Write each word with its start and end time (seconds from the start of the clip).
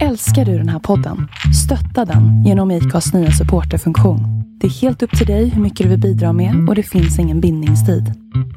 Älskar 0.00 0.44
du 0.44 0.58
den 0.58 0.68
här 0.68 0.78
podden? 0.78 1.28
Stötta 1.64 2.12
den 2.12 2.44
genom 2.44 2.70
IKAs 2.70 3.12
nya 3.12 3.30
supporterfunktion. 3.30 4.20
Det 4.60 4.66
är 4.66 4.70
helt 4.70 5.02
upp 5.02 5.18
till 5.18 5.26
dig 5.26 5.48
hur 5.48 5.62
mycket 5.62 5.84
du 5.84 5.90
vill 5.90 6.00
bidra 6.00 6.32
med 6.32 6.68
och 6.68 6.74
det 6.74 6.82
finns 6.82 7.18
ingen 7.18 7.40
bindningstid. 7.40 8.12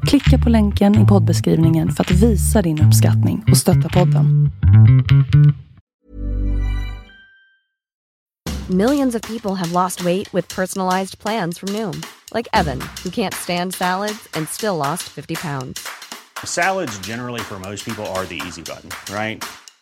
Klicka 0.06 0.38
på 0.44 0.50
länken 0.50 1.04
i 1.04 1.06
poddbeskrivningen 1.06 1.92
för 1.92 2.04
att 2.04 2.10
visa 2.10 2.62
din 2.62 2.82
uppskattning 2.82 3.44
och 3.50 3.56
stötta 3.56 3.88
podden. 3.88 4.50
Millions 8.68 9.14
of 9.14 9.22
people 9.22 9.54
have 9.54 9.72
lost 9.72 10.04
weight 10.04 10.34
with 10.34 10.56
personalized 10.56 11.18
plans 11.18 11.58
from 11.58 11.72
Noom, 11.72 12.02
like 12.34 12.48
Evan, 12.52 12.80
who 13.04 13.10
can't 13.10 13.34
stand 13.34 13.74
salads 13.74 14.28
and 14.36 14.48
still 14.48 14.76
lost 14.76 15.02
50 15.02 15.34
pounds. 15.36 15.80
Salads, 16.44 16.98
generally, 17.06 17.40
for 17.40 17.58
most 17.58 17.84
people, 17.84 18.04
are 18.06 18.26
the 18.26 18.40
easy 18.46 18.62
button, 18.62 18.90
right? 19.14 19.44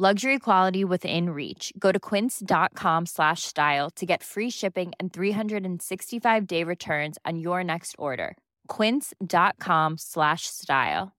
Luxury 0.00 0.38
quality 0.38 0.84
within 0.84 1.30
reach. 1.30 1.72
Go 1.76 1.90
to 1.90 1.98
quince.com 1.98 3.06
slash 3.06 3.42
style 3.42 3.90
to 3.96 4.06
get 4.06 4.22
free 4.22 4.48
shipping 4.48 4.92
and 5.00 5.12
365 5.12 6.46
day 6.46 6.62
returns 6.62 7.18
on 7.24 7.40
your 7.40 7.64
next 7.64 7.96
order. 7.98 8.36
Quince.com 8.68 9.98
slash 9.98 10.42
style. 10.46 11.16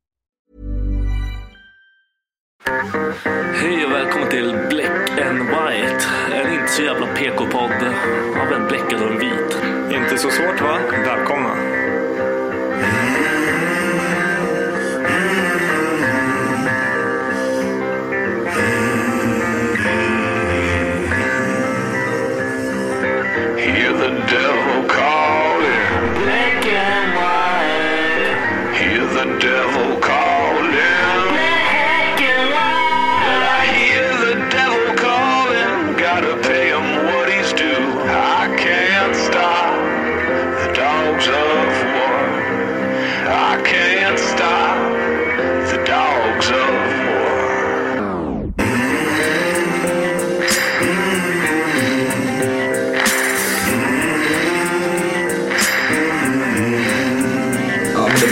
Hej 3.54 3.86
och 3.86 3.92
välkommen 3.92 4.30
till 4.30 4.52
Black 4.70 5.10
and 5.22 5.40
White. 5.40 6.06
En 6.34 6.54
inte 6.54 6.68
så 6.68 6.82
jävla 6.82 7.08
PK-podd 7.08 7.84
av 8.42 8.54
en 8.54 8.68
bläckad 8.68 9.02
och 9.02 9.12
en 9.12 9.20
vit. 9.20 9.58
Inte 10.02 10.18
så 10.18 10.30
svårt 10.30 10.62
va? 10.62 10.80
Välkomna. 11.06 11.79
Del 24.30 24.59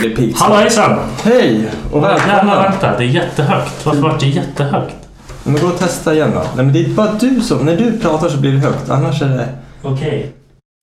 Blir 0.00 0.16
pizza. 0.16 0.44
Hallå 0.44 0.56
hejsan! 0.56 0.98
Hej 1.24 1.68
och 1.92 2.02
Jävlar 2.02 2.18
välkomna. 2.26 2.62
vänta, 2.62 2.96
det 2.98 3.04
är 3.04 3.08
jättehögt. 3.08 3.86
Varför 3.86 4.00
vart 4.00 4.20
det 4.20 4.26
jättehögt? 4.26 4.94
Men 5.44 5.60
gå 5.62 5.66
och 5.66 5.78
testa 5.78 6.14
igen 6.14 6.30
då. 6.34 6.40
Nej, 6.40 6.64
men 6.64 6.72
det 6.72 6.84
är 6.84 6.88
bara 6.88 7.12
du 7.20 7.40
som... 7.40 7.58
När 7.58 7.76
du 7.76 7.98
pratar 7.98 8.28
så 8.28 8.36
blir 8.38 8.52
det 8.52 8.58
högt. 8.58 8.90
Annars 8.90 9.22
är 9.22 9.28
det... 9.28 9.48
Okej. 9.82 10.32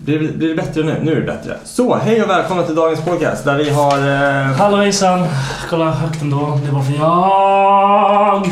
Blir, 0.03 0.19
det- 0.19 0.37
blir 0.37 0.49
det 0.49 0.55
bättre 0.55 0.83
nu? 0.83 0.95
Nu 1.03 1.11
är 1.11 1.15
det 1.15 1.21
bättre. 1.21 1.57
Så, 1.63 1.95
hej 1.95 2.23
och 2.23 2.29
välkomna 2.29 2.63
till 2.63 2.75
dagens 2.75 3.01
podcast 3.01 3.45
där 3.45 3.55
vi 3.57 3.69
har... 3.69 3.97
Eh... 3.97 4.45
Hallå 4.57 4.77
hejsan! 4.77 5.25
Kolla 5.69 5.91
högt 5.91 6.21
ändå. 6.21 6.59
Det 6.65 6.71
var 6.71 6.81
för 6.81 6.93
jag. 6.93 8.49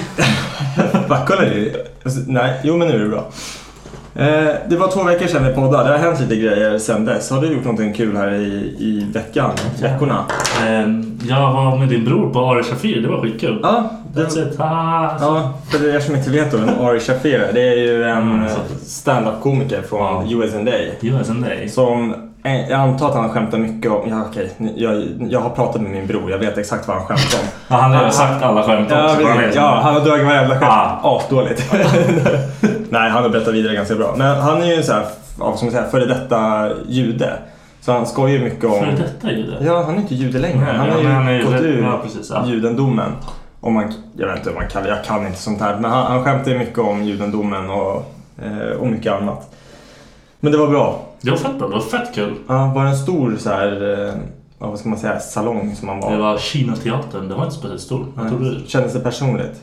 Va, 1.09 1.17
kolla 1.27 1.41
det. 1.41 1.75
Alltså, 2.05 2.19
nej, 2.27 2.59
jo 2.63 2.77
men 2.77 2.87
nu 2.87 2.95
är 2.95 2.99
det 2.99 3.09
bra. 3.09 3.29
Eh, 4.15 4.53
det 4.69 4.77
var 4.77 4.87
två 4.91 5.03
veckor 5.03 5.27
sedan 5.27 5.47
vi 5.47 5.53
poddade. 5.53 5.83
Det 5.83 5.97
har 5.97 5.97
hänt 6.05 6.19
lite 6.19 6.35
grejer 6.35 6.77
sedan 6.77 7.05
dess. 7.05 7.29
Har 7.31 7.41
du 7.41 7.47
gjort 7.53 7.63
någonting 7.63 7.93
kul 7.93 8.17
här 8.17 8.31
i, 8.33 8.75
i 8.79 9.07
veckan? 9.13 9.49
Veckorna? 9.81 10.25
Ehm, 10.67 11.19
Jag 11.29 11.53
var 11.53 11.77
med 11.77 11.87
din 11.89 12.05
bror 12.05 12.29
på 12.33 12.39
Ari 12.39 12.63
Shafir. 12.63 13.01
Det 13.01 13.07
var 13.07 13.21
skitkul. 13.21 13.59
Ja, 13.63 13.89
That's 14.15 14.47
it. 14.51 14.59
Ah, 14.59 15.09
Ja, 15.21 15.53
för 15.71 15.95
er 15.95 15.99
som 15.99 16.15
inte 16.15 16.29
vet 16.29 16.51
då, 16.51 16.57
en 16.57 16.69
Ari 16.69 16.99
Shafir, 16.99 17.47
det 17.53 17.61
är 17.69 17.75
ju 17.77 18.03
en 18.03 18.45
stand-up-komiker 18.85 19.81
från 19.81 20.31
USA. 20.31 20.57
US 21.01 21.29
and 21.29 21.43
Day. 21.45 21.69
Som, 21.69 22.13
eh, 22.43 22.69
jag 22.69 22.79
antar 22.79 23.09
att 23.09 23.15
han 23.15 23.29
skämtar 23.29 23.57
mycket 23.57 23.91
om, 23.91 24.09
ja 24.09 24.25
okej, 24.29 24.51
jag, 24.75 25.03
jag 25.29 25.39
har 25.39 25.49
pratat 25.49 25.81
med 25.81 25.91
min 25.91 26.07
bror, 26.07 26.31
jag 26.31 26.37
vet 26.37 26.57
exakt 26.57 26.87
vad 26.87 26.97
han 26.97 27.05
skämtar 27.05 27.39
om. 27.39 27.45
Han 27.77 27.91
har 27.91 28.09
sagt 28.09 28.43
alla 28.43 28.63
skämt 28.63 28.91
också. 28.91 29.25
Han 29.27 29.43
ja, 29.55 29.79
han 29.83 29.93
har 29.93 30.01
dragit 30.01 30.25
varenda 30.25 30.49
skämt. 30.49 30.61
Ja. 30.61 30.99
Asdåligt. 31.03 31.63
Nej, 32.93 33.09
han 33.09 33.23
har 33.23 33.29
berättat 33.29 33.53
vidare 33.53 33.75
ganska 33.75 33.95
bra. 33.95 34.15
Men 34.17 34.37
han 34.37 34.61
är 34.61 34.75
ju 34.75 34.83
så 34.83 34.93
här, 34.93 35.05
vad 35.37 35.57
ska 35.57 35.65
man 35.65 35.71
säga, 35.71 35.89
före 35.89 36.05
detta 36.05 36.69
jude. 36.87 37.33
Så 37.81 37.91
han 37.91 38.05
skojar 38.05 38.37
ju 38.37 38.43
mycket 38.43 38.63
om... 38.63 38.79
Före 38.79 38.95
detta 38.95 39.31
jude? 39.31 39.57
Ja, 39.61 39.83
han 39.83 39.95
är 39.95 39.99
inte 39.99 40.15
jude 40.15 40.39
längre. 40.39 40.65
Nej, 40.65 40.75
han 40.75 40.89
har 40.89 40.97
ja, 40.97 41.01
ju 41.03 41.07
han 41.07 41.27
är 41.27 41.43
gått 41.43 41.61
ur 41.61 41.83
ja, 41.83 41.99
precis, 42.03 42.29
ja. 42.29 42.45
judendomen. 42.47 43.11
Om 43.59 43.73
man, 43.73 43.93
jag 44.17 44.27
vet 44.27 44.37
inte 44.37 44.49
vad 44.49 44.61
man 44.61 44.69
kallar 44.69 44.87
jag 44.87 45.03
kan 45.03 45.27
inte 45.27 45.39
sånt 45.39 45.61
här. 45.61 45.79
Men 45.79 45.91
han, 45.91 46.11
han 46.11 46.23
skämtar 46.23 46.51
ju 46.51 46.57
mycket 46.57 46.79
om 46.79 47.03
judendomen 47.03 47.69
och, 47.69 48.13
eh, 48.43 48.77
och 48.79 48.87
mycket 48.87 49.13
annat. 49.13 49.55
Men 50.39 50.51
det 50.51 50.57
var 50.57 50.67
bra. 50.67 51.05
Det 51.21 51.31
var 51.31 51.37
fett 51.37 51.59
bra. 51.59 51.67
Det 51.67 51.73
var 51.73 51.81
fett 51.81 52.15
kul. 52.15 52.35
Ja, 52.47 52.71
var 52.75 52.83
det 52.83 52.89
en 52.89 52.97
stor 52.97 53.35
så 53.39 53.49
här, 53.49 53.93
eh, 53.93 54.13
ja, 54.59 54.67
vad 54.69 54.79
ska 54.79 54.89
man 54.89 54.99
säga, 54.99 55.19
salong 55.19 55.75
som 55.75 55.87
man 55.87 55.99
var? 55.99 56.11
Det 56.11 56.17
var 56.17 56.37
Kina-teatern. 56.37 57.29
Den 57.29 57.37
var 57.37 57.43
inte 57.43 57.55
speciellt 57.55 57.81
stor. 57.81 58.05
Jag 58.15 58.29
tror 58.29 58.39
du... 58.39 58.63
Kändes 58.67 58.93
det 58.93 58.99
personligt? 58.99 59.61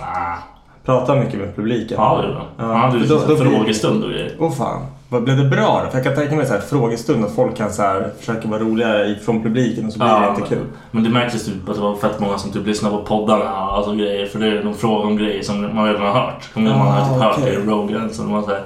Ah. 0.00 0.36
Prata 0.84 1.14
mycket 1.16 1.40
med 1.40 1.56
publiken? 1.56 1.96
Ja, 2.00 2.18
det 2.22 2.26
gjorde 2.28 2.38
han. 2.38 2.46
Ja, 2.58 2.64
Han 2.74 2.80
hade 2.90 2.98
ju 2.98 3.06
då- 3.06 3.22
då 3.28 3.36
blir- 3.36 3.50
frågestund 3.58 4.04
och 4.04 4.10
grejer. 4.10 4.32
Åh 4.38 4.52
fan. 4.52 4.86
Vad 5.08 5.22
blev 5.24 5.36
det 5.36 5.44
bra 5.44 5.82
då? 5.84 5.90
För 5.90 5.96
jag 5.98 6.04
kan 6.04 6.14
tänka 6.14 6.36
mig 6.36 6.46
så 6.46 6.52
här 6.52 6.60
frågestund 6.60 7.24
och 7.24 7.30
folk 7.34 7.56
kan 7.56 7.72
så 7.72 7.82
här 7.82 8.10
försöka 8.18 8.48
vara 8.48 8.60
roligare 8.60 9.06
i- 9.06 9.14
från 9.14 9.42
publiken 9.42 9.86
och 9.86 9.92
så 9.92 9.98
blir 9.98 10.08
det 10.20 10.28
inte 10.36 10.48
kul. 10.48 10.64
Men 10.90 11.04
det 11.04 11.10
märktes 11.10 11.44
typ 11.46 11.68
att 11.68 11.74
det 11.74 11.80
var 11.80 11.96
fett 11.96 12.20
många 12.20 12.38
som 12.38 12.52
typ 12.52 12.66
lyssnade 12.66 12.96
på 12.96 13.02
poddarna 13.02 13.44
alltså 13.50 13.92
grejer. 13.94 14.26
För 14.26 14.38
det 14.38 14.46
är 14.46 14.62
de 14.64 14.74
frågar 14.74 15.06
om 15.06 15.16
grejer 15.16 15.42
som 15.42 15.74
man 15.76 15.86
redan 15.86 16.02
har 16.02 16.12
hört. 16.12 16.54
Kommer 16.54 16.70
ihåg, 16.70 16.78
man 16.78 16.88
har 16.88 17.00
typ 17.14 17.22
Ah, 17.22 17.24
hört 17.24 17.44
det 17.44 17.52
i 17.52 17.56
Rogan. 17.56 18.10
Så, 18.10 18.22
man 18.22 18.44
säger. 18.44 18.62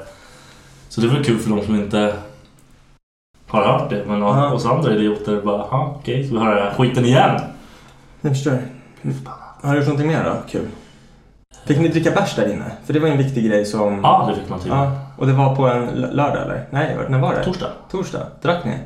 så 0.89 1.01
det 1.01 1.07
var 1.09 1.23
kul 1.25 1.39
för 1.39 1.51
de 1.51 1.63
som 1.65 1.75
inte 1.75 2.15
har 3.49 3.63
hört 3.65 3.91
det. 3.91 4.05
Men 4.09 4.23
Ah. 4.23 4.53
oss 4.53 4.67
andra 4.67 4.95
idioter 4.95 5.41
bara, 5.45 5.65
"Ja, 5.71 5.95
okej, 6.01 6.25
ska 6.27 6.35
vi 6.39 6.45
höra 6.45 6.55
den 6.55 6.65
här 6.65 6.75
skiten 6.75 7.05
igen? 7.05 7.41
Jag 8.21 8.33
förstår. 8.33 8.59
Har 9.63 9.73
du 9.73 9.79
gjort 9.79 9.87
någonting 9.89 10.09
mer 10.09 10.25
då? 10.25 10.33
Kul. 10.51 10.69
Fick 11.67 11.79
ni 11.79 11.89
dricka 11.89 12.11
bärs 12.11 12.35
där 12.37 12.53
inne? 12.53 12.65
För 12.87 12.93
det 12.93 13.01
var 13.01 13.09
en 13.09 13.19
viktig 13.19 13.47
grej 13.47 13.65
som... 13.65 14.01
Ja, 14.03 14.27
det 14.29 14.41
fick 14.41 14.51
man 14.51 14.61
till. 14.61 14.71
Ja, 14.71 14.93
och 15.19 15.27
det 15.27 15.33
var 15.33 15.57
på 15.57 15.67
en 15.67 15.87
lördag 15.95 16.43
eller? 16.43 16.67
Nej, 16.71 16.97
när 17.09 17.19
var 17.19 17.35
det? 17.35 17.45
Torsdag. 17.45 17.69
Torsdag. 17.91 18.27
Drack 18.43 18.65
ni? 18.65 18.79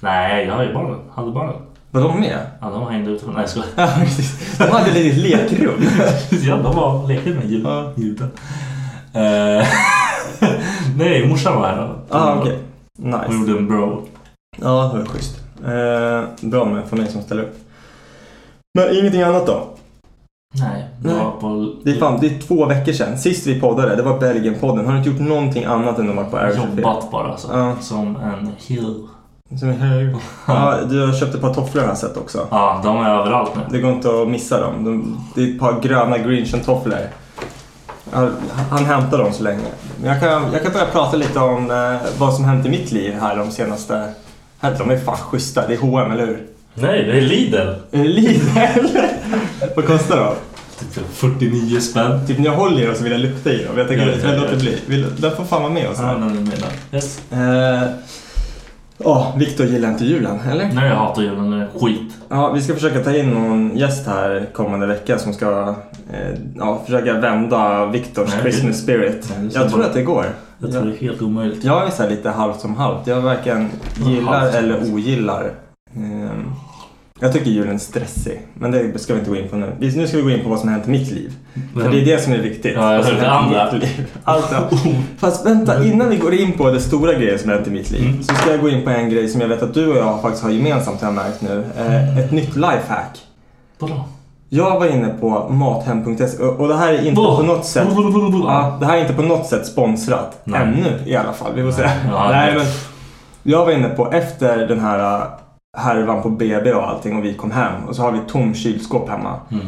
Nej, 0.00 0.46
jag 0.46 0.54
har 0.54 0.62
ju 0.62 0.74
barnen. 0.74 0.98
Hade 1.14 1.30
barnen. 1.32 1.54
Var 1.90 2.00
de 2.02 2.20
med? 2.20 2.38
Ja, 2.60 2.70
de 2.70 2.86
hängde 2.88 3.10
ute. 3.10 3.26
Nej, 3.30 3.46
jag. 3.56 3.64
Ja, 3.86 3.92
precis. 4.00 4.58
De 4.58 4.64
hade 4.64 4.90
ett 4.90 4.94
litet 4.96 5.18
lekrum. 5.18 5.82
ja, 6.30 6.56
de 6.56 6.76
var 6.76 7.08
lekte 7.08 7.30
med 7.30 7.44
ljud, 7.50 7.66
ljuden. 7.96 8.30
Eh, 9.12 9.66
Nej, 10.96 11.28
morsan 11.28 11.60
var 11.60 11.68
här 11.68 11.76
då. 11.76 12.16
Ah, 12.16 12.34
okej. 12.38 12.58
Och 12.98 13.04
Nice. 13.04 13.34
gjorde 13.34 13.58
en 13.58 13.68
bro. 13.68 14.06
Ja, 14.56 14.90
det 14.94 14.98
var 14.98 15.06
schysst. 15.06 15.40
Eh, 15.64 16.48
bra 16.50 16.64
med 16.64 16.84
familj 16.84 17.08
som 17.08 17.22
ställer 17.22 17.42
upp. 17.42 17.56
Men 18.78 18.96
ingenting 18.98 19.22
annat 19.22 19.46
då? 19.46 19.66
Nej, 20.54 20.84
Nej. 21.02 21.14
på... 21.40 21.74
Det 21.84 21.90
är, 21.90 21.94
fan, 21.98 22.18
det 22.20 22.26
är 22.26 22.38
två 22.40 22.66
veckor 22.66 22.92
sedan. 22.92 23.18
Sist 23.18 23.46
vi 23.46 23.60
poddade, 23.60 23.96
det 23.96 24.02
var 24.02 24.20
Belgien-podden. 24.20 24.84
Har 24.86 24.92
du 24.92 24.98
inte 24.98 25.10
gjort 25.10 25.20
någonting 25.20 25.64
annat 25.64 25.98
än 25.98 26.10
att 26.10 26.16
vara 26.16 26.26
på 26.26 26.36
Airship? 26.36 26.64
Jobbat 26.76 27.10
bara 27.10 27.28
alltså. 27.32 27.48
Ja. 27.52 27.76
Som 27.80 28.16
en 28.16 28.52
hill. 28.66 29.06
Som 29.58 29.68
är 29.68 29.72
här. 29.72 30.16
Ja, 30.46 30.78
du 30.90 31.06
har 31.06 31.12
köpt 31.12 31.34
ett 31.34 31.40
par 31.40 31.54
tofflor 31.54 31.82
har 31.82 31.88
jag 31.88 31.98
sett 31.98 32.16
också. 32.16 32.46
Ja, 32.50 32.80
de 32.84 32.96
är 32.96 33.10
överallt 33.10 33.50
nu. 33.56 33.62
Det 33.70 33.80
går 33.80 33.92
inte 33.92 34.22
att 34.22 34.28
missa 34.28 34.60
dem. 34.60 34.84
De, 34.84 35.18
det 35.34 35.42
är 35.42 35.54
ett 35.54 35.60
par 35.60 35.80
gröna 35.80 36.18
Grinchen-tofflor. 36.18 37.08
Han, 38.10 38.36
han 38.70 38.84
hämtar 38.84 39.18
dem 39.18 39.32
så 39.32 39.42
länge. 39.42 39.62
Men 40.00 40.10
jag 40.10 40.20
kan, 40.20 40.52
jag 40.52 40.62
kan 40.62 40.72
börja 40.72 40.86
prata 40.86 41.16
lite 41.16 41.38
om 41.38 41.70
eh, 41.70 42.00
vad 42.18 42.34
som 42.34 42.44
hänt 42.44 42.66
i 42.66 42.70
mitt 42.70 42.92
liv 42.92 43.14
här 43.20 43.36
de 43.36 43.50
senaste... 43.50 44.08
Här, 44.60 44.76
de 44.78 44.90
är 44.90 44.98
fan 44.98 45.16
schyssta. 45.16 45.66
Det 45.66 45.74
är 45.74 45.78
H&M 45.78 46.12
eller 46.12 46.26
hur? 46.26 46.46
Nej, 46.74 47.04
det 47.04 47.12
är 47.18 47.20
Lidl. 47.20 47.56
Det 47.90 48.04
Lidl? 48.04 48.46
vad 49.76 49.86
kostar 49.86 50.16
de? 50.16 50.34
Typ 50.94 51.04
49 51.12 51.80
spänn. 51.80 52.26
Typ 52.26 52.38
när 52.38 52.44
jag 52.46 52.56
håller 52.56 52.82
i 52.82 52.86
dem 52.86 52.94
så 52.94 53.02
vill 53.02 53.12
jag 53.12 53.20
lukta 53.20 53.50
i 53.52 53.64
dem. 53.64 53.78
Jag 53.78 53.88
tänker 53.88 54.06
Ja, 54.06 54.12
jag 54.28 54.34
ja. 54.36 54.40
låter 54.42 54.56
bli. 54.56 54.78
Vill, 54.86 55.06
den 55.18 55.36
får 55.36 55.44
fan 55.44 55.62
vara 55.62 55.72
med 55.72 55.88
oss. 55.88 55.98
Ja, 56.00 56.06
den 56.06 56.22
är 56.22 56.28
med 56.28 56.44
där. 56.90 56.96
Yes. 56.98 57.20
Eh, 57.32 57.88
Ja, 58.98 59.34
Viktor 59.38 59.66
gillar 59.66 59.88
inte 59.90 60.04
julen, 60.04 60.38
eller? 60.50 60.70
Nej, 60.74 60.88
jag 60.88 60.96
hatar 60.96 61.22
julen. 61.22 61.50
Det 61.50 61.56
är 61.56 61.68
skit. 61.80 62.12
Ja, 62.28 62.52
vi 62.52 62.62
ska 62.62 62.74
försöka 62.74 63.00
ta 63.04 63.16
in 63.16 63.30
någon 63.30 63.76
gäst 63.76 64.06
här 64.06 64.48
kommande 64.52 64.86
vecka 64.86 65.18
som 65.18 65.32
ska 65.32 65.74
eh, 66.12 66.38
ja, 66.56 66.82
försöka 66.84 67.12
vända 67.12 67.86
Viktors 67.86 68.30
Christmas 68.40 68.76
det- 68.76 68.82
spirit. 68.82 69.32
Nej, 69.38 69.48
det 69.48 69.54
jag 69.54 69.68
tror 69.68 69.78
bara- 69.78 69.86
att 69.88 69.94
det 69.94 70.02
går. 70.02 70.24
Jag 70.58 70.72
tror 70.72 70.84
det 70.84 70.90
är 70.92 71.00
helt 71.00 71.22
omöjligt. 71.22 71.64
Jag 71.64 71.86
är 71.86 71.90
så 71.90 72.08
lite 72.08 72.30
halvt 72.30 72.60
som 72.60 72.76
halvt. 72.76 73.06
Jag 73.06 73.20
varken 73.20 73.70
gillar 74.06 74.32
halvt 74.40 74.54
eller 74.54 74.92
ogillar. 74.94 75.50
Ehm, 75.96 76.50
jag 77.20 77.32
tycker 77.32 77.50
julen 77.50 77.74
är 77.74 77.78
stressig, 77.78 78.40
men 78.54 78.70
det 78.70 78.98
ska 78.98 79.12
vi 79.14 79.18
inte 79.18 79.30
gå 79.30 79.36
in 79.36 79.48
på 79.48 79.56
nu. 79.56 79.72
Nu 79.80 80.06
ska 80.06 80.16
vi 80.16 80.22
gå 80.22 80.30
in 80.30 80.42
på 80.44 80.48
vad 80.48 80.58
som 80.58 80.68
har 80.68 80.74
hänt 80.76 80.88
i 80.88 80.90
mitt 80.90 81.10
liv. 81.10 81.32
För 81.74 81.90
det 81.90 82.00
är 82.00 82.04
det 82.04 82.22
som 82.22 82.32
är 82.32 82.38
viktigt. 82.38 82.72
Ja, 82.76 82.94
jag 82.94 83.06
i 83.22 83.26
andra. 83.26 83.70
liv. 83.72 84.06
Alltså, 84.24 84.68
fast 85.18 85.46
vänta, 85.46 85.84
innan 85.84 86.08
vi 86.10 86.16
går 86.16 86.34
in 86.34 86.52
på 86.52 86.70
det 86.70 86.80
stora 86.80 87.12
grejen 87.12 87.38
som 87.38 87.48
har 87.48 87.56
hänt 87.56 87.68
i 87.68 87.70
mitt 87.70 87.90
liv 87.90 88.08
Mm. 88.08 88.22
så 88.22 88.34
ska 88.34 88.50
jag 88.50 88.60
gå 88.60 88.68
in 88.68 88.84
på 88.84 88.90
en 88.90 89.10
grej 89.10 89.28
som 89.28 89.40
jag 89.40 89.48
vet 89.48 89.62
att 89.62 89.74
du 89.74 89.90
och 89.90 89.96
jag 89.96 90.22
faktiskt 90.22 90.42
har 90.44 90.50
gemensamt 90.50 91.00
har 91.00 91.08
jag 91.08 91.14
märkt 91.14 91.42
nu. 91.42 91.64
Eh, 91.78 92.18
ett 92.18 92.32
nytt 92.32 92.56
lifehack. 92.56 93.18
Vadå? 93.78 94.04
Jag 94.48 94.78
var 94.80 94.86
inne 94.86 95.08
på 95.20 95.48
mathem.se 95.50 96.38
och 96.44 96.68
det 96.68 96.76
här 96.76 96.92
är 96.92 96.98
inte 97.06 97.14
på 97.14 97.42
något 97.42 97.64
sätt 97.64 97.88
ja, 98.44 98.76
Det 98.80 98.86
här 98.86 98.96
är 98.96 99.00
inte 99.00 99.14
på 99.14 99.22
något 99.22 99.46
sätt 99.46 99.66
sponsrat. 99.66 100.40
Nej. 100.44 100.60
Ännu 100.62 100.98
i 101.06 101.16
alla 101.16 101.32
fall. 101.32 101.52
Vi 101.54 101.62
får 101.62 101.70
se. 101.72 101.82
Ja, 102.10 102.28
Nej, 102.30 102.52
det- 102.52 102.58
men 102.58 102.66
jag 103.42 103.64
var 103.64 103.72
inne 103.72 103.88
på 103.88 104.12
efter 104.12 104.66
den 104.66 104.80
här 104.80 105.26
härvan 105.76 106.22
på 106.22 106.30
BB 106.30 106.72
och 106.72 106.88
allting 106.88 107.16
och 107.16 107.24
vi 107.24 107.34
kom 107.34 107.50
hem 107.50 107.84
och 107.88 107.96
så 107.96 108.02
har 108.02 108.12
vi 108.12 108.18
ett 108.18 108.28
tom 108.28 108.54
kylskåp 108.54 109.08
hemma. 109.08 109.34
Mm. 109.52 109.66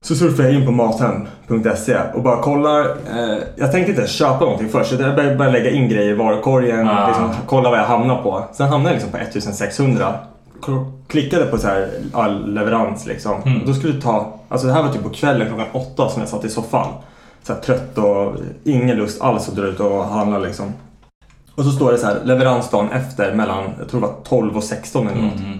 Så 0.00 0.14
surfar 0.14 0.42
jag 0.44 0.52
in 0.54 0.66
på 0.66 0.72
mathem.se 0.72 1.96
och 2.14 2.22
bara 2.22 2.42
kollar. 2.42 2.80
Eh, 2.80 3.38
jag 3.56 3.72
tänkte 3.72 3.90
inte 3.92 4.06
köpa 4.06 4.40
någonting 4.44 4.68
först. 4.68 4.92
Jag 4.92 5.14
började 5.14 5.36
bara 5.36 5.50
lägga 5.50 5.70
in 5.70 5.88
grejer 5.88 6.10
i 6.10 6.14
varukorgen. 6.14 6.88
Ah. 6.88 7.06
Liksom, 7.06 7.30
kolla 7.46 7.70
vad 7.70 7.78
jag 7.78 7.84
hamnar 7.84 8.22
på. 8.22 8.44
Sen 8.52 8.68
hamnade 8.68 8.90
jag 8.90 8.94
liksom 8.94 9.10
på 9.10 9.18
1600. 9.18 10.14
K- 10.60 10.92
Klickade 11.08 11.44
på 11.46 11.58
så 11.58 11.66
här, 11.68 11.88
ja, 12.12 12.26
leverans 12.28 13.06
liksom. 13.06 13.42
Mm. 13.42 13.60
Och 13.60 13.66
då 13.66 13.74
skulle 13.74 13.92
det 13.92 14.00
ta, 14.00 14.32
alltså 14.48 14.66
det 14.66 14.72
här 14.72 14.82
var 14.82 14.88
typ 14.92 15.02
på 15.02 15.08
kvällen 15.10 15.46
klockan 15.48 15.66
åtta 15.72 16.08
som 16.08 16.20
jag 16.20 16.28
satt 16.28 16.44
i 16.44 16.48
soffan. 16.48 16.86
Så 17.42 17.52
här, 17.52 17.60
trött 17.60 17.98
och 17.98 18.34
ingen 18.64 18.96
lust 18.96 19.22
alls 19.22 19.48
att 19.48 19.56
dra 19.56 19.64
ut 19.66 19.80
och 19.80 20.04
handla 20.04 20.38
liksom. 20.38 20.72
Och 21.54 21.64
så 21.64 21.70
står 21.70 21.92
det 21.92 21.98
så 21.98 22.06
här 22.06 22.16
leveransdagen 22.24 22.90
efter 22.90 23.34
mellan, 23.34 23.64
jag 23.78 23.88
tror 23.88 24.00
det 24.00 24.06
var 24.06 24.14
12 24.24 24.56
och 24.56 24.64
16 24.64 25.08
eller 25.08 25.22
något. 25.22 25.38
Mm. 25.40 25.58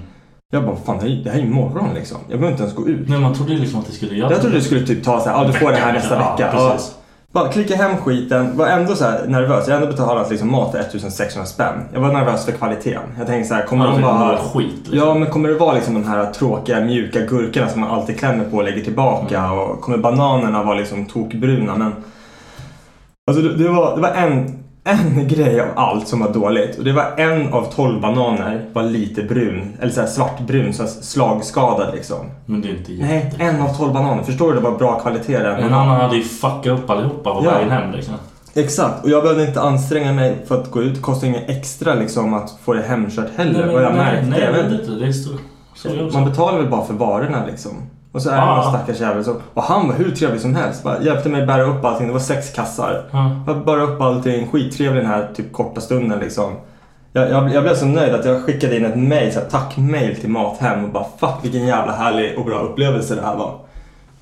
Jag 0.53 0.65
bara, 0.65 0.77
fan 0.77 0.97
det 0.99 1.03
här 1.03 1.11
är- 1.21 1.25
det 1.25 1.31
här 1.31 1.39
är 1.39 1.43
imorgon 1.43 1.89
liksom. 1.95 2.19
Jag 2.29 2.39
behöver 2.41 2.51
inte 2.53 2.63
ens 2.63 2.77
gå 2.77 2.89
ut. 2.89 3.09
Nej, 3.09 3.21
man 3.21 3.35
trodde 3.35 3.53
liksom 3.55 3.81
att 3.81 3.87
det 3.87 3.93
skulle 3.93 4.15
göra 4.15 4.31
Jag 4.31 4.41
trodde 4.41 4.57
det 4.57 4.63
skulle 4.63 4.87
typ 4.87 5.05
ta 5.05 5.21
så 5.21 5.29
här, 5.29 5.37
ja 5.39 5.45
du 5.47 5.53
får 5.53 5.71
det 5.71 5.77
här 5.77 5.93
nästa 5.93 6.15
Ja, 6.15 6.33
vecka. 6.37 6.51
precis. 6.53 6.93
Ja. 6.95 6.99
Bara 7.33 7.49
klicka 7.53 7.77
hem 7.77 7.97
skiten, 7.97 8.57
var 8.57 8.67
ändå 8.67 8.95
så 8.95 9.05
nervös. 9.27 9.69
Jag 9.69 9.75
har 9.75 9.81
ändå 9.83 9.93
betalat 9.93 10.31
liksom 10.31 10.51
mat 10.51 10.71
för 10.73 10.79
1600 10.79 11.47
spänn. 11.47 11.75
Jag 11.93 12.01
var 12.01 12.13
nervös 12.13 12.45
för 12.45 12.53
kvaliteten. 12.53 13.03
Jag 13.19 13.27
tänkte 13.27 13.49
så 13.49 13.55
här, 13.55 13.67
kommer 13.67 13.85
Ja, 13.85 13.91
de 13.91 13.97
det 13.97 14.03
bara... 14.03 14.37
skit, 14.39 14.75
liksom. 14.77 14.99
Ja, 15.09 15.15
men 15.15 15.31
kommer 15.31 15.49
det 15.49 15.55
vara 15.55 15.75
liksom 15.75 15.95
de 15.95 16.05
här 16.05 16.33
tråkiga 16.33 16.81
mjuka 16.81 17.21
gurkorna 17.21 17.69
som 17.69 17.81
man 17.81 17.91
alltid 17.91 18.19
klämmer 18.19 18.45
på 18.45 18.57
och 18.57 18.65
lägger 18.65 18.85
tillbaka? 18.85 19.39
Mm. 19.39 19.59
Och 19.59 19.81
kommer 19.81 19.99
bananerna 19.99 20.63
vara 20.63 20.75
liksom 20.79 21.07
tokbruna? 21.07 21.77
Men... 21.77 21.93
Alltså 23.31 23.43
det, 23.43 23.57
det, 23.57 23.69
var, 23.69 23.97
det 23.97 24.03
var 24.03 24.09
en, 24.11 24.62
en 24.85 25.29
grej 25.29 25.61
av 25.61 25.69
allt 25.77 26.09
som 26.09 26.21
var 26.21 26.33
dåligt. 26.33 26.79
Och 26.79 26.85
det 26.85 26.93
var 26.93 27.15
en 27.17 27.53
av 27.53 27.73
12 27.75 28.01
bananer 28.01 28.65
var 28.73 28.83
lite 28.83 29.23
brun. 29.23 29.73
Eller 29.81 29.93
så 29.93 30.07
svartbrun, 30.07 30.75
så 30.75 30.87
slagskadad 30.87 31.95
liksom. 31.95 32.31
Men 32.47 32.61
det 32.61 32.69
är 32.69 32.77
inte 32.77 32.93
jätte... 32.93 33.07
Nej, 33.07 33.49
en 33.49 33.63
av 33.63 33.77
12 33.79 33.93
bananer. 33.93 34.23
Förstår 34.23 34.49
du? 34.49 34.55
Det 34.55 34.61
var 34.65 34.79
bra 34.79 35.01
kvalitet 35.01 35.39
där. 35.39 35.57
En 35.59 35.75
annan 35.75 36.01
hade 36.01 36.17
ju 36.17 36.23
fuckat 36.23 36.67
upp 36.67 36.91
allihopa 36.91 37.35
på 37.35 37.45
Ja. 37.45 37.51
vägen 37.51 37.71
hem 37.71 37.93
liksom. 37.93 38.15
Exakt, 38.55 39.05
och 39.05 39.11
jag 39.11 39.23
behövde 39.23 39.47
inte 39.47 39.61
anstränga 39.61 40.13
mig 40.13 40.37
för 40.49 40.61
att 40.61 40.71
gå 40.71 40.83
ut. 40.83 40.95
Det 40.95 41.01
kostade 41.01 41.27
inget 41.27 41.49
extra 41.51 41.95
liksom 41.95 42.35
att 42.35 42.59
få 42.65 42.73
det 42.73 42.83
hemkört 42.83 43.29
heller. 43.37 43.67
Nej, 43.67 43.75
vad 43.75 43.85
jag 43.85 43.95
nej, 43.95 44.23
märkte. 44.25 44.51
nej, 44.53 44.75
inte. 44.81 44.91
Det 44.93 45.07
är 45.07 45.13
så, 45.13 45.31
så. 45.75 46.19
Man 46.19 46.25
betalar 46.31 46.59
väl 46.59 46.71
bara 46.71 46.85
för 46.85 46.95
varorna 46.95 47.47
liksom. 47.47 47.73
Och 48.13 48.23
så 48.23 48.31
är 48.31 48.35
det 48.35 48.41
Ja. 48.41 48.57
någon 48.57 48.73
stackars 48.73 49.01
jävel 49.01 49.25
som... 49.25 49.37
Och 49.55 49.63
han 49.63 49.89
var 49.89 49.95
hur 49.95 50.11
trevlig 50.11 50.41
som 50.41 50.55
helst. 50.55 50.85
Bara 50.85 51.03
hjälpte 51.03 51.29
mig 51.29 51.47
bära 51.47 51.63
upp 51.63 51.85
allting. 51.85 52.07
Det 52.07 52.13
var 52.13 52.21
sex 52.21 52.51
kassar. 52.55 53.03
Jag 53.47 53.65
bara 53.65 53.83
upp 53.83 54.01
allting. 54.01 54.47
Skittrevlig 54.53 55.03
den 55.03 55.11
här 55.11 55.29
typ 55.37 55.53
korta 55.53 55.81
stunden 55.81 56.19
liksom. 56.19 56.53
Jag, 57.13 57.31
jag, 57.31 57.55
jag 57.55 57.63
blev 57.63 57.75
så 57.75 57.87
nöjd 57.87 58.15
att 58.15 58.25
jag 58.25 58.43
skickade 58.45 58.77
in 58.77 58.85
ett 58.85 58.97
mail, 58.97 59.33
tack-mail 59.51 60.17
till 60.17 60.31
Mathem 60.31 60.85
och 60.85 60.91
bara 60.91 61.05
fuck 61.21 61.35
vilken 61.45 61.67
jävla 61.67 61.93
härlig 61.93 62.39
och 62.39 62.45
bra 62.45 62.59
upplevelse 62.59 63.15
det 63.15 63.23
här 63.23 63.37
var. 63.37 63.55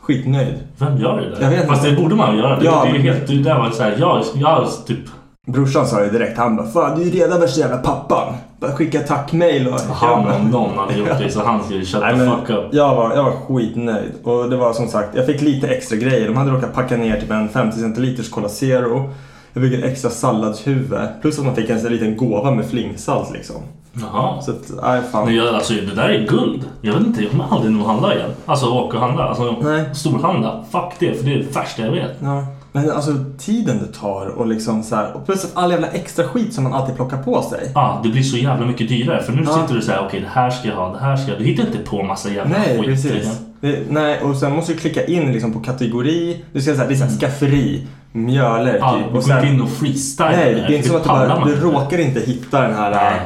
Skitnöjd. 0.01 0.55
Vem 0.79 0.97
gör 0.99 1.17
det 1.21 1.31
där? 1.31 1.43
Jag 1.43 1.51
vet 1.51 1.69
Fast 1.69 1.85
inte. 1.87 1.97
det 1.97 2.03
borde 2.03 2.15
man 2.15 2.39
göra. 2.39 2.57
Det, 2.59 2.65
Ja, 2.65 2.85
det 2.85 2.99
är 2.99 3.03
helt... 3.03 3.27
Det 3.27 3.43
där 3.43 3.59
var 3.59 3.71
så 3.71 3.83
här, 3.83 3.97
jag, 3.99 4.23
jag 4.35 4.67
typ... 4.87 4.99
Brorsan 5.47 5.87
sa 5.87 6.05
ju 6.05 6.11
direkt, 6.11 6.39
han 6.39 6.57
bara 6.57 6.67
Fan 6.67 6.99
du 6.99 7.03
är 7.03 7.07
ju 7.07 7.21
redan 7.21 7.41
värsta 7.41 7.61
jävla 7.61 7.77
pappan. 7.77 8.35
Bara 8.61 8.73
skicka 8.73 9.01
tack-mail 9.01 9.69
och... 9.69 9.81
Han 9.81 10.27
om 10.35 10.51
någon 10.51 10.79
hade 10.79 10.95
gjort 10.99 11.19
det 11.19 11.31
så 11.31 11.45
han 11.45 11.65
skulle 11.65 11.85
shut 11.85 12.01
Nej, 12.01 12.15
the 12.19 12.25
fuck 12.25 12.51
up. 12.51 12.65
jag, 12.75 12.95
var, 12.95 13.15
jag 13.15 13.23
var 13.25 13.33
skitnöjd. 13.33 14.13
Och 14.25 14.51
det 14.51 14.57
var 14.57 14.73
som 14.73 14.89
sagt, 14.89 15.09
jag 15.17 15.27
fick 15.27 15.41
lite 15.41 15.69
extra 15.69 15.97
grejer. 15.97 16.27
De 16.27 16.37
hade 16.37 16.51
råkat 16.51 16.75
packa 16.75 16.97
ner 16.97 17.21
typ 17.21 17.31
en 17.31 17.49
50 17.49 17.79
centiliters 17.79 18.31
Cola 18.31 18.49
Zero. 18.49 19.11
Jag 19.53 19.63
fick 19.63 19.73
ett 19.75 19.85
extra 19.85 20.11
salladshuvud. 20.11 20.99
Plus 21.23 21.39
att 21.39 21.45
man 21.45 21.55
fick 21.55 21.71
en 21.71 21.79
liten 21.83 22.17
gåva 22.17 22.51
med 22.51 22.67
flingsalt 22.67 23.33
liksom. 23.33 23.57
Jaha. 23.93 24.41
Så 24.43 24.51
att, 24.51 24.71
nej 24.83 25.03
fan. 25.13 25.25
Men 25.25 25.35
jag, 25.35 25.55
alltså, 25.55 25.75
det 25.75 25.95
där 25.95 26.09
är 26.09 26.27
guld. 26.27 26.65
Jag 26.81 26.93
vet 26.93 27.07
inte, 27.07 27.23
jag 27.23 27.31
kommer 27.31 27.45
aldrig 27.51 27.73
nog 27.73 27.87
handla 27.87 28.15
igen. 28.15 28.31
Alltså 28.47 28.67
åka 28.67 28.97
och 28.97 29.03
handla. 29.03 29.25
Alltså 29.25 29.57
Nej. 29.63 29.85
storhandla. 29.95 30.65
Fuck 30.73 30.93
det, 30.99 31.15
för 31.15 31.25
det 31.25 31.35
är 31.35 31.39
det 31.39 31.57
värsta 31.57 31.83
jag 31.83 31.93
vet. 31.93 32.17
Ja. 32.21 32.47
Men 32.73 32.91
alltså 32.91 33.11
tiden 33.39 33.79
det 33.79 33.99
tar 33.99 34.27
och 34.27 34.47
liksom 34.47 34.83
så 34.83 34.97
här, 34.97 35.13
Och 35.13 35.27
plus 35.27 35.47
all 35.55 35.71
jävla 35.71 35.87
extra 35.89 36.25
skit 36.25 36.55
som 36.55 36.65
man 36.65 36.75
alltid 36.75 36.97
plockar 36.97 37.23
på 37.23 37.43
sig. 37.43 37.71
Ja, 37.75 38.01
det 38.03 38.09
blir 38.09 38.23
så 38.23 38.37
jävla 38.37 38.67
mycket 38.67 38.89
dyrare. 38.89 39.23
För 39.23 39.33
nu 39.33 39.43
Ja. 39.47 39.53
sitter 39.63 39.75
du 39.75 39.83
såhär, 39.83 40.01
okej 40.07 40.21
det 40.21 40.29
här 40.33 40.51
ska 40.51 40.69
jag 40.69 40.77
ha, 40.77 40.93
det 40.93 40.99
här 40.99 41.17
ska 41.17 41.31
jag... 41.31 41.41
Du 41.41 41.45
hittar 41.45 41.67
inte 41.67 41.79
på 41.79 42.03
massa 42.03 42.31
jävla 42.31 42.59
Nej, 42.59 42.77
skit. 42.79 42.87
precis. 42.87 43.13
liksom. 43.13 43.33
Det, 43.61 43.79
nej, 43.91 44.21
och 44.23 44.37
sen 44.37 44.53
måste 44.57 44.73
du 44.73 44.79
klicka 44.79 45.05
in 45.07 45.33
liksom 45.33 45.53
på 45.53 45.61
kategori. 45.61 46.45
Du 46.53 46.61
ska 46.61 46.75
säga 46.75 46.87
det 46.89 46.95
är 46.95 46.97
så 46.97 47.05
här, 47.05 47.11
skafferi, 47.11 47.87
mjöler 48.13 48.79
Ja, 48.81 48.93
typ. 48.99 49.13
du 49.13 49.19
Och 49.19 49.25
sen- 49.25 49.49
in 49.49 49.61
och 49.61 49.69
freestyle. 49.71 50.31
Nej, 50.37 50.55
det 50.55 50.61
är 50.75 50.77
inte 50.77 50.89
så 50.89 50.97
att 50.97 51.03
du, 51.03 51.09
bara, 51.09 51.45
du 51.45 51.55
råkar 51.57 51.99
inte 51.99 52.21
hitta 52.21 52.61
den 52.63 52.75
här... 52.75 52.91
Nej. 52.91 53.21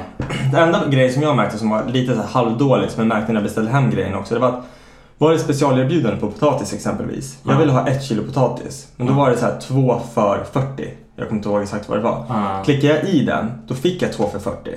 Det 0.52 0.58
enda 0.60 0.80
grejen 0.90 1.12
som 1.12 1.22
jag 1.22 1.36
märkte 1.36 1.58
som 1.58 1.70
var 1.70 1.84
lite 1.88 2.14
så 2.14 2.20
här 2.20 2.28
halvdåligt 2.28 2.92
som 2.92 3.00
jag 3.00 3.08
märkte 3.08 3.32
när 3.32 3.40
jag 3.40 3.44
beställde 3.44 3.70
hem 3.70 3.90
grejen 3.90 4.14
också. 4.14 4.34
Det 4.34 4.40
var 4.40 4.48
att 4.48 4.64
var 5.18 5.32
det 5.32 5.38
specialerbjudande 5.38 6.20
på 6.20 6.30
potatis 6.30 6.72
exempelvis. 6.72 7.38
Jag 7.44 7.54
Ja. 7.54 7.58
ville 7.58 7.72
ha 7.72 7.86
ett 7.88 8.02
kilo 8.04 8.22
potatis. 8.24 8.88
Men 8.96 9.06
då 9.06 9.12
var 9.12 9.30
det 9.30 9.36
så 9.36 9.44
här 9.44 9.60
två 9.60 10.00
för 10.14 10.44
40. 10.52 10.88
Jag 11.16 11.28
kommer 11.28 11.38
inte 11.38 11.48
ihåg 11.48 11.62
exakt 11.62 11.88
vad 11.88 11.98
det 11.98 12.02
var. 12.02 12.24
Ja. 12.28 12.62
Klickade 12.64 12.94
jag 12.94 13.04
i 13.08 13.24
den, 13.24 13.52
då 13.68 13.74
fick 13.74 14.02
jag 14.02 14.12
två 14.12 14.26
för 14.28 14.38
40. 14.38 14.70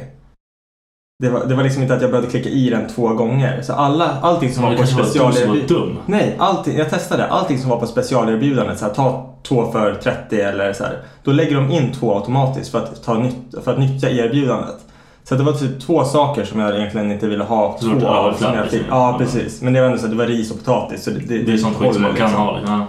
Det 1.24 1.30
var, 1.30 1.46
det 1.46 1.56
var 1.56 1.64
liksom 1.64 1.82
inte 1.82 1.96
att 1.96 2.02
jag 2.02 2.12
behövde 2.12 2.32
klicka 2.32 2.50
i 2.50 2.70
den 2.70 2.88
två 2.88 3.08
gånger. 3.14 3.62
Så 3.62 3.74
alla, 3.74 4.18
allting 4.22 4.54
som 4.54 4.62
Men 4.64 4.72
var 4.72 4.78
på 4.78 4.84
kanske 4.84 4.98
var 4.98 5.04
du 5.06 5.12
som 5.12 5.26
var 5.26 5.32
specialerbjudande... 5.32 5.74
dum. 5.94 5.98
Nej, 6.06 6.36
allting, 6.40 6.78
jag 6.78 6.90
testade. 6.90 7.28
Allting 7.28 7.58
som 7.60 7.70
var 7.70 7.78
på 7.80 7.88
specialerbjudandet, 7.88 8.80
så 8.80 8.86
här, 8.86 8.94
ta 8.94 9.34
två 9.48 9.72
för 9.72 9.96
30 9.96 10.42
eller 10.42 10.74
så 10.74 10.84
här. 10.84 10.98
Då 11.24 11.32
lägger 11.32 11.56
de 11.56 11.72
in 11.72 11.92
två 11.94 12.16
automatiskt 12.16 12.72
för 12.72 12.78
att, 12.84 13.04
ta 13.04 13.26
för 13.64 13.72
att 13.74 13.80
nyttja 13.80 14.10
erbjudandet. 14.10 14.76
Så 15.30 15.36
det 15.36 15.44
var 15.44 15.54
typ 15.54 15.82
två 15.82 16.04
saker 16.04 16.46
som 16.46 16.60
jag 16.60 16.76
egentligen 16.76 17.12
inte 17.12 17.28
ville 17.28 17.44
ha 17.44 17.78
det 17.82 18.00
två 18.00 18.08
av. 18.08 18.34
Som 18.34 18.54
jag 18.54 18.64
fick. 18.64 18.74
liksom. 18.74 18.98
Ja, 18.98 19.16
precis. 19.18 19.62
Men 19.62 19.74
det 19.74 19.80
var 19.80 19.86
ändå 19.88 19.98
så 20.00 20.06
att 20.06 20.12
det 20.12 20.18
var 20.18 20.26
ris 20.26 20.52
och 20.52 20.58
potatis. 20.58 21.04
Så 21.04 21.10
det, 21.12 21.20
det, 21.20 21.38
Det 21.44 21.54
är 21.54 21.58
sånt 21.58 21.78
skit 21.78 21.94
som 21.94 22.02
man 22.04 22.14
kan 22.14 22.26
liksom. 22.28 22.42
ha. 22.44 22.60
Ja. 22.66 22.86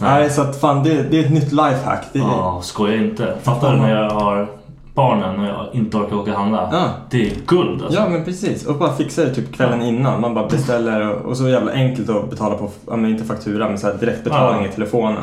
Nej, 0.00 0.30
så 0.30 0.42
att 0.42 0.60
fan 0.60 0.82
det, 0.84 1.02
det 1.02 1.18
är 1.20 1.24
ett 1.24 1.32
nytt 1.32 1.52
lifehack. 1.52 2.04
Det, 2.12 2.18
Ja, 2.18 2.60
skoja 2.62 2.96
inte. 2.96 3.34
Fattar 3.42 3.72
du 3.72 3.78
när 3.78 4.02
jag 4.02 4.10
har 4.10 4.48
barnen 4.94 5.40
och 5.40 5.46
jag 5.46 5.66
inte 5.72 5.96
orkar 5.96 6.16
åka 6.16 6.30
och 6.32 6.36
handla? 6.38 6.68
Ja. 6.72 6.84
Det 7.10 7.26
är 7.26 7.32
guld 7.46 7.82
alltså. 7.82 7.98
Ja 8.00 8.08
men 8.08 8.24
precis. 8.24 8.66
Och 8.66 8.74
bara 8.76 8.92
fixa 8.92 9.24
det 9.24 9.34
typ 9.34 9.54
kvällen 9.54 9.82
innan. 9.82 10.20
Man 10.20 10.34
bara 10.34 10.46
beställer 10.48 11.10
och, 11.10 11.24
och 11.30 11.36
så 11.36 11.48
jävla 11.48 11.72
enkelt 11.72 12.08
att 12.10 12.30
betala 12.30 12.54
på, 12.54 12.70
ja 12.86 12.96
men 12.96 13.10
inte 13.10 13.24
faktura 13.24 13.68
men 13.68 13.78
så 13.78 13.86
här 13.86 13.94
direktbetalning 13.94 14.62
Ja. 14.64 14.68
i 14.68 14.72
telefonen. 14.72 15.22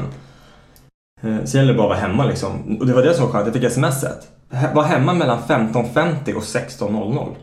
Eh, 1.23 1.35
Så 1.45 1.57
gäller 1.57 1.73
det 1.73 1.77
bara 1.77 1.83
att 1.93 2.01
vara 2.01 2.09
hemma 2.09 2.25
liksom. 2.25 2.77
Och 2.79 2.87
det 2.87 2.93
var 2.93 3.01
det 3.01 3.13
som 3.13 3.25
var 3.25 3.31
skönt, 3.33 3.45
jag 3.55 3.61
fick 3.63 3.71
smset. 3.71 4.27
Var 4.73 4.83
hemma 4.83 5.13
mellan 5.13 5.37
15.50 5.47 6.33
och 6.33 6.41
16.00. 6.43 7.35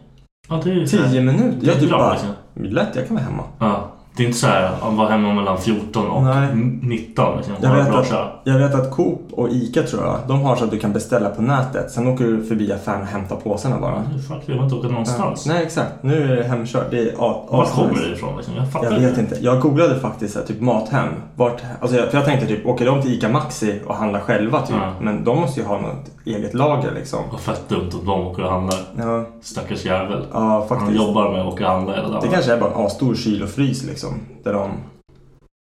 Ja, 0.48 0.60
det 0.64 0.70
är 0.70 0.74
ju 0.74 0.86
så 0.86 0.96
här- 0.96 1.10
10 1.10 1.20
minuter. 1.20 1.66
Jag 1.66 1.80
typ 1.80 1.90
bara, 1.90 2.12
liksom. 2.12 2.30
lätt 2.54 2.96
jag 2.96 3.06
kan 3.06 3.16
vara 3.16 3.24
hemma. 3.26 3.42
Ja. 3.58 3.92
Det 4.16 4.22
är 4.22 4.26
inte 4.26 4.38
så 4.38 4.46
här 4.46 4.70
att 4.82 4.94
vara 4.94 5.08
hemma 5.08 5.34
mellan 5.34 5.58
14 5.58 6.06
och 6.10 6.22
Nej. 6.22 6.48
19. 6.82 7.36
Liksom. 7.36 7.54
Jag 7.62 7.74
vet, 7.74 7.88
att, 7.88 8.12
jag 8.44 8.58
vet 8.58 8.74
att 8.74 8.90
Coop 8.90 9.20
och 9.32 9.48
ICA 9.50 9.82
tror 9.82 10.02
jag, 10.04 10.18
de 10.28 10.40
har 10.42 10.56
så 10.56 10.64
att 10.64 10.70
du 10.70 10.78
kan 10.78 10.92
beställa 10.92 11.30
på 11.30 11.42
nätet. 11.42 11.90
Sen 11.90 12.06
åker 12.06 12.24
du 12.24 12.44
förbi 12.44 12.72
affären 12.72 13.00
och 13.00 13.06
hämtar 13.06 13.36
påsarna 13.36 13.80
bara. 13.80 14.02
Fuck, 14.28 14.42
jag 14.46 14.54
vill 14.54 14.62
inte 14.64 14.74
åka 14.74 14.88
någonstans. 14.88 15.46
Nej 15.46 15.62
exakt, 15.62 15.92
nu 16.00 16.32
är 16.32 16.36
det 16.36 16.44
hemkört. 16.44 16.90
Det 16.90 16.98
är 17.00 17.08
a- 17.18 17.46
Var 17.50 17.64
kommer 17.66 18.02
det 18.08 18.12
ifrån? 18.12 18.36
Liksom? 18.36 18.54
Jag 18.56 18.72
fattar 18.72 18.90
Jag 18.92 19.00
vet 19.00 19.18
inte. 19.18 19.36
Jag 19.40 19.60
googlade 19.60 20.00
faktiskt 20.00 20.36
här, 20.36 20.42
typ 20.42 20.60
Mathem. 20.60 21.08
Vart, 21.34 21.62
alltså 21.80 21.96
jag, 21.96 22.08
för 22.10 22.16
jag 22.18 22.24
tänkte 22.26 22.46
typ, 22.46 22.66
åker 22.66 22.86
de 22.86 23.02
till 23.02 23.12
ICA 23.14 23.28
Maxi 23.28 23.80
och 23.86 23.94
handlar 23.94 24.20
själva 24.20 24.60
typ? 24.66 24.76
Ja. 24.80 24.92
Men 25.00 25.24
de 25.24 25.40
måste 25.40 25.60
ju 25.60 25.66
ha 25.66 25.80
något 25.80 26.10
eget 26.24 26.54
lager 26.54 26.92
liksom. 26.94 27.20
Och 27.32 27.40
fett 27.40 27.68
dumt 27.68 27.86
att 27.88 28.06
de 28.06 28.26
åker 28.26 28.42
och 28.44 28.50
handlar. 28.50 28.78
Ja, 28.98 29.24
Stackars 29.42 29.84
jävel. 29.84 30.24
ja 30.32 30.38
Han 30.38 30.68
faktiskt. 30.68 31.00
jobbar 31.00 31.32
med 31.32 31.40
att 31.40 31.52
åka 31.52 31.66
och 31.66 31.72
handla 31.72 31.94
hela 31.94 32.08
dagen. 32.08 32.20
Det 32.22 32.28
kanske 32.28 32.52
är 32.52 32.60
bara 32.60 32.70
en 32.74 32.86
asstor 32.86 33.14
kyl 33.14 33.42
och 33.42 33.48
frys 33.48 33.84
liksom. 33.84 34.05
Där 34.42 34.52
de... 34.52 34.70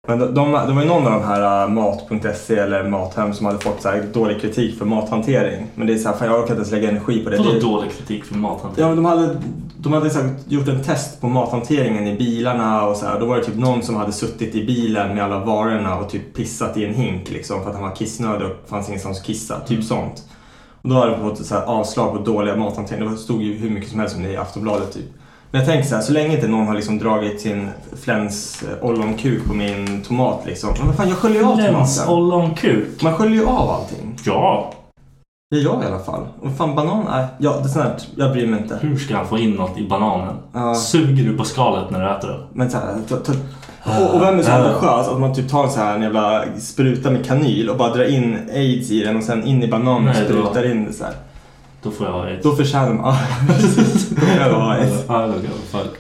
Men 0.08 0.20
de, 0.20 0.34
de, 0.34 0.52
det 0.52 0.74
var 0.74 0.82
ju 0.82 0.88
någon 0.88 1.08
av 1.08 1.12
de 1.12 1.24
här 1.24 1.64
äh, 1.64 1.70
Mat.se 1.70 2.56
eller 2.56 2.90
Mathem 2.90 3.34
som 3.34 3.46
hade 3.46 3.60
fått 3.60 3.82
så 3.82 3.90
här 3.90 4.04
dålig 4.14 4.42
kritik 4.42 4.78
för 4.78 4.86
mathantering. 4.86 5.68
Men 5.76 5.88
det 5.88 5.94
är 5.94 5.98
så 5.98 6.10
här, 6.10 6.16
fan 6.16 6.28
jag 6.28 6.36
orkar 6.36 6.42
inte 6.42 6.54
ens 6.54 6.72
lägga 6.72 6.90
energi 6.90 7.24
på 7.24 7.30
det. 7.30 7.38
Vadå 7.38 7.52
det 7.52 7.60
dålig 7.60 7.92
kritik 7.92 8.26
för 8.26 8.36
mathantering? 8.36 8.82
Ja, 8.82 8.88
men 8.88 8.96
de 8.96 9.06
hade, 9.06 9.38
de 9.78 9.94
hade 9.94 10.10
så 10.10 10.20
här, 10.20 10.36
gjort 10.48 10.68
en 10.68 10.84
test 10.84 11.22
på 11.22 11.28
mathanteringen 11.28 12.08
i 12.08 12.18
bilarna 12.18 12.86
och 12.88 12.98
så 12.98 13.06
här. 13.06 13.20
Då 13.20 13.26
var 13.26 13.38
det 13.38 13.44
typ 13.44 13.56
någon 13.56 13.82
som 13.84 13.96
hade 13.96 14.12
suttit 14.12 14.56
i 14.56 14.66
bilen 14.66 15.16
med 15.16 15.24
alla 15.24 15.40
varorna 15.40 16.00
och 16.00 16.10
typ 16.10 16.34
pissat 16.36 16.78
i 16.78 16.86
en 16.86 16.94
hink 16.94 17.32
liksom 17.32 17.64
för 17.64 17.70
att 17.70 17.76
han 17.76 17.84
var 17.90 17.96
kissnödig 17.96 18.48
och 18.48 18.70
fanns 18.70 18.88
ingenstans 18.90 19.20
att 19.20 19.26
kissa. 19.26 19.60
Typ 19.60 19.70
Mm. 19.72 19.84
sånt. 19.84 20.24
Och 20.82 20.90
då 20.90 20.96
hade 20.96 21.12
de 21.12 21.20
fått 21.30 21.46
så 21.46 21.56
här 21.56 21.64
avslag 21.64 22.18
på 22.18 22.24
dåliga 22.24 22.56
mathantering. 22.56 23.12
Det 23.12 23.18
stod 23.18 23.42
ju 23.42 23.54
hur 23.54 23.70
mycket 23.70 23.90
som 23.90 24.00
helst 24.00 24.16
om 24.16 24.24
det 24.24 24.30
i 24.32 24.38
Aftonbladet 24.38 24.94
typ. 24.94 25.06
Men 25.54 25.62
jag 25.62 25.70
tänker 25.70 25.90
så 25.90 25.96
här, 25.96 26.02
så 26.02 26.14
länge 26.14 26.36
inte 26.36 26.48
någon 26.48 26.68
har 26.68 26.74
liksom 26.76 27.00
dragit 27.00 27.42
sin 27.42 27.70
fläns 28.04 28.64
ollonkuk 28.82 29.46
på 29.48 29.54
min 29.54 30.02
tomat 30.02 30.42
liksom. 30.46 30.70
Men 30.86 30.94
fan, 30.94 31.10
jag 31.10 31.18
sköljer 31.18 31.40
ju 31.42 31.48
av 31.48 31.58
Läns 31.58 31.98
tomaten. 31.98 32.16
ollonkuk. 32.16 33.02
Man 33.04 33.14
sköljer 33.14 33.42
ju 33.42 33.46
av 33.48 33.70
allting. 33.70 34.16
Ja. 34.26 34.74
Det 35.52 35.58
gör 35.60 35.74
jag 35.74 35.84
i 35.84 35.88
alla 35.88 36.00
fall. 36.04 36.28
Och 36.42 36.58
fan 36.58 36.76
banan 36.76 37.08
är... 37.08 37.28
Ja, 37.38 37.52
det 37.52 37.64
är 37.64 37.68
sånt 37.70 37.86
här, 37.86 37.96
jag 38.16 38.32
bryr 38.32 38.48
mig 38.48 38.62
inte. 38.62 38.78
Hur 38.82 38.96
ska 38.98 39.16
han 39.18 39.28
få 39.28 39.38
in 39.38 39.52
något 39.52 39.78
i 39.78 39.88
bananen? 39.88 40.36
Ja. 40.54 40.76
Suger 40.76 41.24
du 41.24 41.38
på 41.38 41.44
skalet 41.44 41.92
när 41.92 42.00
du 42.02 42.10
äter 42.18 42.28
den? 42.28 42.40
Men 42.54 42.72
så 42.72 42.78
här, 42.78 42.96
ta, 43.10 43.16
ta, 43.16 43.34
och, 44.02 44.16
och 44.16 44.22
vem 44.22 44.40
är 44.40 44.44
så 44.44 44.52
ambitiös 44.52 45.08
att 45.08 45.20
man 45.20 45.34
typ 45.36 45.50
tar 45.50 45.64
en 45.64 45.70
så 45.72 45.80
här 45.80 45.96
en 45.96 46.02
jävla 46.02 46.44
spruta 46.60 47.12
med 47.12 47.26
kanyl 47.26 47.70
och 47.70 47.78
bara 47.78 47.94
drar 47.94 48.06
in 48.06 48.38
aids 48.54 48.92
i 48.92 49.04
den 49.04 49.18
och 49.18 49.24
sen 49.24 49.44
in 49.44 49.64
i 49.64 49.68
bananen 49.68 50.10
och 50.10 50.16
Nej, 50.16 50.26
då- 50.30 50.46
sprutar 50.46 50.72
in 50.72 50.86
det 50.86 50.94
så 50.94 51.04
här. 51.04 51.14
Då 51.84 51.92
får 51.92 52.06
jag 52.08 52.14
ha 52.14 52.26
aids. 52.26 52.44
Då 52.44 52.52
förtjänar 52.56 52.94
man... 52.94 53.16
Då 53.48 54.22
får 54.22 54.30
jag 54.40 54.54
ha 54.54 54.74
aids. 54.74 55.04
Ja, 55.08 55.28
då 55.28 55.34
kan 55.34 55.44
jag 55.44 55.82
fuck. 55.84 55.98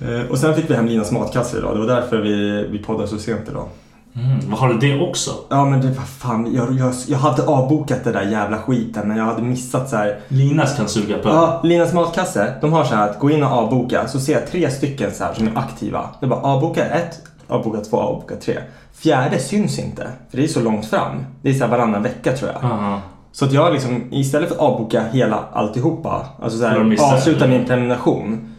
Eh, 0.00 0.30
Och 0.30 0.38
sen 0.38 0.54
fick 0.54 0.70
vi 0.70 0.74
hem 0.74 0.86
Linas 0.86 1.12
matkasse 1.12 1.58
idag. 1.58 1.74
Det 1.74 1.80
var 1.80 1.86
därför 1.86 2.16
vi, 2.20 2.66
vi 2.70 2.78
poddade 2.78 3.08
så 3.08 3.18
sent 3.18 3.48
idag. 3.50 3.68
Mm. 4.14 4.50
Vad 4.50 4.58
har 4.58 4.68
du 4.68 4.78
det 4.78 5.00
också? 5.08 5.30
Ja 5.48 5.64
men 5.64 5.80
det 5.80 5.88
var 5.88 6.04
fan, 6.04 6.54
jag, 6.54 6.72
jag, 6.72 6.92
jag 7.08 7.18
hade 7.18 7.42
avbokat 7.46 8.04
det 8.04 8.12
där 8.12 8.22
jävla 8.22 8.58
skiten 8.58 9.08
men 9.08 9.16
jag 9.16 9.24
hade 9.24 9.42
missat 9.42 9.90
så 9.90 9.96
här. 9.96 10.18
Linas 10.28 10.76
kan 10.76 10.88
suga 10.88 11.18
på. 11.18 11.28
Ja, 11.28 11.60
Linas 11.64 11.92
matkasse, 11.92 12.54
de 12.60 12.72
har 12.72 12.84
så 12.84 12.94
här 12.94 13.08
att 13.10 13.18
gå 13.18 13.30
in 13.30 13.42
och 13.42 13.50
avboka 13.50 14.08
så 14.08 14.20
ser 14.20 14.32
jag 14.32 14.46
tre 14.46 14.70
stycken 14.70 15.10
så 15.14 15.24
här 15.24 15.34
som 15.34 15.46
är 15.46 15.58
aktiva. 15.58 16.08
Det 16.20 16.26
bara 16.26 16.40
avboka 16.40 16.84
ett, 16.86 17.20
avboka 17.48 17.80
två, 17.80 17.96
avboka 17.96 18.36
tre. 18.36 18.58
Fjärde 18.94 19.38
syns 19.38 19.78
inte, 19.78 20.08
för 20.30 20.36
det 20.36 20.44
är 20.44 20.48
så 20.48 20.60
långt 20.60 20.86
fram. 20.86 21.24
Det 21.42 21.50
är 21.50 21.54
så 21.54 21.64
här 21.64 21.70
varannan 21.70 22.02
vecka 22.02 22.32
tror 22.36 22.50
jag. 22.54 22.64
Aha. 22.70 23.00
Så 23.38 23.44
att 23.44 23.52
jag 23.52 23.72
liksom, 23.72 24.04
istället 24.10 24.48
för 24.48 24.54
att 24.56 24.60
avboka 24.62 25.02
hela 25.12 25.38
alltihopa, 25.52 26.26
alltså 26.42 26.58
så 26.58 26.64
Har 26.64 26.72
du 26.72 26.78
här, 26.78 26.84
missat 26.84 27.12
avsluta 27.12 27.46
min 27.46 27.64
prenumeration. 27.66 28.52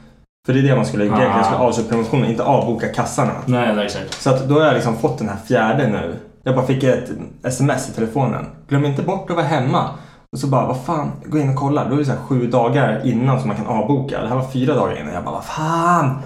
För 0.46 0.54
det 0.54 0.60
är 0.60 0.64
det 0.64 0.76
man 0.76 0.86
skulle 0.86 1.06
göra, 1.06 1.24
jag 1.24 1.46
skulle 1.46 1.60
Ah. 1.62 1.68
avsluta 1.68 1.90
prenumerationen, 1.90 2.30
inte 2.30 2.44
avboka 2.44 2.88
kassarna. 2.88 3.32
Nej, 3.46 3.76
nej, 3.76 3.86
exakt. 3.86 4.22
Så 4.22 4.30
att 4.30 4.50
då 4.50 4.56
har 4.60 4.66
jag 4.66 4.74
liksom 4.74 4.98
fått 4.98 5.18
den 5.18 5.30
här 5.30 5.38
fjärde 5.48 5.88
nu. 5.88 6.16
Jag 6.44 6.56
bara 6.56 6.66
fick 6.66 6.84
ett 6.84 7.10
sms 7.44 7.90
i 7.90 7.94
telefonen. 7.94 8.46
Glöm 8.70 8.86
inte 8.86 9.02
bort 9.02 9.30
att 9.30 9.36
vara 9.36 9.46
hemma. 9.46 9.90
Och 10.32 10.40
så 10.40 10.48
bara, 10.48 10.66
vad 10.68 10.78
fan, 10.86 11.12
gå 11.26 11.38
in 11.38 11.50
och 11.50 11.56
kolla. 11.56 11.86
Då 11.86 11.94
är 11.96 12.00
det 12.00 12.06
så 12.06 12.12
här 12.12 12.20
sju 12.20 12.48
dagar 12.48 13.02
innan 13.06 13.40
som 13.40 13.48
man 13.48 13.58
kan 13.58 13.68
avboka. 13.68 14.22
Det 14.22 14.28
här 14.28 14.36
var 14.36 14.48
fyra 14.54 14.76
dagar 14.76 15.00
innan. 15.02 15.14
Jag 15.14 15.24
bara, 15.24 15.36
vad 15.36 15.46
fan. 15.46 16.18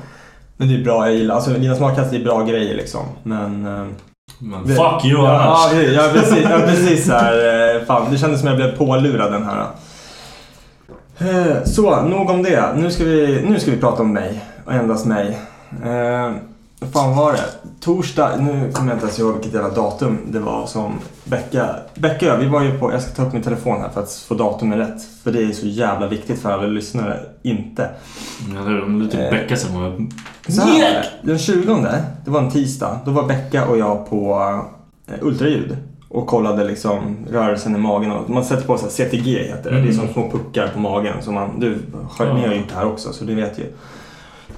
Men 0.57 0.67
det 0.67 0.75
är 0.75 0.83
bra, 0.83 1.05
jag 1.07 1.15
gillar, 1.15 1.35
alltså 1.35 1.51
Linas 1.51 1.79
matkasse 1.79 2.15
är 2.15 2.23
bra 2.23 2.43
grejer 2.43 2.75
liksom. 2.75 3.01
Men... 3.23 3.65
eh, 3.65 3.85
Men 4.39 4.65
fuck 4.67 5.05
you 5.05 5.23
ja, 5.25 5.41
annars. 5.41 5.73
ja, 5.73 5.81
ja, 5.81 6.09
precis, 6.13 6.43
ja, 6.49 6.57
precis 6.65 7.05
så 7.05 7.11
här, 7.13 7.33
eh, 7.60 7.60
fan, 7.85 8.11
det 8.11 8.17
kändes 8.17 8.39
som 8.39 8.47
jag 8.47 8.57
blev 8.57 8.77
pålurad 8.77 9.31
den 9.31 9.43
här. 9.43 9.65
Eh, 11.17 11.63
Så, 11.65 12.01
nog 12.01 12.29
om 12.29 12.43
det. 12.43 12.73
Nu 12.75 12.91
ska 12.91 13.03
vi, 13.03 13.45
nu 13.49 13.59
ska 13.59 13.71
vi 13.71 13.77
prata 13.77 14.01
om 14.03 14.13
mig 14.13 14.45
och 14.65 14.73
endast 14.73 15.05
mig. 15.05 15.39
Eh, 15.83 16.31
fan 16.93 17.15
var 17.15 17.33
det? 17.33 17.43
Torsdag, 17.79 18.31
nu 18.39 18.71
kommer 18.71 18.87
jag 18.89 18.95
inte 18.95 19.05
ens 19.05 19.19
ihåg 19.19 19.33
vilket 19.33 19.53
jävla 19.53 19.69
datum 19.69 20.17
det 20.27 20.39
var 20.39 20.65
som 20.65 20.91
Becka, 21.23 21.75
Becka 21.95 22.37
vi 22.37 22.45
var 22.47 22.61
ju 22.61 22.79
på, 22.79 22.91
jag 22.91 23.01
ska 23.01 23.11
ta 23.11 23.25
upp 23.25 23.33
min 23.33 23.41
telefon 23.41 23.81
här 23.81 23.89
för 23.89 24.01
att 24.03 24.11
få 24.11 24.33
datumen 24.33 24.77
rätt. 24.79 25.01
För 25.23 25.31
det 25.31 25.43
är 25.43 25.51
så 25.51 25.67
jävla 25.67 26.07
viktigt 26.07 26.41
för 26.41 26.51
alla 26.51 26.63
lyssnare, 26.63 27.19
inte. 27.43 27.89
Eller? 28.61 28.83
Om 28.83 28.99
du 28.99 29.07
typ 29.07 29.19
Eh. 29.19 29.29
bäckar 29.29 29.55
sig 29.55 29.71
med... 29.77 30.13
Så 30.47 30.61
här, 30.61 30.67
var 30.73 30.79
det. 30.79 31.05
den 31.21 31.39
20, 31.39 31.85
det 32.25 32.31
var 32.31 32.39
en 32.39 32.51
tisdag, 32.51 32.99
då 33.05 33.11
var 33.11 33.27
Becka 33.27 33.65
och 33.65 33.77
jag 33.77 34.09
på 34.09 34.41
eh, 35.07 35.13
ultraljud 35.21 35.77
och 36.13 36.27
kollade 36.27 36.63
liksom 36.63 37.17
rörelsen 37.29 37.75
i 37.75 37.77
magen. 37.77 38.11
Och 38.11 38.29
man 38.29 38.45
sätter 38.45 38.67
på 38.67 38.77
sig 38.77 38.89
CTG 38.89 39.43
heter 39.43 39.71
det. 39.71 39.81
Det 39.81 39.87
är 39.87 39.93
som 39.93 40.07
små 40.07 40.29
puckar 40.29 40.67
på 40.67 40.79
magen. 40.79 41.21
Som 41.21 41.33
man, 41.33 41.59
du 41.59 41.77
har, 42.09 42.33
ni 42.33 42.47
har 42.47 42.53
gjort 42.53 42.69
det 42.69 42.75
här 42.75 42.85
också 42.85 43.13
så 43.13 43.25
du 43.25 43.35
vet 43.35 43.59
ju. 43.59 43.63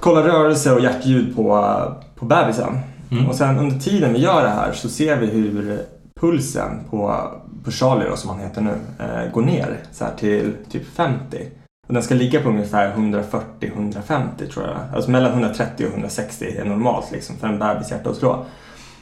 Kolla 0.00 0.28
rörelse 0.28 0.72
och 0.72 0.80
hjärtljud 0.80 1.36
på, 1.36 1.76
på 2.14 2.24
bebisen. 2.24 2.78
Mm. 3.10 3.26
Och 3.28 3.34
sen 3.34 3.58
under 3.58 3.78
tiden 3.78 4.12
vi 4.12 4.18
gör 4.18 4.42
det 4.42 4.48
här 4.48 4.72
så 4.72 4.88
ser 4.88 5.16
vi 5.16 5.26
hur 5.26 5.80
pulsen 6.20 6.80
på, 6.90 7.30
på 7.64 7.70
Charlie 7.70 8.08
då, 8.10 8.16
som 8.16 8.30
han 8.30 8.38
heter 8.38 8.60
nu 8.60 8.74
eh, 8.98 9.32
går 9.32 9.42
ner 9.42 9.78
så 9.92 10.04
till 10.18 10.52
typ 10.70 10.86
50. 10.96 11.38
Och 11.86 11.94
den 11.94 12.02
ska 12.02 12.14
ligga 12.14 12.40
på 12.40 12.48
ungefär 12.48 12.94
140-150 12.96 14.52
tror 14.52 14.66
jag. 14.66 14.76
Alltså 14.94 15.10
mellan 15.10 15.32
130 15.32 15.86
och 15.86 15.92
160 15.92 16.44
är 16.58 16.64
normalt 16.64 17.12
liksom 17.12 17.36
för 17.36 17.46
en 17.46 17.58
bebis 17.58 17.90
hjärta 17.90 18.10
att 18.10 18.16
slå. 18.16 18.44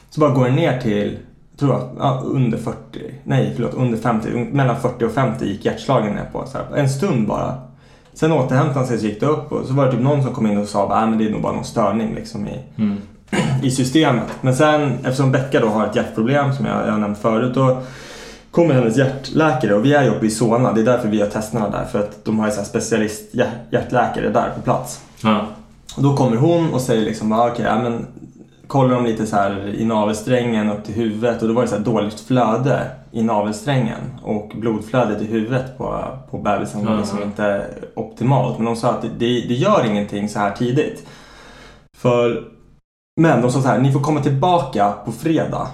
Så 0.09 0.19
bara 0.19 0.33
går 0.33 0.45
den 0.45 0.55
ner 0.55 0.81
till, 0.81 1.17
tror 1.59 1.71
jag, 1.73 1.89
ja, 1.99 2.21
under 2.25 2.57
40. 2.57 2.75
Nej, 3.23 3.51
förlåt, 3.55 3.73
under 3.73 3.97
50. 3.97 4.29
Mellan 4.51 4.79
40 4.81 5.05
och 5.05 5.11
50 5.11 5.45
gick 5.45 5.65
hjärtslagen 5.65 6.13
ner 6.15 6.29
på. 6.31 6.45
Så 6.45 6.57
här, 6.57 6.65
en 6.77 6.89
stund 6.89 7.27
bara. 7.27 7.55
Sen 8.13 8.31
återhämtade 8.31 8.79
han 8.79 8.87
sig 8.87 8.97
så 8.99 9.05
gick 9.05 9.19
det 9.19 9.25
upp 9.25 9.51
och 9.51 9.65
så 9.65 9.73
var 9.73 9.85
det 9.85 9.91
typ 9.91 10.01
någon 10.01 10.23
som 10.23 10.33
kom 10.33 10.47
in 10.47 10.57
och 10.57 10.67
sa 10.67 10.93
att 10.93 11.17
det 11.19 11.25
är 11.25 11.31
nog 11.31 11.41
bara 11.41 11.53
någon 11.53 11.63
störning 11.65 12.15
liksom 12.15 12.47
i, 12.47 12.59
Mm. 12.77 12.97
i 13.63 13.71
systemet. 13.71 14.27
Men 14.41 14.55
sen 14.55 14.91
eftersom 15.05 15.31
Becka 15.31 15.59
då 15.59 15.67
har 15.67 15.85
ett 15.87 15.95
hjärtproblem 15.95 16.53
som 16.53 16.65
jag, 16.65 16.87
jag 16.87 16.91
har 16.91 16.99
nämnt 16.99 17.17
förut 17.17 17.53
då 17.55 17.81
kommer 18.51 18.73
hennes 18.73 18.97
hjärtläkare 18.97 19.73
och 19.75 19.85
vi 19.85 19.93
är 19.93 20.03
ju 20.03 20.09
uppe 20.09 20.25
i 20.25 20.29
Solna. 20.29 20.73
Det 20.73 20.81
är 20.81 20.85
därför 20.85 21.07
vi 21.07 21.21
har 21.21 21.27
testerna 21.27 21.69
där. 21.69 21.85
För 21.85 21.99
att 21.99 22.25
de 22.25 22.39
har 22.39 22.45
ju 22.47 22.51
så 22.51 22.57
här 22.59 22.65
specialist 22.65 23.21
hjärt- 23.35 23.71
hjärtläkare 23.71 24.29
där 24.29 24.49
på 24.55 24.61
plats. 24.61 25.01
Ja. 25.23 25.45
Och 25.97 26.03
då 26.03 26.15
kommer 26.15 26.37
hon 26.37 26.73
och 26.73 26.81
säger 26.81 27.05
liksom 27.05 27.31
ah, 27.31 27.47
okej, 27.47 27.65
ja, 27.65 27.79
men 27.83 28.05
kollar 28.73 28.95
de 28.95 29.05
lite 29.05 29.25
så 29.25 29.35
här 29.35 29.67
i 29.75 29.85
navelsträngen 29.85 30.69
upp 30.71 30.83
till 30.83 30.93
huvudet 30.95 31.41
och 31.41 31.47
då 31.47 31.53
var 31.53 31.61
det 31.61 31.67
så 31.67 31.77
dåligt 31.77 32.19
flöde 32.19 32.87
i 33.11 33.23
navelsträngen 33.23 33.99
och 34.23 34.51
blodflödet 34.55 35.21
i 35.21 35.25
huvudet 35.25 35.77
på, 35.77 36.03
på 36.31 36.37
bebisen 36.37 36.85
var 36.85 36.91
Ja, 36.91 36.97
liksom 36.97 37.23
inte 37.23 37.65
optimalt. 37.95 38.57
Men 38.57 38.65
de 38.65 38.75
sa 38.75 38.89
att 38.89 39.01
det, 39.01 39.07
det, 39.19 39.53
gör 39.53 39.85
ingenting 39.85 40.29
så 40.29 40.39
här 40.39 40.51
tidigt. 40.51 41.07
För, 41.97 42.43
men 43.21 43.41
de 43.41 43.51
sa 43.51 43.61
så 43.61 43.67
här, 43.67 43.79
ni 43.79 43.91
får 43.91 43.99
komma 43.99 44.21
tillbaka 44.21 44.93
på 45.05 45.11
fredag 45.11 45.67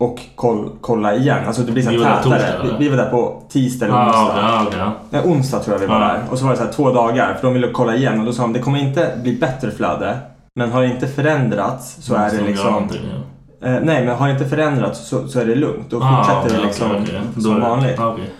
och 0.00 0.20
koll, 0.34 0.70
kolla 0.80 1.14
igen. 1.16 1.38
Alltså 1.46 1.62
det 1.62 1.72
blir 1.72 1.82
så 1.82 1.90
där 1.90 1.98
tätare. 1.98 2.22
torsdag, 2.22 2.62
vi, 2.78 2.84
vi 2.84 2.88
var 2.88 2.96
där 2.96 3.10
på 3.10 3.42
tisdag 3.48 3.86
eller 3.86 3.96
Ah, 3.96 4.06
onsdag. 4.06 4.40
ah, 4.42 4.64
okej, 4.66 4.78
ja. 4.80 4.92
Nej, 5.10 5.22
onsdag 5.24 5.58
tror 5.60 5.74
jag 5.74 5.80
vi 5.80 5.86
var 5.86 6.00
Ja. 6.00 6.06
där. 6.06 6.20
Och 6.30 6.38
så 6.38 6.44
var 6.44 6.52
det 6.52 6.58
så 6.58 6.64
här 6.64 6.72
två 6.72 6.90
dagar 6.92 7.34
för 7.34 7.46
de 7.46 7.54
ville 7.54 7.70
kolla 7.72 7.96
igen 7.96 8.20
och 8.20 8.26
då 8.26 8.32
sa 8.32 8.42
de 8.42 8.52
det 8.52 8.58
kommer 8.58 8.78
inte 8.78 9.18
bli 9.22 9.32
bättre 9.38 9.70
flöde. 9.70 10.18
Men 10.54 10.72
har 10.72 10.82
det 10.82 10.88
inte 10.88 11.06
förändrats 11.08 11.96
så 12.00 12.14
är 12.14 12.22
Måste 12.22 12.38
det 12.38 12.46
liksom... 12.46 12.72
någonting, 12.72 13.00
ja. 13.60 13.68
Eh, 13.68 13.80
nej, 13.82 14.06
men 14.06 14.16
har 14.16 14.26
det 14.26 14.32
inte 14.32 14.44
förändrats 14.46 15.08
så, 15.08 15.28
så 15.28 15.40
är 15.40 15.46
det 15.46 15.54
lugnt. 15.54 15.90
Då 15.90 16.00
Ah, 16.02 16.16
fortsätter 16.16 16.46
okej, 16.46 16.58
det 16.60 16.66
liksom. 16.66 16.88
Då 17.34 17.50
är 17.50 17.52
som 17.54 17.60
vanligt. 17.60 17.98
ah, 18.00 18.12
okej. 18.12 18.30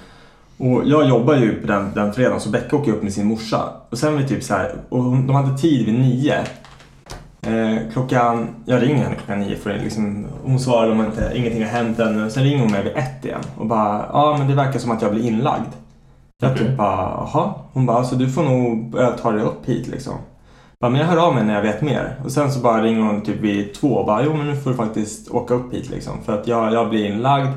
Och 0.59 0.83
jag 0.85 1.09
jobbar 1.09 1.35
ju 1.35 1.61
på 1.61 1.67
den, 1.67 1.91
den 1.95 2.13
fredagen 2.13 2.41
så 2.41 2.51
Becka 2.51 2.77
åker 2.77 2.93
upp 2.93 3.03
med 3.03 3.13
sin 3.13 3.27
morsa. 3.27 3.63
Och 3.91 3.99
sen 3.99 4.17
vi 4.17 4.29
typ 4.29 4.43
så 4.43 4.55
här, 4.55 4.75
och 4.89 5.03
de 5.05 5.31
hade 5.31 5.59
tid 5.59 5.87
vid 5.87 5.95
nio. 5.99 6.35
Eh, 7.43 7.79
klockan, 7.93 8.49
jag 8.65 8.83
ringer 8.83 9.05
henne 9.05 9.17
klockan 9.17 9.39
nio 9.41 9.57
för 9.57 9.75
liksom, 9.75 10.27
hon 10.45 10.59
svarar 10.61 10.91
om 10.91 11.01
inte, 11.01 11.33
ingenting 11.35 11.63
har 11.63 11.71
hänt 11.71 11.99
ännu. 11.99 12.31
Sen 12.31 12.43
ringer 12.45 12.59
hon 12.63 12.71
mig 12.73 12.83
vid 12.85 12.93
ett 12.97 13.25
igen 13.25 13.41
och 13.59 13.67
bara, 13.67 14.07
ja 14.13 14.37
men 14.39 14.49
det 14.49 14.55
verkar 14.55 14.79
som 14.79 14.91
att 14.91 15.03
jag 15.03 15.13
blir 15.13 15.25
inlagd. 15.25 15.69
Jag 16.43 16.53
Okej. 16.53 16.67
typ 16.67 16.77
bara, 16.77 16.97
jaha. 16.97 17.55
Hon 17.73 17.87
bara, 17.87 17.97
alltså 17.99 18.15
du 18.17 18.29
får 18.31 18.43
nog 18.43 18.95
ta 19.23 19.33
dig 19.33 19.43
upp 19.43 19.67
hit 19.67 19.89
liksom. 19.89 20.15
Bara, 20.85 20.91
men 20.91 21.01
jag 21.01 21.09
hör 21.09 21.17
av 21.17 21.35
mig 21.35 21.45
när 21.45 21.55
jag 21.55 21.63
vet 21.63 21.83
mer. 21.83 22.17
Och 22.25 22.33
sen 22.33 22.53
så 22.53 22.61
bara 22.61 22.83
ringer 22.83 23.03
hon 23.03 23.21
typ 23.21 23.41
vid 23.41 23.75
två 23.75 23.89
och 23.89 24.07
bara, 24.07 24.25
jo 24.25 24.37
men 24.37 24.47
nu 24.47 24.57
får 24.57 24.71
du 24.71 24.77
faktiskt 24.77 25.31
åka 25.31 25.55
upp 25.55 25.75
hit 25.75 25.91
liksom. 25.91 26.13
För 26.25 26.41
att 26.41 26.49
jag, 26.49 26.73
jag 26.73 26.91
blir 26.91 27.05
inlagd. 27.07 27.49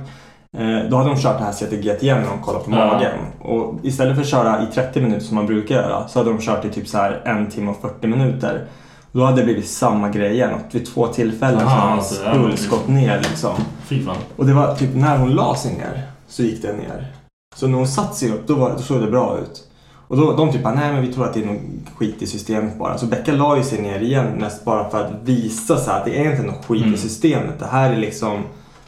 Eh, 0.58 0.90
då 0.90 0.98
hade 0.98 1.10
de 1.10 1.18
kört 1.18 1.38
det 1.38 1.44
här 1.44 1.52
CTG 1.52 1.98
igen 2.02 2.22
när 2.22 2.30
de 2.30 2.42
kollade 2.42 2.66
på 2.66 2.72
Ja. 2.72 2.86
magen. 2.94 3.14
Och 3.42 3.74
istället 3.84 4.16
för 4.16 4.22
att 4.22 4.28
köra 4.30 4.64
i 4.64 4.66
30 4.66 5.02
minuter 5.02 5.26
som 5.26 5.36
man 5.36 5.46
brukar 5.46 5.76
göra 5.76 6.08
så 6.08 6.20
hade 6.20 6.30
de 6.32 6.40
kört 6.40 6.66
i 6.66 6.70
typ 6.70 6.88
så 6.88 6.98
här 6.98 7.22
en 7.26 7.50
timme 7.50 7.72
och 7.72 7.82
40 7.82 8.08
minuter. 8.08 8.66
Då 9.12 9.24
hade 9.24 9.38
det 9.38 9.44
blivit 9.44 9.68
samma 9.68 10.10
grej 10.10 10.32
igen. 10.34 10.54
Och 10.54 10.76
vid 10.76 10.86
två 10.86 11.08
tillfällen 11.08 11.60
så 11.60 11.66
Aha, 11.66 11.80
har 11.80 11.90
hans 11.90 12.12
alltså, 12.12 12.26
ja, 12.26 12.34
puls 12.34 12.70
gått 12.70 12.88
ner 12.88 13.20
liksom. 13.20 13.54
Fy 13.86 14.06
fan. 14.06 14.16
Och 14.36 14.46
det 14.46 14.54
var 14.54 14.76
typ 14.76 14.96
när 14.96 15.18
hon 15.18 15.30
la 15.30 15.56
sig 15.56 15.74
ner 15.74 16.02
så 16.28 16.44
gick 16.44 16.62
det 16.62 16.74
ner. 16.74 17.08
Så 17.56 17.68
när 17.68 17.78
hon 17.78 17.88
satt 17.88 18.16
sig 18.16 18.32
upp 18.32 18.48
då, 18.48 18.56
var, 18.56 18.70
då 18.70 18.78
såg 18.78 19.02
det 19.02 19.12
bra 19.12 19.38
ut. 19.42 19.67
Och 20.08 20.18
då, 20.18 20.36
de 20.36 20.52
typ 20.52 20.64
bara, 20.64 20.74
nej 20.76 20.94
men 20.94 21.02
vi 21.02 21.14
tror 21.14 21.26
att 21.26 21.34
det 21.34 21.42
är 21.42 21.46
något 21.46 21.62
skit 21.98 22.22
i 22.22 22.28
systemet 22.28 22.80
bara. 22.80 22.98
Så 22.98 23.06
Becka 23.06 23.32
la 23.32 23.58
ju 23.58 23.64
sig 23.64 23.82
ner 23.82 24.00
igen 24.00 24.26
mest 24.40 24.66
bara 24.66 24.90
för 24.90 25.06
att 25.06 25.12
visa 25.24 25.78
så 25.78 25.92
här, 25.92 26.00
att 26.00 26.06
det 26.06 26.18
är 26.26 26.32
inte 26.32 26.44
något 26.44 26.66
skit 26.66 26.82
Mm. 26.82 26.94
i 26.94 26.98
systemet. 26.98 27.60
Det 27.60 27.66
här 27.66 27.92
är 27.92 27.98
liksom, 27.98 28.44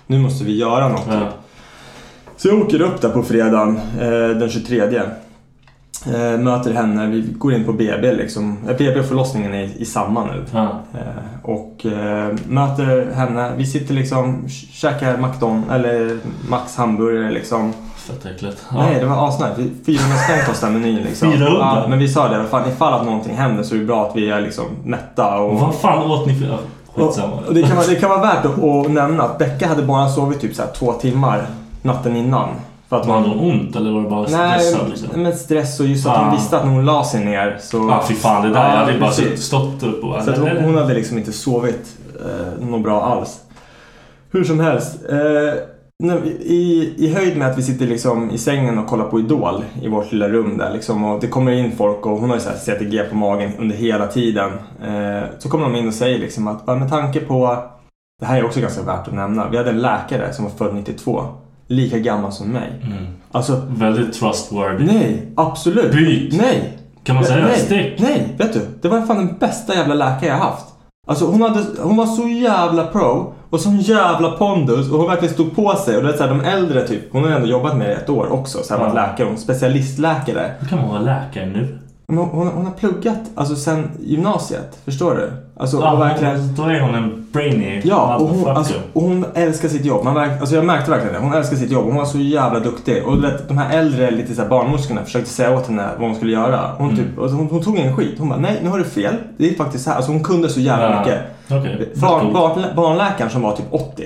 nu 0.08 0.20
måste 0.20 0.44
vi 0.46 0.58
göra 0.58 0.88
något. 0.90 1.04
Ja. 1.08 1.14
Typ. 1.20 1.30
Så 2.38 2.48
jag 2.48 2.62
åker 2.62 2.82
upp 2.82 3.02
där 3.02 3.10
på 3.10 3.24
fredagen 3.24 3.78
eh, 4.00 4.10
den 4.40 4.50
23. 4.50 4.82
Eh, 6.06 6.40
möter 6.40 6.74
henne, 6.74 7.08
vi 7.08 7.22
går 7.38 7.54
in 7.54 7.64
på 7.66 7.74
BB 7.74 8.12
liksom. 8.14 8.58
Eh, 8.70 8.78
BB 8.78 9.00
och 9.00 9.06
förlossningen 9.06 9.54
är 9.54 9.64
i, 9.82 9.86
samma 9.86 10.26
nu. 10.26 10.46
Ja. 10.54 10.82
Eh, 10.94 11.40
och 11.50 11.86
eh, 11.86 12.36
möter 12.48 13.12
henne. 13.12 13.54
Vi 13.58 13.66
sitter 13.66 13.94
liksom, 13.94 14.48
käkar 14.72 15.18
McDonalds 15.18 15.70
eller 15.72 16.18
Max 16.50 16.76
hamburgare 16.76 17.32
liksom. 17.32 17.74
Fett 18.10 18.26
äckligt. 18.36 18.66
Nej, 18.74 19.00
det 19.00 19.06
var 19.06 19.28
asnice. 19.28 19.54
Vi- 19.58 19.72
400 19.98 20.18
spänn 20.18 20.40
kostar 20.46 20.70
menyn 20.70 20.96
liksom. 21.04 21.32
400? 21.32 21.58
Ja, 21.60 21.86
men 21.90 22.00
vi 22.00 22.08
sa 22.10 22.28
det, 22.30 22.46
fan, 22.52 22.70
ifall 22.70 22.94
att 22.94 23.06
någonting 23.06 23.36
händer 23.36 23.64
så 23.64 23.76
är 23.76 23.80
det 23.80 23.86
bra 23.86 24.06
att 24.06 24.16
vi 24.16 24.30
är 24.30 24.42
liksom 24.42 24.66
mätta. 24.84 25.38
Och, 25.40 25.60
Vad 25.60 25.76
fan 25.76 26.12
åt 26.12 26.28
ni 26.28 26.36
för... 26.36 26.46
Ja, 26.48 26.58
Skitsamma. 26.96 27.34
och, 27.34 27.48
och 27.48 27.54
det, 27.54 27.62
kan 27.64 27.76
vara, 27.78 27.88
det 27.88 27.96
kan 27.96 28.10
vara 28.10 28.22
värt 28.22 28.46
att, 28.46 28.64
att 28.64 28.92
nämna 28.92 29.24
att 29.24 29.38
Becka 29.38 29.68
hade 29.68 29.84
bara 29.84 30.10
sovit 30.10 30.42
typ 30.42 30.56
så 30.56 30.64
två 30.80 30.94
timmar 30.94 31.46
natten 31.82 32.16
innan. 32.16 32.50
För 32.90 33.00
att 33.00 33.06
Hade 33.06 33.28
hon 33.30 33.40
ont 33.52 33.76
eller 33.76 33.92
var 33.92 34.02
det 34.02 34.10
bara 34.10 34.28
Nej, 34.30 34.60
stressad 34.60 34.90
liksom? 34.90 35.08
men 35.24 35.38
stress 35.38 35.80
och 35.80 35.86
just 35.86 36.08
att 36.08 36.18
hon 36.18 36.28
Ah. 36.28 36.32
visste 36.32 36.58
att 36.58 36.66
när 36.66 36.72
hon 36.74 36.86
la 36.86 37.04
sig 37.04 37.26
ner 37.26 37.58
så... 37.62 37.78
Ja, 37.78 38.04
fy 38.08 38.14
fan 38.16 38.42
det 38.44 38.50
där. 38.54 38.64
Ja, 38.64 38.70
jag 38.70 38.78
hade 38.86 39.00
bara 39.00 39.10
precis. 39.10 39.44
stått 39.44 39.84
upp 39.84 40.04
och... 40.04 40.24
Så 40.24 40.32
hon, 40.32 40.58
hon 40.64 40.78
hade 40.78 40.94
liksom 40.94 41.18
inte 41.18 41.32
sovit 41.32 41.98
eh, 42.26 42.66
något 42.68 42.82
bra 42.84 43.04
alls. 43.06 43.40
Hur 44.32 44.44
som 44.44 44.60
helst. 44.60 44.96
Eh, 45.10 45.18
i, 46.04 46.94
I 46.98 47.14
höjd 47.14 47.38
med 47.38 47.52
att 47.52 47.58
vi 47.58 47.64
sitter 47.64 47.88
liksom 47.88 48.32
i 48.32 48.38
sängen 48.38 48.78
och 48.78 48.88
kollar 48.88 49.06
på 49.06 49.20
Idol 49.20 49.64
i 49.82 49.88
vårt 49.88 50.12
lilla 50.12 50.30
rum 50.30 50.58
där 50.58 50.74
liksom, 50.74 51.04
och 51.04 51.22
det 51.22 51.28
kommer 51.28 51.52
in 51.52 51.72
folk 51.78 52.06
och 52.06 52.18
hon 52.18 52.30
har 52.30 52.38
ju 52.38 52.42
så 52.42 52.50
här 52.50 52.58
CTG 52.58 53.04
på 53.04 53.16
magen 53.16 53.52
under 53.58 53.76
hela 53.76 54.08
tiden. 54.08 54.52
Eh, 54.84 55.24
så 55.40 55.50
kommer 55.50 55.64
de 55.64 55.76
in 55.76 55.88
och 55.88 55.94
säger 55.94 56.20
liksom 56.20 56.48
att 56.48 56.68
med 56.68 56.90
tanke 56.90 57.20
på, 57.20 57.64
det 58.20 58.26
här 58.26 58.38
är 58.38 58.46
också 58.46 58.60
ganska 58.62 58.82
värt 58.82 59.08
att 59.08 59.14
nämna, 59.14 59.50
vi 59.50 59.58
hade 59.58 59.70
en 59.70 59.82
läkare 59.82 60.34
som 60.34 60.46
var 60.46 60.52
född 60.52 60.76
92, 60.76 61.24
lika 61.68 62.00
gammal 62.00 62.32
som 62.32 62.48
mig. 62.48 62.82
Mm. 62.84 63.06
Alltså, 63.32 63.62
Väldigt 63.70 64.14
trustworthy. 64.14 64.86
nej, 64.86 65.32
absolut. 65.36 65.92
Byt. 65.92 66.38
Nej. 66.38 66.78
Kan 67.04 67.16
man 67.16 67.26
säga 67.26 67.46
nej, 67.46 67.60
stick? 67.60 68.00
Nej, 68.00 68.36
vet 68.38 68.54
du. 68.54 68.62
Det 68.82 68.88
var 68.88 69.02
fan 69.02 69.18
den 69.18 69.38
bästa 69.40 69.76
jävla 69.76 69.94
läkare 69.94 70.30
jag 70.30 70.38
haft. 70.38 70.66
Alltså 71.08 71.26
hon, 71.26 71.42
hade, 71.42 71.66
hon 71.82 71.98
var 71.98 72.06
så 72.06 72.28
jävla 72.28 72.86
pro 72.86 73.34
och 73.50 73.60
sån 73.60 73.78
jävla 73.80 74.32
pondus 74.32 74.92
och 74.92 74.98
hon 75.00 75.08
verkligen 75.08 75.34
stod 75.34 75.56
på 75.56 75.76
sig. 75.76 75.98
Och 75.98 76.04
det 76.04 76.10
är 76.14 76.18
så 76.18 76.24
här, 76.24 76.30
de 76.30 76.42
äldre 76.42 76.88
typ, 76.88 77.02
hon 77.14 77.24
har 77.24 77.30
ändå 77.32 77.48
jobbat 77.48 77.78
med 77.78 77.90
det 77.90 77.94
ett 77.96 78.10
år 78.10 78.32
också. 78.34 78.64
Så 78.64 78.74
här, 78.74 78.82
Ja. 78.82 78.86
varit 78.86 78.96
läkare, 78.96 79.26
hon 79.26 79.36
är 79.36 79.40
specialistläkare. 79.40 80.52
Hur 80.60 80.68
kan 80.68 80.78
man 80.80 80.88
vara 80.90 81.00
läkare 81.02 81.46
nu? 81.46 81.78
Hon, 82.10 82.18
hon, 82.18 82.48
hon 82.48 82.66
har 82.66 82.74
pluggat 82.74 83.20
alltså 83.36 83.56
sen 83.56 83.92
gymnasiet, 84.00 84.78
förstår 84.86 85.16
du? 85.16 85.32
Alltså 85.60 85.78
Ja, 85.82 85.92
och 85.94 86.00
verkligen... 86.02 86.56
Då 86.56 86.64
är 86.64 86.80
hon 86.82 86.96
en 86.96 87.28
brainy 87.32 87.82
Ja, 87.84 88.16
och 88.18 88.28
hon, 88.28 88.48
alltså, 88.58 88.74
och 88.94 89.02
hon 89.02 89.26
älskar 89.34 89.68
sitt 89.70 89.86
jobb. 89.86 90.04
Man 90.04 90.14
verk, 90.14 90.40
alltså 90.40 90.56
jag 90.56 90.66
märkte 90.66 90.92
verkligen 90.92 91.14
det. 91.14 91.20
Hon 91.20 91.34
älskar 91.34 91.58
sitt 91.58 91.72
jobb. 91.72 91.86
Hon 91.86 91.96
var 91.96 92.06
så 92.06 92.18
jävla 92.18 92.60
duktig. 92.60 93.04
Och 93.06 93.24
vet, 93.24 93.48
de 93.48 93.58
här 93.58 93.78
äldre 93.78 94.12
lite 94.12 94.36
så 94.36 94.42
här 94.42 94.50
barnmorskorna 94.50 95.04
försökte 95.04 95.30
säga 95.30 95.56
åt 95.58 95.68
henne 95.68 95.90
vad 96.00 96.08
hon 96.08 96.16
skulle 96.16 96.32
göra. 96.32 96.60
Hon, 96.78 96.90
Mm. 96.90 96.98
typ, 97.06 97.20
alltså, 97.20 97.38
hon, 97.38 97.48
hon 97.48 97.62
tog 97.64 97.78
ingen 97.78 97.96
skit. 97.96 98.16
Hon 98.20 98.30
bara, 98.30 98.40
nej 98.40 98.60
nu 98.64 98.70
har 98.70 98.78
du 98.78 98.84
fel. 98.84 99.16
Det 99.38 99.50
är 99.50 99.56
faktiskt 99.56 99.84
så 99.84 99.90
här. 99.90 99.98
Alltså 99.98 100.12
hon 100.12 100.24
kunde 100.24 100.50
så 100.50 100.60
jävla 100.60 100.92
Ja. 100.92 101.00
mycket. 101.00 101.20
Okej. 101.50 101.94
Barn, 102.02 102.34
barn, 102.34 102.62
barnläkaren 102.76 103.30
som 103.32 103.42
var 103.42 103.56
typ 103.56 103.66
80. 103.72 104.04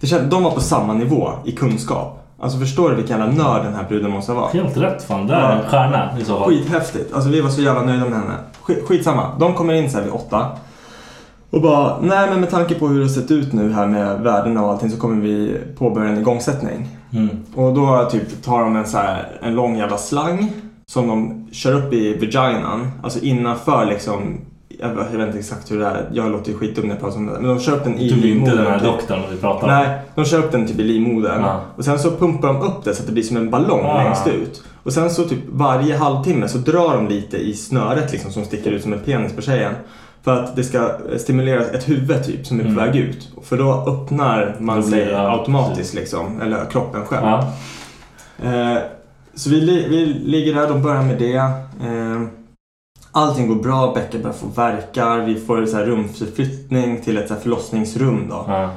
Det 0.00 0.06
känd, 0.06 0.30
de 0.30 0.42
var 0.42 0.50
på 0.50 0.60
samma 0.60 0.92
nivå 0.92 1.30
i 1.44 1.52
kunskap. 1.52 2.19
Alltså 2.40 2.58
förstår 2.58 2.90
du 2.90 2.96
vilken 2.96 3.18
jävla 3.18 3.44
nörd 3.44 3.64
den 3.64 3.74
här 3.74 3.84
bruden 3.88 4.10
måste 4.10 4.32
vara? 4.32 4.48
Helt 4.48 4.76
rätt 4.76 5.02
fan. 5.02 5.26
Det 5.26 5.34
är 5.34 5.56
en 5.56 5.68
stjärna 5.68 6.18
i 6.20 6.24
så 6.24 6.38
fall. 6.38 6.48
Skithäftigt. 6.48 7.14
Alltså 7.14 7.30
vi 7.30 7.40
var 7.40 7.50
så 7.50 7.60
jävla 7.62 7.82
nöjda 7.82 8.04
med 8.04 8.18
henne. 8.18 8.34
Skit, 8.62 8.84
skitsamma. 8.88 9.26
De 9.38 9.54
kommer 9.54 9.74
in 9.74 9.90
så 9.90 9.96
här 9.96 10.04
vid 10.04 10.12
åtta. 10.12 10.46
Och 11.50 11.62
bara, 11.62 12.00
nej 12.00 12.30
men 12.30 12.40
med 12.40 12.50
tanke 12.50 12.74
på 12.74 12.88
hur 12.88 12.98
det 12.98 13.04
har 13.04 13.08
sett 13.08 13.30
ut 13.30 13.52
nu 13.52 13.72
här 13.72 13.86
med 13.86 14.20
värdena 14.20 14.64
och 14.64 14.70
allting 14.70 14.90
så 14.90 14.96
kommer 14.96 15.22
vi 15.22 15.60
påbörja 15.78 16.08
en 16.08 16.18
igångsättning. 16.18 16.88
Mm. 17.12 17.28
Och 17.54 17.74
då 17.74 18.08
typ 18.10 18.42
tar 18.42 18.60
de 18.60 18.76
en 18.76 18.86
så 18.86 18.98
här, 18.98 19.28
en 19.42 19.54
lång 19.54 19.76
jävla 19.76 19.96
slang 19.96 20.52
som 20.86 21.08
de 21.08 21.48
kör 21.52 21.74
upp 21.74 21.92
i 21.92 22.14
vaginan. 22.14 22.90
Alltså 23.02 23.18
innanför 23.18 23.86
liksom, 23.86 24.40
jag, 24.80 24.90
jag 25.12 25.18
vet 25.18 25.26
inte 25.26 25.38
exakt 25.38 25.70
hur 25.70 25.78
det 25.78 25.86
är. 25.86 26.08
Jag 26.12 26.32
låter 26.32 26.50
ju 26.52 26.58
skitdum 26.58 26.84
när 26.86 26.94
jag 26.94 27.00
pratar 27.00 27.16
om 27.16 27.26
det. 27.26 27.32
Men 27.32 27.56
de 27.56 27.72
upp 27.72 27.84
den 27.84 27.98
i 27.98 28.08
Du 28.10 28.28
är 28.30 28.34
inte 28.34 28.50
den 28.50 28.58
här 28.58 28.64
livmodern. 28.64 28.92
doktorn 28.96 29.20
vi 29.30 29.36
pratar 29.36 29.68
om. 29.68 29.74
Nej, 29.74 29.98
de 30.14 30.24
upp 30.38 30.52
den 30.52 30.66
typ 30.66 30.78
i 30.78 30.82
livmodern. 30.82 31.40
Ja. 31.42 31.60
Och 31.76 31.84
sen 31.84 31.98
så 31.98 32.10
pumpar 32.10 32.48
de 32.48 32.62
upp 32.62 32.84
det 32.84 32.94
så 32.94 33.00
att 33.02 33.06
det 33.06 33.12
blir 33.12 33.22
som 33.22 33.36
en 33.36 33.50
ballong 33.50 33.84
Ah. 33.84 34.02
längst 34.04 34.26
ut. 34.26 34.62
Och 34.82 34.92
sen 34.92 35.10
så 35.10 35.24
typ 35.24 35.38
varje 35.48 35.96
halvtimme 35.96 36.48
så 36.48 36.58
drar 36.58 36.94
de 36.96 37.08
lite 37.08 37.36
i 37.36 37.54
snöret 37.54 38.12
liksom 38.12 38.30
som 38.32 38.44
sticker 38.44 38.70
ut 38.70 38.82
som 38.82 38.92
en 38.92 39.00
penis 39.00 39.32
på 39.32 39.42
tjejen. 39.42 39.72
För 40.22 40.36
att 40.36 40.56
det 40.56 40.64
ska 40.64 40.90
stimulera 41.18 41.60
ett 41.64 41.88
huvud 41.88 42.24
typ 42.24 42.46
som 42.46 42.60
är 42.60 42.64
på 42.64 42.70
Mm. 42.70 42.84
väg 42.86 42.96
ut. 42.96 43.28
För 43.42 43.56
då 43.58 43.84
öppnar 43.88 44.56
man 44.58 44.82
sig 44.82 45.04
det- 45.04 45.10
ja, 45.10 45.32
automatiskt 45.38 45.76
precis. 45.78 45.94
liksom. 45.94 46.40
Eller 46.40 46.64
kroppen 46.70 47.04
själv. 47.06 47.26
Ja. 47.26 47.52
Eh, 48.44 48.78
så 49.34 49.50
vi, 49.50 49.60
vi 49.88 50.06
ligger 50.06 50.54
där, 50.54 50.68
de 50.68 50.82
börjar 50.82 51.02
med 51.02 51.18
det. 51.18 51.36
Eh, 51.36 52.22
allting 53.12 53.48
går 53.48 53.54
bra, 53.62 53.92
Becka 53.94 54.18
börjar 54.18 54.36
få 54.36 54.46
verkar. 54.46 55.18
Vi 55.18 55.40
får 55.40 55.66
så 55.66 55.76
här 55.76 55.84
rumförflyttning 55.84 57.00
till 57.02 57.16
ett 57.16 57.28
så 57.28 57.34
här 57.34 57.40
förlossningsrum 57.40 58.28
då. 58.28 58.44
Ja. 58.48 58.70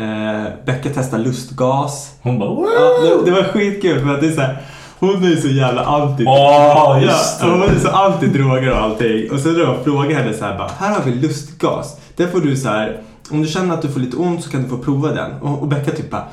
Eh, 0.00 0.44
Becka 0.66 0.88
testar 0.94 1.18
lustgas. 1.18 2.14
Hon 2.22 2.38
bara 2.38 2.48
Woo! 2.48 2.66
Ja, 2.78 3.02
det, 3.02 3.24
det 3.24 3.30
var 3.30 3.42
skitkul 3.42 4.00
för 4.00 4.14
att 4.14 4.20
det 4.20 4.26
är 4.26 4.32
så 4.32 4.40
här, 4.40 4.62
hon 4.98 5.24
är 5.24 5.36
så 5.36 5.48
jävla 5.48 5.84
anti. 5.84 6.22
Just 7.02 7.40
ja, 7.40 7.48
hon 7.50 7.62
är 7.62 7.78
så 7.78 7.88
anti 7.88 8.26
droger 8.26 8.70
och 8.72 8.78
allting. 8.78 9.30
Och 9.30 9.40
så 9.40 9.48
då 9.48 9.60
jag 9.60 9.84
frågar 9.84 10.16
henne 10.22 10.34
så 10.34 10.44
här 10.44 10.58
bara, 10.58 10.70
här 10.78 10.94
har 10.94 11.04
vi 11.04 11.14
lustgas. 11.14 11.96
Det 12.16 12.28
får 12.28 12.40
du 12.40 12.56
så 12.56 12.68
här, 12.68 13.00
om 13.30 13.42
du 13.42 13.48
känner 13.48 13.74
att 13.74 13.82
du 13.82 13.88
får 13.88 14.00
lite 14.00 14.16
ont 14.16 14.44
så 14.44 14.50
kan 14.50 14.62
du 14.62 14.68
få 14.68 14.78
prova 14.78 15.08
den. 15.12 15.32
Och, 15.42 15.62
och 15.62 15.68
Becka 15.68 15.90
typ 15.90 16.10
bara, 16.10 16.24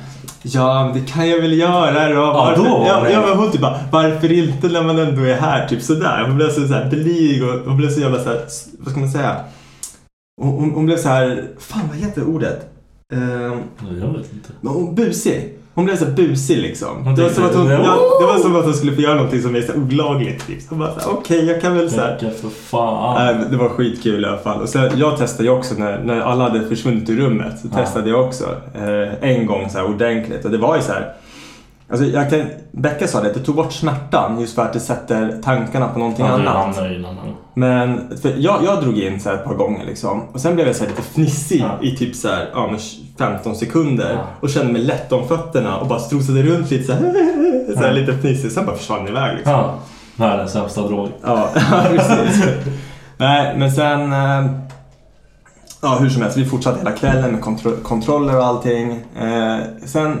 ja 0.42 0.90
det 0.94 1.00
kan 1.12 1.28
jag 1.28 1.40
väl 1.40 1.58
göra 1.58 2.08
då. 2.14 2.20
Varför? 2.20 2.64
då 2.64 2.70
var 2.78 2.86
ja, 2.86 3.00
det- 3.00 3.12
ja 3.12 3.20
men 3.26 3.36
hon 3.38 3.50
typ 3.52 3.60
bara, 3.60 3.78
varför 3.92 4.32
inte 4.32 4.68
när 4.68 4.82
man 4.82 4.98
ändå 4.98 5.22
är 5.22 5.34
här? 5.34 5.68
Typ 5.68 5.82
sådär. 5.82 6.24
Hon 6.26 6.36
blev 6.36 6.48
så, 6.50 6.68
så 6.68 6.74
här 6.74 6.90
blyg 6.90 7.42
och 7.44 7.60
hon 7.66 7.76
blev 7.76 7.90
så 7.90 8.00
jävla 8.00 8.18
så 8.22 8.28
här, 8.28 8.40
vad 8.78 8.90
ska 8.90 9.00
man 9.00 9.10
säga? 9.10 9.36
Hon, 10.42 10.50
hon, 10.52 10.70
hon 10.70 10.86
blev 10.86 10.96
så 10.96 11.08
här, 11.08 11.48
fan 11.58 11.88
vad 11.88 11.96
heter 11.98 12.24
ordet? 12.24 12.66
Ehm, 13.14 13.62
Jag 14.00 14.08
vet 14.08 14.32
inte. 14.32 14.48
men 14.60 14.72
hon 14.72 14.94
busig. 14.94 15.58
Hon 15.74 15.84
blev 15.84 15.96
så 15.96 16.04
busig 16.06 16.58
liksom. 16.58 17.04
Hon 17.04 17.14
Det 17.14 17.22
var, 17.22 17.30
som 17.30 17.44
att 17.44 17.54
hon, 17.54 17.70
ja, 17.70 17.98
det 18.20 18.26
var 18.26 18.38
som 18.38 18.56
att 18.56 18.64
hon 18.64 18.74
skulle 18.74 18.92
få 18.94 19.00
göra 19.00 19.14
någonting 19.14 19.42
som 19.42 19.56
är 19.56 19.60
så 19.62 19.72
olagligt. 19.74 20.46
Typ. 20.46 20.62
Så 20.62 20.74
bara 20.74 20.90
okej 21.06 21.44
jag 21.44 21.60
kan 21.60 21.76
väl 21.76 21.90
så 21.90 22.00
här. 22.00 22.18
Becka 22.20 22.30
för 22.34 22.48
fan. 22.48 23.44
Det 23.50 23.56
var 23.56 23.68
skitkul 23.68 24.24
i 24.24 24.26
alla 24.26 24.38
fall. 24.38 24.60
Och 24.60 24.68
sen, 24.68 24.90
jag 24.96 25.18
testade 25.18 25.44
ju 25.48 25.54
också 25.54 25.74
när, 25.74 25.98
när 26.04 26.20
alla 26.20 26.44
hade 26.44 26.68
försvunnit 26.68 27.10
ur 27.10 27.16
rummet. 27.16 27.58
Så 27.62 27.68
Ja. 27.72 27.76
testade 27.78 28.10
jag 28.10 28.24
också 28.24 28.44
eh, 28.74 29.30
en 29.30 29.46
gång 29.46 29.70
så 29.70 29.82
ordentligt. 29.82 30.44
Och 30.44 30.50
det 30.50 30.58
var 30.58 30.76
ju 30.76 30.82
så 30.82 30.92
här. 30.92 31.12
Alltså 31.92 32.06
jag 32.06 32.30
kan, 32.30 32.42
Becka 32.70 33.06
sa 33.08 33.20
det, 33.20 33.28
att 33.28 33.34
det 33.34 33.40
tog 33.40 33.54
bort 33.56 33.72
smärtan 33.72 34.40
just 34.40 34.54
för 34.54 34.62
att 34.62 34.72
det 34.72 34.80
sätter 34.80 35.40
tankarna 35.44 35.88
på 35.88 35.98
någonting 35.98 36.26
Ja, 36.26 36.32
annat. 36.32 36.76
Men 37.54 38.18
för 38.22 38.34
jag, 38.38 38.64
jag 38.64 38.82
drog 38.82 38.98
in 38.98 39.20
så 39.20 39.30
ett 39.30 39.44
par 39.44 39.54
gånger 39.54 39.84
liksom. 39.86 40.22
Och 40.32 40.40
sen 40.40 40.54
blev 40.54 40.66
jag 40.66 40.76
så 40.76 40.82
här 40.82 40.90
lite 40.90 41.02
fnissig 41.02 41.60
Ja. 41.60 41.86
i 41.86 41.96
typ 41.96 42.14
så 42.16 42.28
här, 42.28 42.50
ja, 42.54 42.68
men 42.70 42.78
15 43.18 43.56
sekunder. 43.56 44.12
Ja. 44.12 44.20
Och 44.40 44.50
kände 44.50 44.72
mig 44.72 44.82
lätt 44.82 45.12
om 45.12 45.28
fötterna 45.28 45.76
och 45.76 45.86
bara 45.86 45.98
strosade 45.98 46.42
runt 46.42 46.70
lite 46.70 46.84
så 46.84 46.92
här, 46.92 47.00
så 47.74 47.80
här 47.80 47.92
lite 47.92 48.12
fnissig. 48.12 48.52
Sen 48.52 48.66
bara 48.66 48.76
försvann 48.76 49.08
iväg 49.08 49.34
liksom. 49.36 49.52
Ja. 49.52 49.74
Världens 50.16 50.52
sämsta 50.52 50.82
drog. 50.82 51.08
Ja, 51.24 51.48
precis. 51.90 52.44
Nej, 53.16 53.58
men 53.58 53.72
sen... 53.72 54.12
eh, 54.12 54.46
Ja, 55.84 55.96
hur 56.00 56.08
som 56.08 56.22
helst. 56.22 56.36
Vi 56.36 56.44
fortsatte 56.44 56.78
hela 56.78 56.92
kvällen 56.92 57.30
med 57.32 57.40
kontro- 57.42 57.82
kontroller 57.82 58.36
och 58.36 58.44
allting. 58.44 58.92
Eh, 59.20 59.58
sen 59.84 60.20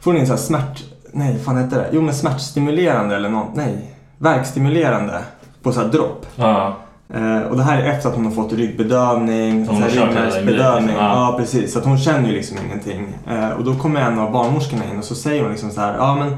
får 0.00 0.10
hon 0.12 0.20
in 0.20 0.26
så 0.26 0.32
här 0.32 0.40
smärt... 0.40 0.84
Nej, 1.18 1.32
vad 1.32 1.40
fan 1.42 1.56
hette 1.56 1.76
det? 1.76 1.86
Jo, 1.92 2.00
men 2.02 2.14
smärtstimulerande 2.14 3.16
eller 3.16 3.28
något. 3.28 3.54
Nej, 3.54 3.94
verkstimulerande 4.18 5.18
på 5.62 5.72
så 5.72 5.80
här 5.80 5.88
dropp. 5.88 6.26
Ja. 6.36 6.76
Eh, 7.14 7.40
och 7.42 7.56
det 7.56 7.62
här 7.62 7.82
är 7.82 7.90
efter 7.90 8.08
att 8.08 8.14
hon 8.14 8.24
har 8.24 8.32
fått 8.32 8.52
ryggbedövning, 8.52 9.66
Så 9.66 9.72
så 9.74 9.78
här 9.80 9.88
ryggmärgsbedövning. 9.90 10.86
grejen, 10.86 11.04
ja. 11.04 11.30
Ja. 11.32 11.34
precis. 11.38 11.72
Så 11.72 11.78
att 11.78 11.84
hon 11.84 11.98
känner 11.98 12.28
ju 12.28 12.34
liksom 12.34 12.56
ingenting. 12.66 13.14
Eh, 13.30 13.50
och 13.50 13.64
då 13.64 13.74
kommer 13.74 14.00
en 14.00 14.18
av 14.18 14.32
barnmorskorna 14.32 14.82
in 14.92 14.98
och 14.98 15.04
så 15.04 15.14
säger 15.14 15.42
hon 15.42 15.50
liksom 15.50 15.70
så 15.70 15.80
här, 15.80 15.96
ja 15.96 16.14
men 16.16 16.36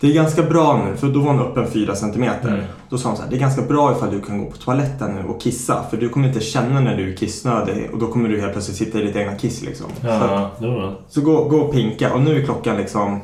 det 0.00 0.06
är 0.10 0.14
ganska 0.14 0.42
bra 0.42 0.80
nu, 0.90 0.96
för 0.96 1.06
då 1.06 1.20
var 1.20 1.32
hon 1.32 1.40
öppen 1.42 1.66
4 1.70 1.94
centimeter. 1.94 2.48
Mm. 2.48 2.60
Då 2.88 2.98
sa 2.98 3.08
hon 3.08 3.16
så 3.16 3.22
här, 3.22 3.30
det 3.30 3.36
är 3.36 3.40
ganska 3.40 3.62
bra 3.62 3.92
ifall 3.96 4.10
du 4.10 4.20
kan 4.20 4.44
gå 4.44 4.50
på 4.50 4.56
toaletten 4.56 5.10
nu 5.14 5.28
och 5.28 5.40
kissa. 5.40 5.82
För 5.90 5.96
du 5.96 6.08
kommer 6.08 6.28
inte 6.28 6.40
känna 6.40 6.80
när 6.80 6.96
du 6.96 7.12
är 7.12 7.16
kissnödig 7.16 7.90
och 7.92 7.98
då 7.98 8.06
kommer 8.06 8.28
du 8.28 8.40
helt 8.40 8.52
plötsligt 8.52 8.76
sitta 8.76 8.98
i 8.98 9.02
ditt 9.06 9.16
egna 9.16 9.34
kiss 9.34 9.62
liksom. 9.62 9.86
Så, 10.00 10.08
att, 10.08 10.30
Ja, 10.30 10.50
var 10.68 10.82
det. 10.82 10.92
så 11.08 11.20
gå, 11.20 11.44
gå 11.44 11.56
och 11.56 11.72
pinka 11.72 12.14
och 12.14 12.20
nu 12.20 12.40
är 12.40 12.44
klockan 12.44 12.76
liksom 12.76 13.20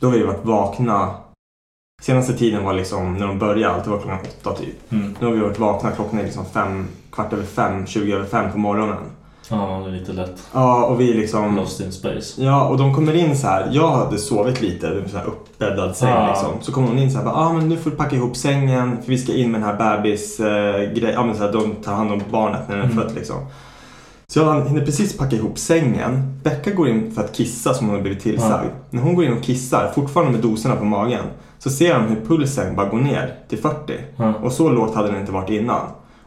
då 0.00 0.06
har 0.06 0.14
vi 0.14 0.22
varit 0.22 0.44
vakna. 0.44 1.10
Senaste 2.02 2.32
tiden 2.32 2.64
var 2.64 2.72
liksom 2.72 3.14
när 3.14 3.26
de 3.26 3.38
började 3.38 3.74
alltid 3.74 3.92
var 3.92 3.98
klockan 3.98 4.18
åtta 4.22 4.54
typ. 4.54 4.92
Mm. 4.92 5.16
Nu 5.20 5.26
har 5.26 5.32
vi 5.34 5.40
varit 5.40 5.58
vakna 5.58 5.90
klockan 5.90 6.18
är 6.18 6.24
liksom 6.24 6.44
fem, 6.44 6.88
kvart 7.12 7.32
över 7.32 7.44
fem, 7.44 7.86
20 7.86 8.12
över 8.12 8.24
fem 8.26 8.52
på 8.52 8.58
morgonen. 8.58 8.96
Ja, 9.50 9.82
det 9.84 9.90
är 9.90 9.92
lite 10.00 10.12
lätt. 10.12 10.42
Ja, 10.52 10.84
och 10.86 11.00
vi 11.00 11.14
liksom... 11.14 11.56
Lost 11.56 11.80
in 11.80 11.92
space. 11.92 12.42
Ja, 12.42 12.68
och 12.68 12.78
de 12.78 12.94
kommer 12.94 13.14
in 13.14 13.36
så 13.38 13.46
här. 13.46 13.68
Jag 13.72 13.88
hade 13.90 14.18
sovit 14.18 14.60
lite, 14.62 14.86
det 14.94 15.00
var 15.00 15.08
så 15.08 15.16
här 15.16 15.26
uppbäddad 15.26 15.96
säng 15.96 16.08
Ja. 16.08 16.28
liksom. 16.28 16.50
Så 16.60 16.72
kommer 16.72 16.88
hon 16.88 16.98
in 16.98 17.10
så 17.10 17.18
här, 17.18 17.24
ja 17.24 17.32
ah, 17.34 17.52
men 17.52 17.68
nu 17.68 17.76
får 17.76 17.90
du 17.90 17.96
packa 17.96 18.16
ihop 18.16 18.36
sängen 18.36 18.96
för 19.02 19.08
vi 19.10 19.18
ska 19.18 19.34
in 19.34 19.52
med 19.52 19.60
den 19.60 19.68
här 19.68 19.96
bebis 19.96 20.40
eh. 20.40 20.82
Ja 21.12 21.24
men 21.24 21.36
så 21.36 21.42
här, 21.42 21.52
de 21.52 21.74
tar 21.74 21.92
hand 21.94 22.12
om 22.12 22.22
barnet 22.30 22.68
när 22.68 22.76
den 22.76 22.86
är 22.86 22.92
Mm. 22.92 23.04
fött 23.04 23.14
liksom. 23.14 23.36
Så 24.32 24.38
jag 24.40 24.68
hinner 24.68 24.84
precis 24.84 25.16
packa 25.18 25.36
ihop 25.36 25.58
sängen. 25.58 26.40
Becka 26.42 26.70
går 26.70 26.88
in 26.88 27.12
för 27.14 27.22
att 27.24 27.32
kissa 27.32 27.74
som 27.74 27.86
hon 27.86 27.96
har 27.96 28.02
blivit 28.02 28.20
tillsagd. 28.22 28.68
När 28.90 29.02
hon 29.02 29.14
går 29.14 29.24
in 29.24 29.32
och 29.32 29.42
kissar, 29.42 29.90
fortfarande 29.94 30.32
med 30.32 30.40
doserna 30.40 30.76
på 30.76 30.84
magen, 30.84 31.24
så 31.58 31.70
ser 31.70 31.94
de 31.94 32.02
hur 32.06 32.20
pulsen 32.26 32.76
bara 32.76 32.88
går 32.88 32.98
ner 32.98 33.34
till 33.48 33.58
40. 33.58 33.92
Ja. 34.16 34.34
Och 34.42 34.52
så 34.52 34.68
lågt 34.70 34.94
hade 34.94 35.08
den 35.10 35.20
inte 35.20 35.32
varit 35.32 35.50
innan. 35.50 35.80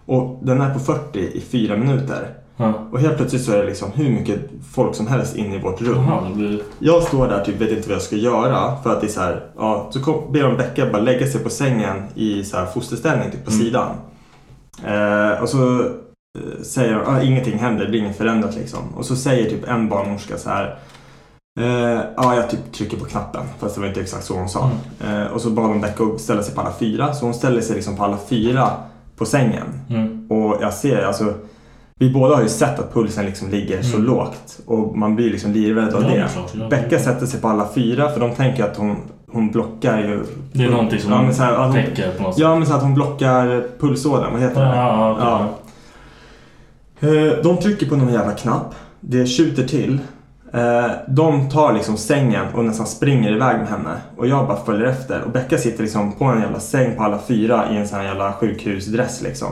Och 0.06 0.40
den 0.44 0.62
är 0.62 0.74
på 0.74 0.80
40 0.80 1.20
i 1.20 1.42
fyra 1.52 1.78
minuter. 1.78 2.28
Ja. 2.58 2.74
Och 2.92 3.00
helt 3.00 3.18
plötsligt 3.18 3.42
så 3.44 3.52
är 3.52 3.58
det 3.58 3.66
liksom 3.66 3.92
hur 3.92 4.10
mycket 4.10 4.40
folk 4.74 4.96
som 4.96 5.08
helst 5.08 5.36
inne 5.36 5.56
i 5.56 5.60
vårt 5.60 5.82
rum. 5.82 6.06
Blir... 6.36 6.62
Jag 6.80 7.04
står 7.04 7.28
där 7.28 7.44
typ 7.44 7.62
vet 7.62 7.72
inte 7.72 7.88
vad 7.90 7.96
jag 7.96 8.02
ska 8.04 8.16
göra 8.16 8.78
för 8.84 8.90
att 8.94 9.02
det 9.02 9.08
är 9.08 9.12
så 9.12 9.22
här, 9.22 9.44
ja, 9.58 9.90
så 9.92 10.02
kom, 10.04 10.32
ber 10.34 10.44
de 10.44 10.58
Becka 10.58 10.90
bara 10.92 11.02
lägga 11.02 11.28
sig 11.28 11.44
på 11.44 11.50
sängen 11.50 12.04
i 12.16 12.44
så 12.44 12.58
här 12.58 12.66
fosterställning 12.66 13.32
typ 13.32 13.46
på 13.46 13.52
Mm. 13.52 13.64
sidan. 13.66 13.90
Eh, 14.86 15.42
och 15.44 15.50
så 15.50 15.84
säger 16.64 16.94
de, 16.94 17.02
ah, 17.08 17.22
ingenting 17.22 17.60
händer, 17.60 17.84
det 17.84 17.90
blir 17.90 18.00
inget 18.00 18.18
förändrat 18.18 18.56
liksom. 18.56 18.80
Och 18.98 19.06
så 19.06 19.16
säger 19.16 19.50
typ 19.50 19.68
en 19.70 19.90
barnmorska 19.90 20.38
så 20.38 20.50
här, 20.50 20.76
eh, 21.60 22.02
ja 22.18 22.36
jag 22.36 22.50
typ 22.50 22.72
trycker 22.74 22.98
på 22.98 23.06
knappen, 23.06 23.42
fast 23.60 23.76
det 23.76 23.82
var 23.82 23.88
inte 23.88 24.02
exakt 24.02 24.24
så 24.26 24.34
hon 24.38 24.50
sa. 24.50 24.70
Eh, 25.04 25.26
och 25.34 25.42
så 25.42 25.50
bad 25.50 25.70
de 25.70 25.82
Becka 25.82 26.04
att 26.04 26.22
ställa 26.22 26.44
sig 26.44 26.56
på 26.56 26.62
alla 26.62 26.74
fyra, 26.80 27.14
så 27.14 27.26
hon 27.26 27.34
ställer 27.34 27.62
sig 27.62 27.76
liksom 27.76 27.96
på 27.98 28.04
alla 28.04 28.18
fyra 28.30 28.68
på 29.18 29.26
sängen. 29.26 29.64
Mm. 29.90 30.28
Och 30.32 30.58
jag 30.62 30.74
ser, 30.74 31.04
alltså 31.06 31.34
vi 32.00 32.10
båda 32.14 32.36
har 32.36 32.42
ju 32.44 32.50
sett 32.50 32.80
att 32.80 32.94
pulsen 32.94 33.26
liksom 33.26 33.50
ligger 33.50 33.82
så 33.82 33.96
Mm. 33.98 34.08
lågt 34.08 34.60
och 34.66 34.98
man 34.98 35.16
blir 35.16 35.30
liksom 35.32 35.52
livrädd 35.52 35.94
av 35.94 36.04
Ja, 36.04 36.08
det. 36.10 36.28
klart, 36.34 36.52
ja. 36.60 36.68
Becka 36.70 37.00
sätter 37.00 37.26
sig 37.26 37.42
på 37.42 37.48
alla 37.48 37.68
fyra 37.76 38.10
för 38.10 38.20
de 38.20 38.32
tänker 38.36 38.64
att 38.64 38.78
hon, 38.78 38.96
hon 39.32 39.52
blockar 39.52 39.98
ju... 40.00 40.24
Det 40.54 40.64
är 40.64 40.70
någonting 40.70 41.00
som 41.00 41.12
ja, 41.12 41.22
men 41.22 41.34
så 41.36 41.44
här, 41.44 41.54
att 41.54 41.74
hon, 41.76 41.84
på 42.18 42.24
något 42.24 42.34
sätt. 42.36 42.42
Ja, 42.42 42.56
men 42.56 42.68
så 42.68 42.74
att 42.74 42.82
hon 42.82 42.94
blockar 42.94 43.64
pulsådern, 43.80 44.32
vad 44.34 44.42
heter 44.42 44.62
Ja, 44.62 44.68
det? 45.20 45.26
ja. 45.26 45.40
Eh, 45.40 45.46
De 47.44 47.58
trycker 47.62 47.86
på 47.86 47.96
någon 47.96 48.14
jävla 48.14 48.32
knapp. 48.34 48.76
Det 49.00 49.26
tjuter 49.26 49.64
till. 49.68 50.00
Eh, 50.54 50.92
De 51.08 51.50
tar 51.50 51.74
liksom 51.74 51.98
sängen 51.98 52.46
och 52.56 52.66
nästan 52.66 52.86
springer 52.88 53.32
iväg 53.36 53.58
med 53.58 53.68
henne. 53.68 53.98
Och 54.18 54.28
jag 54.28 54.48
bara 54.48 54.58
följer 54.66 54.88
efter. 54.88 55.22
Och 55.22 55.32
Becka 55.32 55.58
sitter 55.58 55.84
liksom 55.84 56.12
på 56.12 56.26
en 56.26 56.42
jävla 56.42 56.60
säng 56.60 56.96
på 56.98 57.04
alla 57.04 57.20
fyra 57.28 57.64
i 57.72 57.78
en 57.78 57.88
sån 57.88 57.98
här 58.00 58.06
jävla 58.06 58.34
sjukhusdress 58.34 59.22
liksom. 59.22 59.48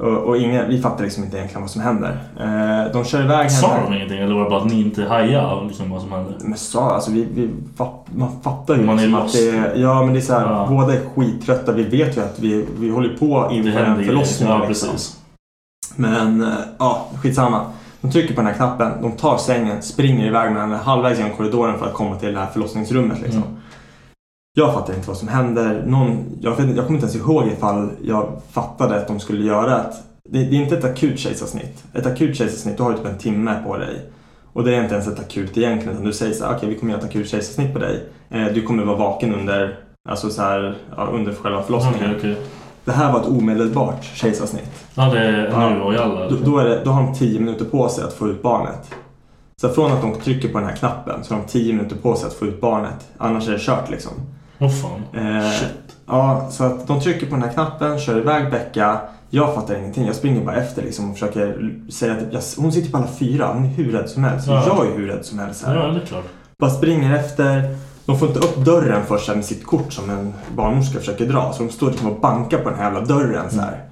Och, 0.00 0.08
och 0.16 0.36
ingen, 0.36 0.68
vi 0.68 0.82
fattar 0.82 1.04
liksom 1.04 1.24
inte 1.24 1.36
egentligen 1.36 1.60
vad 1.62 1.70
som 1.70 1.82
händer. 1.82 2.18
Eh, 2.40 2.92
De 2.92 3.04
kör 3.04 3.20
iväg 3.24 3.36
henne. 3.36 3.50
Sa 3.50 3.76
de 3.88 3.94
ingenting 3.96 4.18
eller 4.18 4.34
var 4.34 4.44
det 4.44 4.50
bara 4.50 4.60
att 4.60 4.70
ni 4.70 4.80
inte 4.80 5.04
hajade 5.04 5.66
liksom, 5.66 5.90
vad 5.90 6.02
som 6.02 6.12
hände? 6.12 6.32
Men 6.40 6.58
sa, 6.58 6.90
alltså 6.94 7.10
vi, 7.10 7.26
vi 7.34 7.50
fatt, 7.76 8.06
man 8.14 8.28
fattar 8.42 8.76
ju 8.76 8.82
Man 8.84 8.98
är 8.98 9.02
liksom 9.02 9.14
att 9.18 9.22
lost. 9.24 9.34
det 9.36 9.50
är, 9.50 9.72
Ja 9.76 10.02
men 10.04 10.12
det 10.14 10.18
är 10.18 10.22
så 10.22 10.32
här, 10.32 10.40
Ja. 10.46 10.66
båda 10.70 10.92
är 10.94 11.00
skittrötta. 11.16 11.72
Vi 11.72 11.82
vet 11.82 12.16
ju 12.16 12.20
att 12.20 12.38
vi, 12.38 12.64
vi 12.78 12.90
håller 12.90 13.16
på 13.16 13.46
Det 13.50 13.56
inför 13.56 13.80
en 13.80 14.04
förlossning. 14.04 14.48
Ja, 14.48 14.64
liksom. 14.68 14.88
Men 15.96 16.42
eh, 16.42 16.58
ja, 16.78 17.08
skitsamma. 17.22 17.66
De 18.00 18.10
trycker 18.10 18.34
på 18.34 18.40
den 18.40 18.46
här 18.46 18.56
knappen, 18.56 19.02
de 19.02 19.12
tar 19.12 19.38
sängen, 19.38 19.82
springer 19.82 20.26
iväg 20.26 20.52
med 20.52 20.62
henne 20.62 20.76
halvvägs 20.76 21.18
genom 21.18 21.36
korridoren 21.36 21.78
för 21.78 21.86
att 21.86 21.94
komma 21.94 22.16
till 22.16 22.32
det 22.32 22.40
här 22.40 22.46
förlossningsrummet. 22.46 23.20
Liksom. 23.20 23.42
Mm. 23.42 23.56
Jag 24.54 24.74
fattar 24.74 24.94
inte 24.94 25.08
vad 25.08 25.16
som 25.16 25.28
händer. 25.28 25.84
Någon, 25.86 26.24
jag, 26.40 26.50
vet, 26.56 26.76
jag 26.76 26.86
kommer 26.86 27.00
inte 27.00 27.16
ens 27.16 27.16
ihåg 27.16 27.46
ifall 27.46 27.90
jag 28.02 28.40
fattade 28.52 28.96
att 28.96 29.08
de 29.08 29.20
skulle 29.20 29.44
göra 29.44 29.80
ett... 29.80 29.94
Det, 30.28 30.44
det 30.44 30.56
är 30.56 30.62
inte 30.62 30.78
ett 30.78 30.84
akut 30.84 31.18
kejsarsnitt. 31.18 31.84
Ett 31.94 32.06
akut 32.06 32.36
kejsarsnitt, 32.36 32.76
du 32.76 32.82
har 32.82 32.90
ju 32.90 32.96
typ 32.96 33.06
en 33.06 33.18
timme 33.18 33.62
på 33.66 33.76
dig. 33.76 34.10
Och 34.52 34.64
det 34.64 34.74
är 34.74 34.82
inte 34.82 34.94
ens 34.94 35.08
ett 35.08 35.20
akut 35.20 35.56
egentligen. 35.58 35.92
Utan 35.92 36.06
du 36.06 36.12
säger 36.12 36.32
så 36.32 36.44
här, 36.44 36.56
okej 36.56 36.68
vi 36.68 36.74
kommer 36.74 36.92
göra 36.92 37.02
ett 37.02 37.08
akut 37.08 37.28
kejsarsnitt 37.28 37.72
på 37.72 37.78
dig. 37.78 38.08
Eh, 38.30 38.46
du 38.54 38.62
kommer 38.62 38.84
vara 38.84 38.96
vaken 38.96 39.34
under, 39.34 39.78
alltså 40.08 40.30
så 40.30 40.42
här, 40.42 40.76
ja, 40.96 41.08
under 41.12 41.34
själva 41.34 41.62
förlossningen. 41.62 42.14
Okej, 42.16 42.32
okej. 42.32 42.46
Det 42.90 42.96
här 42.96 43.12
var 43.12 43.20
ett 43.20 43.26
omedelbart 43.26 44.04
kejsarsnitt. 44.04 44.86
Ja, 44.94 45.04
det 45.04 45.18
är 45.18 45.70
nu 45.70 45.80
och 45.80 45.94
jalla. 45.94 46.28
Då, 46.28 46.36
då, 46.44 46.58
är 46.58 46.64
det, 46.64 46.84
då 46.84 46.90
har 46.90 47.02
de 47.02 47.14
10 47.14 47.40
minuter 47.40 47.64
på 47.64 47.88
sig 47.88 48.04
att 48.04 48.12
få 48.12 48.28
ut 48.28 48.42
barnet. 48.42 48.94
Så 49.60 49.68
från 49.68 49.92
att 49.92 50.02
de 50.02 50.14
trycker 50.14 50.48
på 50.48 50.58
den 50.58 50.68
här 50.68 50.76
knappen 50.76 51.24
så 51.24 51.34
har 51.34 51.40
de 51.40 51.46
10 51.48 51.72
minuter 51.72 51.96
på 51.96 52.16
sig 52.16 52.26
att 52.26 52.34
få 52.34 52.46
ut 52.46 52.60
barnet. 52.60 53.08
Annars 53.18 53.48
är 53.48 53.52
det 53.52 53.58
kört 53.58 53.90
liksom. 53.90 54.12
Åh 54.58 54.70
fan. 54.70 55.26
Eh, 55.26 55.50
Shit. 55.50 55.96
ja, 56.06 56.48
så 56.50 56.64
att 56.64 56.86
de 56.86 57.00
trycker 57.00 57.26
på 57.26 57.34
den 57.34 57.42
här 57.44 57.52
knappen, 57.52 57.98
kör 57.98 58.18
iväg 58.18 58.50
Becka. 58.50 59.00
Jag 59.30 59.54
fattar 59.54 59.78
ingenting. 59.78 60.06
Jag 60.06 60.16
springer 60.16 60.44
bara 60.44 60.56
efter 60.56 60.82
liksom 60.82 61.10
och 61.10 61.14
försöker 61.18 61.70
säga 61.90 62.12
att 62.12 62.32
jag, 62.32 62.42
hon 62.56 62.72
sitter 62.72 62.90
på 62.90 62.96
alla 62.96 63.08
fyra. 63.18 63.52
Hon 63.52 63.64
är 63.64 63.68
hur 63.68 63.92
rädd 63.92 64.08
som 64.08 64.24
helst. 64.24 64.46
Ja. 64.46 64.64
Jag 64.66 64.86
är 64.86 64.98
hur 64.98 65.06
rädd 65.06 65.24
som 65.24 65.38
helst 65.38 65.66
här. 65.66 65.76
Ja, 65.76 65.86
det 65.86 66.00
är 66.00 66.06
klart. 66.06 66.24
Bara 66.58 66.70
springer 66.70 67.16
efter. 67.16 67.76
De 68.10 68.18
får 68.18 68.28
inte 68.28 68.40
upp 68.40 68.56
dörren 68.56 69.06
först 69.08 69.28
med 69.28 69.44
sitt 69.44 69.66
kort 69.66 69.92
som 69.92 70.10
en 70.10 70.34
barnmorska 70.56 70.98
försöker 70.98 71.26
dra. 71.26 71.52
Så 71.52 71.62
de 71.62 71.70
står 71.70 71.90
liksom 71.90 72.10
och 72.10 72.20
bankar 72.20 72.58
på 72.58 72.70
den 72.70 72.78
här 72.78 72.84
jävla 72.84 73.00
dörren 73.00 73.50
så 73.50 73.60
här. 73.60 73.84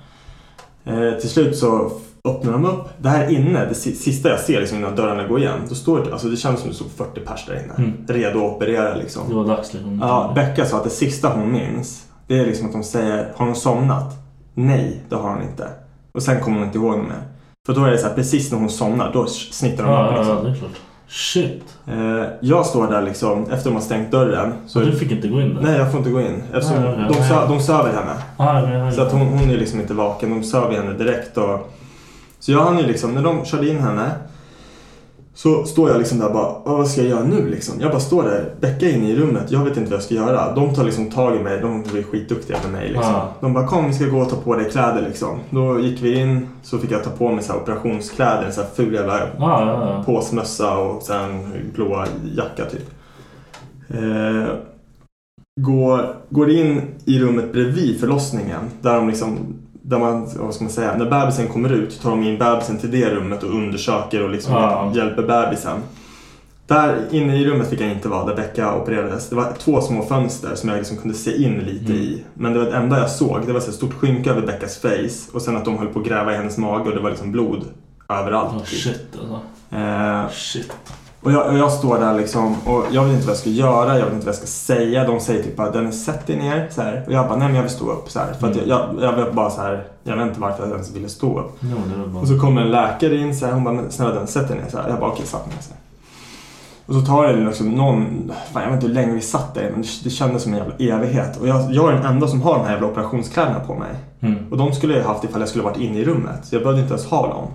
Eh, 0.85 1.19
till 1.21 1.29
slut 1.31 1.57
så 1.57 1.93
öppnar 2.25 2.53
de 2.53 2.65
upp. 2.65 2.89
Det 2.99 3.09
här 3.09 3.31
inne, 3.31 3.65
det 3.65 3.75
si- 3.75 3.95
sista 3.95 4.29
jag 4.29 4.41
ser 4.41 4.61
liksom 4.61 4.79
innan 4.79 4.97
dörrarna 4.97 5.29
går 5.29 5.39
igen. 5.41 5.59
Då 5.69 5.75
står 5.75 6.05
det, 6.05 6.13
alltså 6.13 6.29
det 6.29 6.37
känns 6.37 6.61
som 6.61 6.69
det 6.69 6.75
stod 6.75 6.91
40 6.97 7.21
pers 7.21 7.47
där 7.47 7.55
inne. 7.65 7.75
Mm. 7.79 7.93
Redo 8.09 8.39
att 8.47 8.53
operera 8.57 8.95
liksom. 8.95 9.23
Det 9.29 9.35
var 9.35 9.45
dags 9.45 9.73
liksom. 9.75 9.99
Ja, 10.03 10.33
Becka 10.35 10.67
sa 10.67 10.77
att 10.77 10.85
det 10.85 10.91
sista 10.91 11.29
hon 11.29 11.53
minns, 11.53 12.07
det 12.27 12.39
är 12.39 12.47
liksom 12.47 12.67
att 12.67 12.73
de 12.73 12.83
säger 12.85 13.33
Har 13.37 13.47
hon 13.47 13.55
somnat? 13.57 14.15
Nej, 14.55 15.01
det 15.09 15.17
har 15.17 15.31
hon 15.31 15.43
inte. 15.43 15.69
Och 16.15 16.23
sen 16.23 16.41
kommer 16.41 16.57
hon 16.59 16.67
inte 16.67 16.79
ihåg 16.79 16.99
mer. 16.99 17.23
För 17.67 17.75
då 17.75 17.85
är 17.85 17.91
det 17.91 17.99
så 17.99 18.07
här, 18.07 18.15
precis 18.15 18.53
när 18.53 18.59
hon 18.59 18.71
somnar, 18.71 19.11
då 19.13 19.27
snittar 19.27 19.85
de 19.85 19.93
Ja, 19.93 20.07
upp 20.09 20.19
liksom. 20.47 20.47
ja. 20.63 20.69
Shit. 21.09 21.63
Eh, 21.87 22.25
jag 22.41 22.67
står 22.67 22.91
där 22.91 23.03
liksom, 23.03 23.51
efter 23.51 23.65
de 23.65 23.75
har 23.75 23.83
stängt 23.83 24.11
dörren. 24.11 24.53
Så 24.67 24.81
du 24.81 24.93
fick 24.93 25.11
inte 25.13 25.29
gå 25.29 25.41
in 25.41 25.55
där? 25.55 25.63
Nej, 25.63 25.79
jag 25.79 25.91
får 25.91 25.99
inte 25.99 26.11
gå 26.11 26.21
in. 26.21 26.43
Eftersom 26.55 26.85
ja. 26.85 26.91
de, 26.91 27.15
sö- 27.15 27.49
de 27.49 27.61
söver 27.61 27.93
henne. 27.93 28.15
Ah, 28.37 28.61
ja, 28.61 28.73
ja, 28.75 28.91
Så 28.91 29.03
att 29.03 29.13
hon, 29.13 29.27
hon 29.27 29.51
är 29.51 29.57
liksom 29.57 29.81
inte 29.81 29.95
vaken. 29.95 30.31
De 30.31 30.43
söver 30.45 30.77
henne 30.77 30.93
direkt. 30.93 31.37
Och... 31.37 31.73
Så 32.41 32.53
jag 32.53 32.65
hann 32.65 32.79
ju 32.79 32.87
liksom, 32.87 33.15
när 33.15 33.23
de 33.23 33.45
körde 33.45 33.69
in 33.69 33.79
henne. 33.79 34.11
Så 35.39 35.65
står 35.65 35.91
jag 35.91 35.99
liksom 35.99 36.19
där 36.19 36.27
och 36.27 36.33
bara, 36.33 36.49
"Åh, 36.65 36.77
vad 36.79 36.89
ska 36.89 37.01
jag 37.01 37.11
göra 37.11 37.25
nu 37.25 37.49
liksom? 37.51 37.75
Jag 37.81 37.91
bara 37.91 38.01
står 38.01 38.23
där, 38.23 38.55
Becka 38.61 38.89
inne 38.91 39.09
i 39.11 39.17
rummet. 39.17 39.51
Jag 39.51 39.65
vet 39.65 39.77
inte 39.77 39.91
vad 39.91 39.97
jag 39.97 40.03
ska 40.03 40.15
göra. 40.15 40.55
De 40.55 40.75
tar 40.75 40.85
liksom 40.85 41.11
tag 41.11 41.37
i 41.37 41.39
mig. 41.39 41.61
De 41.61 41.83
blir 41.83 42.03
skitduktiga 42.03 42.57
med 42.63 42.73
mig 42.73 42.89
liksom. 42.89 43.13
Ja. 43.13 43.29
De 43.41 43.53
bara, 43.53 43.67
kom 43.67 43.87
vi 43.87 43.93
ska 43.93 44.05
gå 44.07 44.19
och 44.19 44.31
ta 44.31 44.37
på 44.37 44.57
dig 44.57 44.71
kläder 44.71 45.03
liksom. 45.09 45.39
Då 45.51 45.81
gick 45.81 46.03
vi 46.03 46.21
in. 46.21 46.49
Så 46.63 46.79
fick 46.79 46.91
jag 46.91 47.05
ta 47.05 47.11
på 47.11 47.33
mig 47.33 47.45
så 47.45 47.53
här 47.53 47.61
operationskläder. 47.61 48.43
En 48.45 48.53
så 48.53 48.61
här 48.61 48.69
ful 48.75 48.95
jävla 48.95 49.19
Ja, 49.19 49.27
ja, 49.39 49.67
ja. 49.67 50.03
påsmössa 50.07 50.77
och 50.79 51.03
sen 51.03 51.53
blåa 51.75 52.07
jacka 52.37 52.65
typ. 52.65 52.91
Eh, 53.89 54.49
går, 55.61 56.15
går 56.31 56.51
in 56.51 56.81
i 57.05 57.19
rummet 57.21 57.53
bredvid 57.53 58.01
förlossningen. 58.01 58.61
Där 58.81 58.95
de 58.95 59.09
liksom, 59.09 59.39
där 59.89 59.99
man, 59.99 60.29
vad 60.37 60.55
ska 60.55 60.65
man 60.65 60.73
säga, 60.73 60.97
när 60.97 61.11
bebisen 61.11 61.49
kommer 61.49 61.73
ut 61.73 62.03
tar 62.03 62.11
de 62.11 62.23
in 62.23 62.39
bebisen 62.39 62.79
till 62.79 62.91
det 62.91 63.11
rummet 63.11 63.43
och 63.43 63.51
undersöker 63.55 64.23
och 64.25 64.31
liksom 64.31 64.53
Ja. 64.55 64.93
hjälper 64.95 65.23
bebisen. 65.23 65.81
Där 66.67 66.97
inne 67.11 67.37
i 67.37 67.45
rummet 67.47 67.71
fick 67.71 67.81
jag 67.81 67.91
inte 67.93 68.09
vara, 68.09 68.27
där 68.27 68.35
Becka 68.37 68.75
opererades. 68.77 69.29
Det 69.29 69.37
var 69.37 69.53
två 69.59 69.81
små 69.81 70.03
fönster 70.03 70.55
som 70.55 70.69
jag 70.69 70.79
liksom 70.79 70.97
kunde 70.97 71.17
se 71.17 71.43
in 71.43 71.59
lite 71.59 71.93
Mm. 71.93 71.97
i. 72.03 72.25
Men 72.35 72.53
det 72.53 72.59
var 72.59 72.67
det 72.67 72.77
enda 72.77 72.99
jag 73.01 73.11
såg. 73.11 73.41
Det 73.47 73.53
var 73.53 73.61
ett 73.61 73.75
stort 73.75 73.95
skynke 73.95 74.31
över 74.31 74.43
Beckas 74.47 74.77
face 74.79 75.33
och 75.37 75.43
sen 75.43 75.57
att 75.57 75.65
de 75.65 75.79
höll 75.79 75.89
på 75.89 76.01
att 76.01 76.07
gräva 76.07 76.33
i 76.33 76.37
hennes 76.37 76.59
mage 76.59 76.85
och 76.89 76.95
det 76.95 77.01
var 77.01 77.11
liksom 77.11 77.33
blod 77.33 77.65
överallt. 78.09 78.55
Oh, 78.55 78.65
shit 78.65 79.09
alltså. 79.21 79.41
Eh, 79.77 80.29
Shit. 80.31 80.73
Och 81.23 81.33
jag, 81.33 81.47
och 81.47 81.59
jag 81.59 81.73
står 81.73 81.99
där 81.99 82.15
liksom 82.15 82.57
och 82.65 82.85
jag 82.91 83.05
vet 83.05 83.13
inte 83.13 83.27
vad 83.27 83.35
jag 83.35 83.41
ska 83.41 83.51
göra, 83.51 83.99
jag 83.99 84.05
vet 84.05 84.15
inte 84.15 84.27
vad 84.27 84.35
jag 84.35 84.43
ska 84.43 84.47
säga. 84.47 85.05
De 85.05 85.21
säger 85.21 85.43
typ 85.43 85.57
bara 85.57 85.71
Dennis 85.71 86.05
sätt 86.05 86.27
dig 86.27 86.37
ner. 86.37 86.69
Så 86.71 86.83
här. 86.83 87.05
Och 87.07 87.13
jag 87.13 87.29
bara 87.29 87.39
nej 87.39 87.49
men 87.49 87.57
jag 87.57 87.63
vill 87.63 87.73
stå 87.73 87.91
upp. 87.91 88.11
Så 88.11 88.19
här. 88.19 88.33
För 88.33 88.51
att 88.51 88.57
jag, 88.67 88.97
jag, 89.01 89.13
vet 89.13 89.33
bara 89.33 89.51
så 89.51 89.61
här, 89.61 89.85
jag 90.03 90.17
vet 90.17 90.27
inte 90.27 90.41
varför 90.41 90.63
jag 90.63 90.73
ens 90.73 90.97
ville 90.97 91.09
stå 91.09 91.39
upp. 91.39 91.63
Var 91.63 92.07
bara... 92.07 92.23
Och 92.23 92.29
så 92.29 92.39
kommer 92.39 92.63
en 92.63 92.71
läkare 92.71 93.17
in 93.17 93.37
så 93.37 93.47
här, 93.47 93.53
hon 93.53 93.65
bara 93.65 93.91
snälla 93.91 94.15
Dennis 94.15 94.31
sätt 94.31 94.49
dig 94.49 94.57
ner. 94.57 94.69
Så 94.71 94.79
här. 94.79 94.89
Jag 94.89 95.01
bara 95.01 95.11
okej, 95.11 95.27
satt 95.27 95.47
mig 95.47 95.57
så 95.61 95.71
här. 95.71 95.81
Och 96.87 96.95
så 96.95 97.01
tar 97.01 97.27
det 97.27 97.45
liksom 97.45 97.71
någon, 97.71 98.33
fan 98.53 98.63
jag 98.63 98.71
vet 98.71 98.75
inte 98.75 98.87
hur 98.87 98.95
länge 98.95 99.13
vi 99.13 99.21
satt 99.21 99.55
där 99.55 99.71
men 99.71 99.83
det, 99.83 99.89
det 100.05 100.11
kändes 100.11 100.43
som 100.43 100.53
en 100.55 100.59
jävla 100.59 100.97
evighet. 100.97 101.37
Och 101.41 101.49
jag, 101.49 101.73
jag 101.73 101.91
är 101.91 101.95
den 101.95 102.07
enda 102.07 102.29
som 102.29 102.43
har 102.43 102.59
de 102.59 102.65
här 102.65 102.73
jävla 102.73 102.87
operationskläderna 102.87 103.61
på 103.61 103.75
mig. 103.75 103.95
Mm. 104.21 104.39
Och 104.51 104.59
de 104.59 104.73
skulle 104.73 104.97
jag 104.97 105.05
haft 105.05 105.25
ifall 105.25 105.41
jag 105.41 105.49
skulle 105.49 105.65
varit 105.65 105.79
inne 105.79 105.99
i 105.99 106.05
rummet. 106.05 106.47
Så 106.47 106.55
jag 106.55 106.63
behövde 106.63 106.83
inte 106.83 106.95
ens 106.95 107.07
ha 107.07 107.29
dem. 107.29 107.47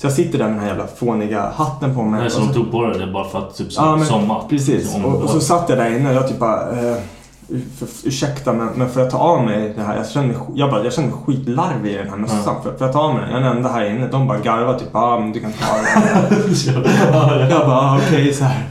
Så 0.00 0.06
jag 0.06 0.12
sitter 0.12 0.38
där 0.38 0.44
med 0.44 0.54
den 0.54 0.60
här 0.60 0.68
jävla 0.68 0.86
fåniga 0.86 1.52
hatten 1.56 1.94
på 1.94 2.02
mig. 2.02 2.20
Nej, 2.20 2.30
så 2.30 2.40
de 2.40 2.54
tog 2.54 2.70
på 2.70 2.86
dig 2.86 2.98
det 3.06 3.12
bara 3.12 3.28
för 3.28 3.38
att 3.38 3.56
typ 3.56 3.68
Ja, 3.76 3.96
men 3.96 4.06
somma? 4.06 4.42
Precis. 4.48 4.94
Om- 4.94 5.04
Och, 5.04 5.22
och 5.22 5.30
så 5.30 5.40
satt 5.40 5.68
jag 5.68 5.78
där 5.78 5.96
inne 5.96 6.08
och 6.10 6.14
jag 6.16 6.28
typ 6.28 6.38
bara... 6.38 6.70
Eh, 6.70 6.96
ursäkta 8.04 8.52
men, 8.52 8.68
men 8.74 8.88
får 8.90 9.02
jag 9.02 9.10
ta 9.10 9.18
av 9.18 9.44
mig 9.44 9.72
det 9.76 9.82
här? 9.82 9.96
Jag 9.96 10.08
känner 10.08 10.26
mig, 10.26 10.36
jag 10.54 10.70
bara, 10.70 10.84
jag 10.84 10.92
känner 10.92 11.08
mig 11.08 11.16
skitlarvig 11.26 11.92
i 11.92 11.96
den 11.96 12.08
här 12.08 12.16
mössan. 12.16 12.38
Ja. 12.46 12.54
Får, 12.62 12.70
får 12.78 12.86
jag 12.86 12.92
ta 12.92 13.00
av 13.00 13.14
mig 13.14 13.22
den? 13.22 13.30
Jag 13.30 13.40
är 13.40 13.44
den 13.48 13.56
enda 13.56 13.68
här 13.68 13.90
inne. 13.90 14.08
De 14.08 14.26
bara 14.28 14.38
garvar 14.38 14.78
typ. 14.78 14.88
Ja 14.92 15.00
ah, 15.00 15.20
men 15.20 15.32
du 15.32 15.40
kan 15.40 15.52
ta 15.52 15.74
den. 15.74 16.04
ja, 17.12 17.40
jag 17.50 17.66
bara 17.66 17.76
ah, 17.80 18.00
okej 18.06 18.34
så 18.34 18.44
här. 18.44 18.62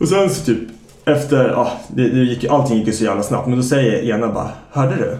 Och 0.00 0.08
sen 0.08 0.30
så 0.30 0.44
typ 0.44 0.58
efter, 1.04 1.48
ja, 1.48 1.70
det, 1.88 2.08
det 2.08 2.18
gick, 2.24 2.44
allting 2.44 2.76
gick 2.78 2.86
ju 2.86 2.92
så 2.92 3.04
jävla 3.04 3.22
snabbt. 3.22 3.46
Men 3.46 3.56
då 3.56 3.62
säger 3.62 4.14
ena 4.14 4.32
bara, 4.32 4.50
hörde 4.70 4.96
du? 4.96 5.18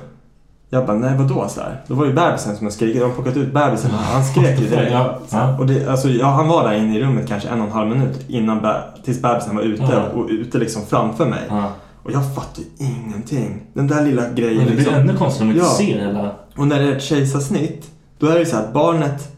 Jag 0.71 0.87
bara, 0.87 0.97
nej 0.97 1.17
vadå? 1.19 1.49
Så 1.49 1.61
här. 1.61 1.81
Då 1.87 1.95
var 1.95 2.05
ju 2.07 2.13
bebisen 2.13 2.57
som 2.57 2.67
jag 2.67 2.73
skrek. 2.73 2.95
De 2.95 3.01
har 3.03 3.11
plockat 3.11 3.37
ut 3.37 3.55
bebisen. 3.55 3.91
Han 3.91 4.25
skrek 4.25 4.61
ju 4.61 4.69
direkt. 4.69 4.93
Ja, 4.93 5.19
Så. 5.29 5.39
Och 5.59 5.67
det, 5.67 5.89
alltså, 5.91 6.09
ja, 6.09 6.27
han 6.27 6.49
var 6.49 6.69
där 6.69 6.75
inne 6.79 6.99
i 6.99 7.03
rummet 7.03 7.29
kanske 7.29 7.49
en 7.49 7.61
och 7.61 7.67
en 7.67 7.73
halv 7.73 7.89
minut 7.89 8.25
innan 8.29 8.63
be- 8.63 8.83
tills 9.05 9.23
bebisen 9.23 9.57
var 9.57 9.63
ute 9.63 9.83
Ja. 9.93 10.03
och 10.21 10.27
ute 10.31 10.59
liksom 10.59 10.83
framför 10.87 11.27
mig. 11.27 11.41
Ja. 11.49 11.65
Och 12.03 12.11
jag 12.13 12.35
fattar 12.35 12.63
ju 12.63 12.87
ingenting. 12.87 13.63
Den 13.75 13.87
där 13.87 14.05
lilla 14.05 14.23
grejen 14.29 14.57
Men 14.57 14.67
det 14.67 14.73
blir 14.73 14.85
liksom. 14.85 14.95
ännu 14.95 15.17
konstigare 15.17 15.51
om 15.51 15.57
man 15.59 15.65
inte 15.65 15.77
ser 15.77 16.07
hela... 16.07 16.31
Och 16.57 16.67
när 16.67 16.79
det 16.79 16.85
är 16.89 16.97
ett 16.97 17.03
kejsarsnitt, 17.03 17.87
då 18.19 18.27
är 18.27 18.39
det 18.39 18.47
så 18.47 18.57
här 18.57 18.63
att 18.65 18.73
barnet 18.73 19.29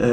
eh, 0.00 0.08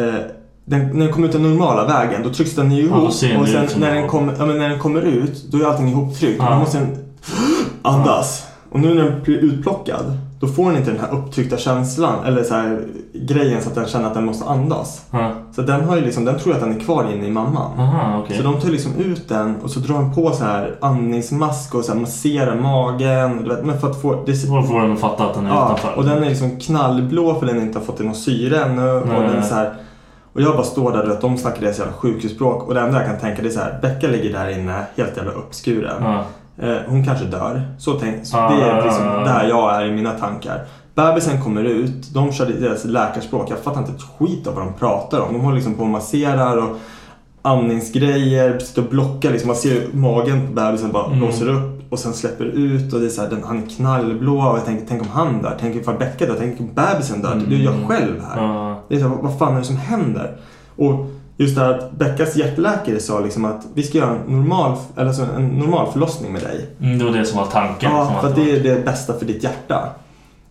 den, 0.65 0.87
när 0.87 1.05
den 1.05 1.13
kommer 1.13 1.27
ut 1.27 1.33
den 1.33 1.43
normala 1.43 1.85
vägen, 1.87 2.23
då 2.23 2.29
trycks 2.29 2.55
den 2.55 2.71
ju 2.71 2.83
ihop. 2.83 3.03
och 3.03 3.13
sen 3.13 3.45
när 3.77 3.93
den, 3.95 4.07
kommer, 4.07 4.35
ja, 4.39 4.45
men 4.45 4.57
när 4.57 4.69
den 4.69 4.79
kommer 4.79 5.01
ut, 5.01 5.43
då 5.51 5.57
är 5.57 5.65
allting 5.65 5.89
ihoptryckt. 5.89 6.39
Ja. 6.43 6.49
Då 6.49 6.55
måste 6.59 6.77
den 6.79 6.97
andas. 7.81 8.47
Och 8.73 8.79
nu 8.79 8.93
när 8.93 9.03
den 9.03 9.21
blir 9.23 9.37
utplockad, 9.37 10.17
då 10.39 10.47
får 10.47 10.65
den 10.65 10.77
inte 10.79 10.91
den 10.91 10.99
här 10.99 11.11
upptryckta 11.13 11.57
känslan, 11.57 12.25
eller 12.25 12.43
så 12.43 12.53
här 12.53 12.79
grejen 13.13 13.61
så 13.61 13.69
att 13.69 13.75
den 13.75 13.85
känner 13.85 14.07
att 14.07 14.13
den 14.13 14.25
måste 14.25 14.45
andas. 14.45 15.05
Ja. 15.11 15.31
Så 15.55 15.61
den 15.61 15.81
har 15.83 15.95
ju 15.95 16.01
liksom, 16.01 16.25
den 16.25 16.39
tror 16.39 16.53
att 16.53 16.59
den 16.59 16.75
är 16.75 16.79
kvar 16.79 17.11
inne 17.13 17.27
i 17.27 17.31
mamman. 17.31 17.79
Aha, 17.79 18.19
okej. 18.23 18.37
Så 18.37 18.43
de 18.43 18.59
tar 18.61 18.69
liksom 18.69 18.95
ut 18.95 19.29
den 19.29 19.55
och 19.63 19.69
så 19.69 19.79
drar 19.79 19.95
de 19.95 20.13
på 20.15 20.31
så 20.31 20.43
här 20.43 20.75
andningsmask 20.81 21.75
och 21.75 21.85
så 21.85 21.93
här 21.93 21.99
masserar 21.99 22.55
magen. 22.55 23.49
Vet, 23.49 23.65
men 23.65 23.79
för 23.79 23.89
att 23.89 24.01
få... 24.01 24.23
Det, 24.25 24.47
den 24.49 24.91
att 24.91 24.99
fatta 24.99 25.25
att 25.25 25.33
den 25.33 25.45
är 25.45 25.49
Ja, 25.49 25.65
utanför. 25.65 25.97
och 25.97 26.05
den 26.05 26.23
är 26.23 26.29
liksom 26.29 26.59
knallblå 26.59 27.35
för 27.39 27.45
den 27.45 27.61
inte 27.61 27.79
har 27.79 27.85
fått 27.85 27.99
någon 27.99 28.15
syre 28.15 28.63
ännu. 28.63 28.89
Och, 28.91 29.07
Nej. 29.07 29.19
den 29.21 29.35
är 29.37 29.41
så 29.41 29.55
här, 29.55 29.73
och 30.33 30.41
jag 30.41 30.53
bara 30.53 30.63
står 30.63 30.91
där 30.91 31.09
och 31.11 31.17
de 31.21 31.37
snackar 31.37 31.61
deras 31.61 31.79
jävla 31.79 31.93
sjukhusspråk. 31.93 32.63
Och 32.67 32.73
det 32.73 32.79
enda 32.81 32.97
jag 33.01 33.09
kan 33.09 33.19
tänka 33.19 33.41
det 33.41 33.47
är 33.47 33.51
så 33.51 33.59
här, 33.59 33.79
Becka 33.81 34.07
ligger 34.07 34.33
där 34.33 34.49
inne 34.59 34.83
helt 34.97 35.17
jävla 35.17 35.31
uppskuren. 35.31 36.03
Ja. 36.03 36.23
Eh, 36.57 36.75
hon 36.87 37.05
kanske 37.05 37.25
dör. 37.25 37.61
Så, 37.77 37.93
tänk, 37.93 38.25
så 38.25 38.37
Ah, 38.37 38.49
det 38.55 38.63
är 38.63 38.77
ja, 38.77 38.83
liksom 38.85 39.05
där 39.05 39.47
jag 39.49 39.75
är 39.75 39.85
i 39.85 39.91
mina 39.91 40.11
tankar. 40.11 40.61
Bebisen 40.95 41.41
kommer 41.41 41.63
ut, 41.63 42.13
de 42.13 42.31
kör 42.31 42.45
deras 42.45 42.85
läkarspråk. 42.85 43.51
Jag 43.51 43.59
fattar 43.59 43.79
inte 43.79 43.91
ett 43.91 44.01
skit 44.19 44.47
av 44.47 44.55
vad 44.55 44.63
de 44.65 44.73
pratar 44.73 45.19
om. 45.19 45.33
De 45.33 45.39
håller 45.41 45.55
liksom 45.55 45.73
på 45.73 45.83
och 45.83 45.89
masserar 45.89 46.57
och 46.57 46.77
andningsgrejer, 47.41 48.59
sitter 48.59 48.81
och 48.83 48.89
blockar. 48.89 49.31
Liksom. 49.31 49.47
Man 49.47 49.55
ser 49.55 49.87
magen 49.93 50.47
på 50.47 50.53
bebisen 50.53 50.91
bara 50.91 51.05
Mm. 51.05 51.19
blåser 51.19 51.49
upp 51.49 51.91
och 51.91 51.99
sen 51.99 52.13
släpper 52.13 52.45
ut. 52.45 52.93
Och 52.93 52.99
det 52.99 53.05
är 53.05 53.09
så 53.09 53.21
här, 53.21 53.29
den, 53.29 53.43
han 53.43 53.63
är 53.63 53.67
knallblå 53.69 54.37
och 54.39 54.57
jag 54.57 54.65
tänker, 54.65 54.85
tänk 54.89 55.01
om 55.01 55.07
han 55.13 55.41
dör? 55.41 55.57
Tänk 55.59 55.75
ifall 55.75 55.97
Becka 55.97 56.25
dör? 56.25 56.35
Tänk 56.39 56.59
om 56.59 56.69
bebisen 56.73 57.21
dör? 57.21 57.41
Det 57.49 57.55
är 57.55 57.59
jag 57.59 57.73
själv 57.87 58.21
här. 58.29 58.43
Mm. 58.65 58.75
Det 58.89 58.95
är 58.95 58.99
så 58.99 59.07
här, 59.07 59.15
vad, 59.15 59.23
vad 59.23 59.39
fan 59.39 59.53
är 59.55 59.59
det 59.59 59.65
som 59.65 59.77
händer? 59.77 60.35
Och 60.75 61.05
just 61.37 61.55
det 61.55 61.61
här 61.61 61.69
att 61.69 61.91
Beckas 61.91 62.35
hjärtläkare 62.35 62.99
sa 62.99 63.19
liksom 63.19 63.45
att 63.45 63.61
vi 63.73 63.83
ska 63.83 63.97
göra 63.97 64.09
en 64.09 64.37
normal, 64.37 64.77
eller 64.95 65.07
alltså 65.07 65.27
en 65.37 65.47
normal 65.47 65.91
förlossning 65.91 66.33
med 66.33 66.41
dig. 66.41 66.67
Mm, 66.81 66.99
det 66.99 67.05
var 67.05 67.11
det 67.11 67.25
som 67.25 67.37
var 67.37 67.45
tanken. 67.45 67.91
Ja, 67.91 68.17
för 68.21 68.27
att 68.27 68.35
det 68.35 68.51
är 68.51 68.59
det 68.59 68.85
bästa 68.85 69.13
för 69.13 69.25
ditt 69.25 69.43
hjärta. 69.43 69.89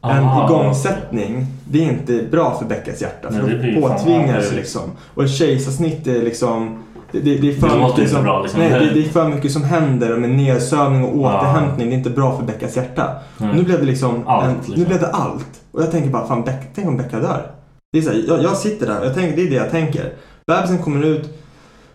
En 0.05 0.11
Aha, 0.25 0.47
igångsättning, 0.47 1.47
det 1.65 1.85
är 1.85 1.93
inte 1.93 2.23
bra 2.31 2.57
för 2.59 2.65
Beckas 2.67 3.03
hjärta. 3.03 3.29
Nej, 3.31 3.41
För 3.41 3.49
det 3.51 3.59
blir 3.59 3.81
då 3.81 3.89
påtvingar 3.89 4.29
ja, 4.29 4.35
precis. 4.35 4.53
liksom. 4.53 4.83
Och 5.15 5.25
ett 5.25 5.31
kejsarsnitt 5.31 6.07
är 6.07 6.23
liksom... 6.23 6.83
Det, 7.13 7.21
det, 7.21 7.39
det 7.39 7.49
är 7.51 7.55
för 7.61 7.69
Det 7.69 7.87
mycket 7.87 8.11
som, 8.11 8.23
bra, 8.23 8.43
liksom. 8.43 8.61
Nej, 8.61 8.71
det, 8.71 8.79
Nej. 8.79 8.91
det 8.95 9.01
är 9.01 9.09
för 9.09 9.29
mycket 9.29 9.53
som 9.53 9.65
händer 9.65 10.17
med 10.17 10.31
nedsövning 10.31 11.05
och 11.05 11.19
Ja. 11.27 11.39
återhämtning. 11.39 11.89
Det 11.89 11.95
är 11.95 11.99
inte 11.99 12.11
bra 12.11 12.37
för 12.37 12.45
Beckas 12.45 12.77
hjärta. 12.77 13.11
Nej. 13.39 13.51
Nu 13.55 13.63
blev 13.63 13.81
det 13.81 13.87
liksom... 13.87 14.23
Allt, 14.27 14.45
en, 14.45 14.55
liksom. 14.57 14.75
Nu 14.75 14.85
blev 14.87 15.01
det 15.01 15.09
allt. 15.11 15.47
Och 15.73 15.83
jag 15.83 15.91
tänker 15.91 16.11
bara, 16.11 16.27
fan, 16.27 16.43
Beck, 16.45 16.61
tänk 16.75 16.89
om 16.89 16.97
Becka 16.97 17.19
dör. 17.21 17.47
Det 17.93 17.99
är 17.99 18.03
så 18.03 18.11
här, 18.11 18.25
jag, 18.29 18.43
jag 18.43 18.57
sitter 18.57 18.87
där 18.87 19.01
och 19.01 19.07
jag 19.07 19.15
tänker, 19.15 19.37
det 19.37 19.43
är 19.43 19.51
det 19.51 19.57
jag 19.57 19.71
tänker. 19.71 20.13
Bebisen 20.47 20.79
kommer 20.79 21.03
ut. 21.07 21.39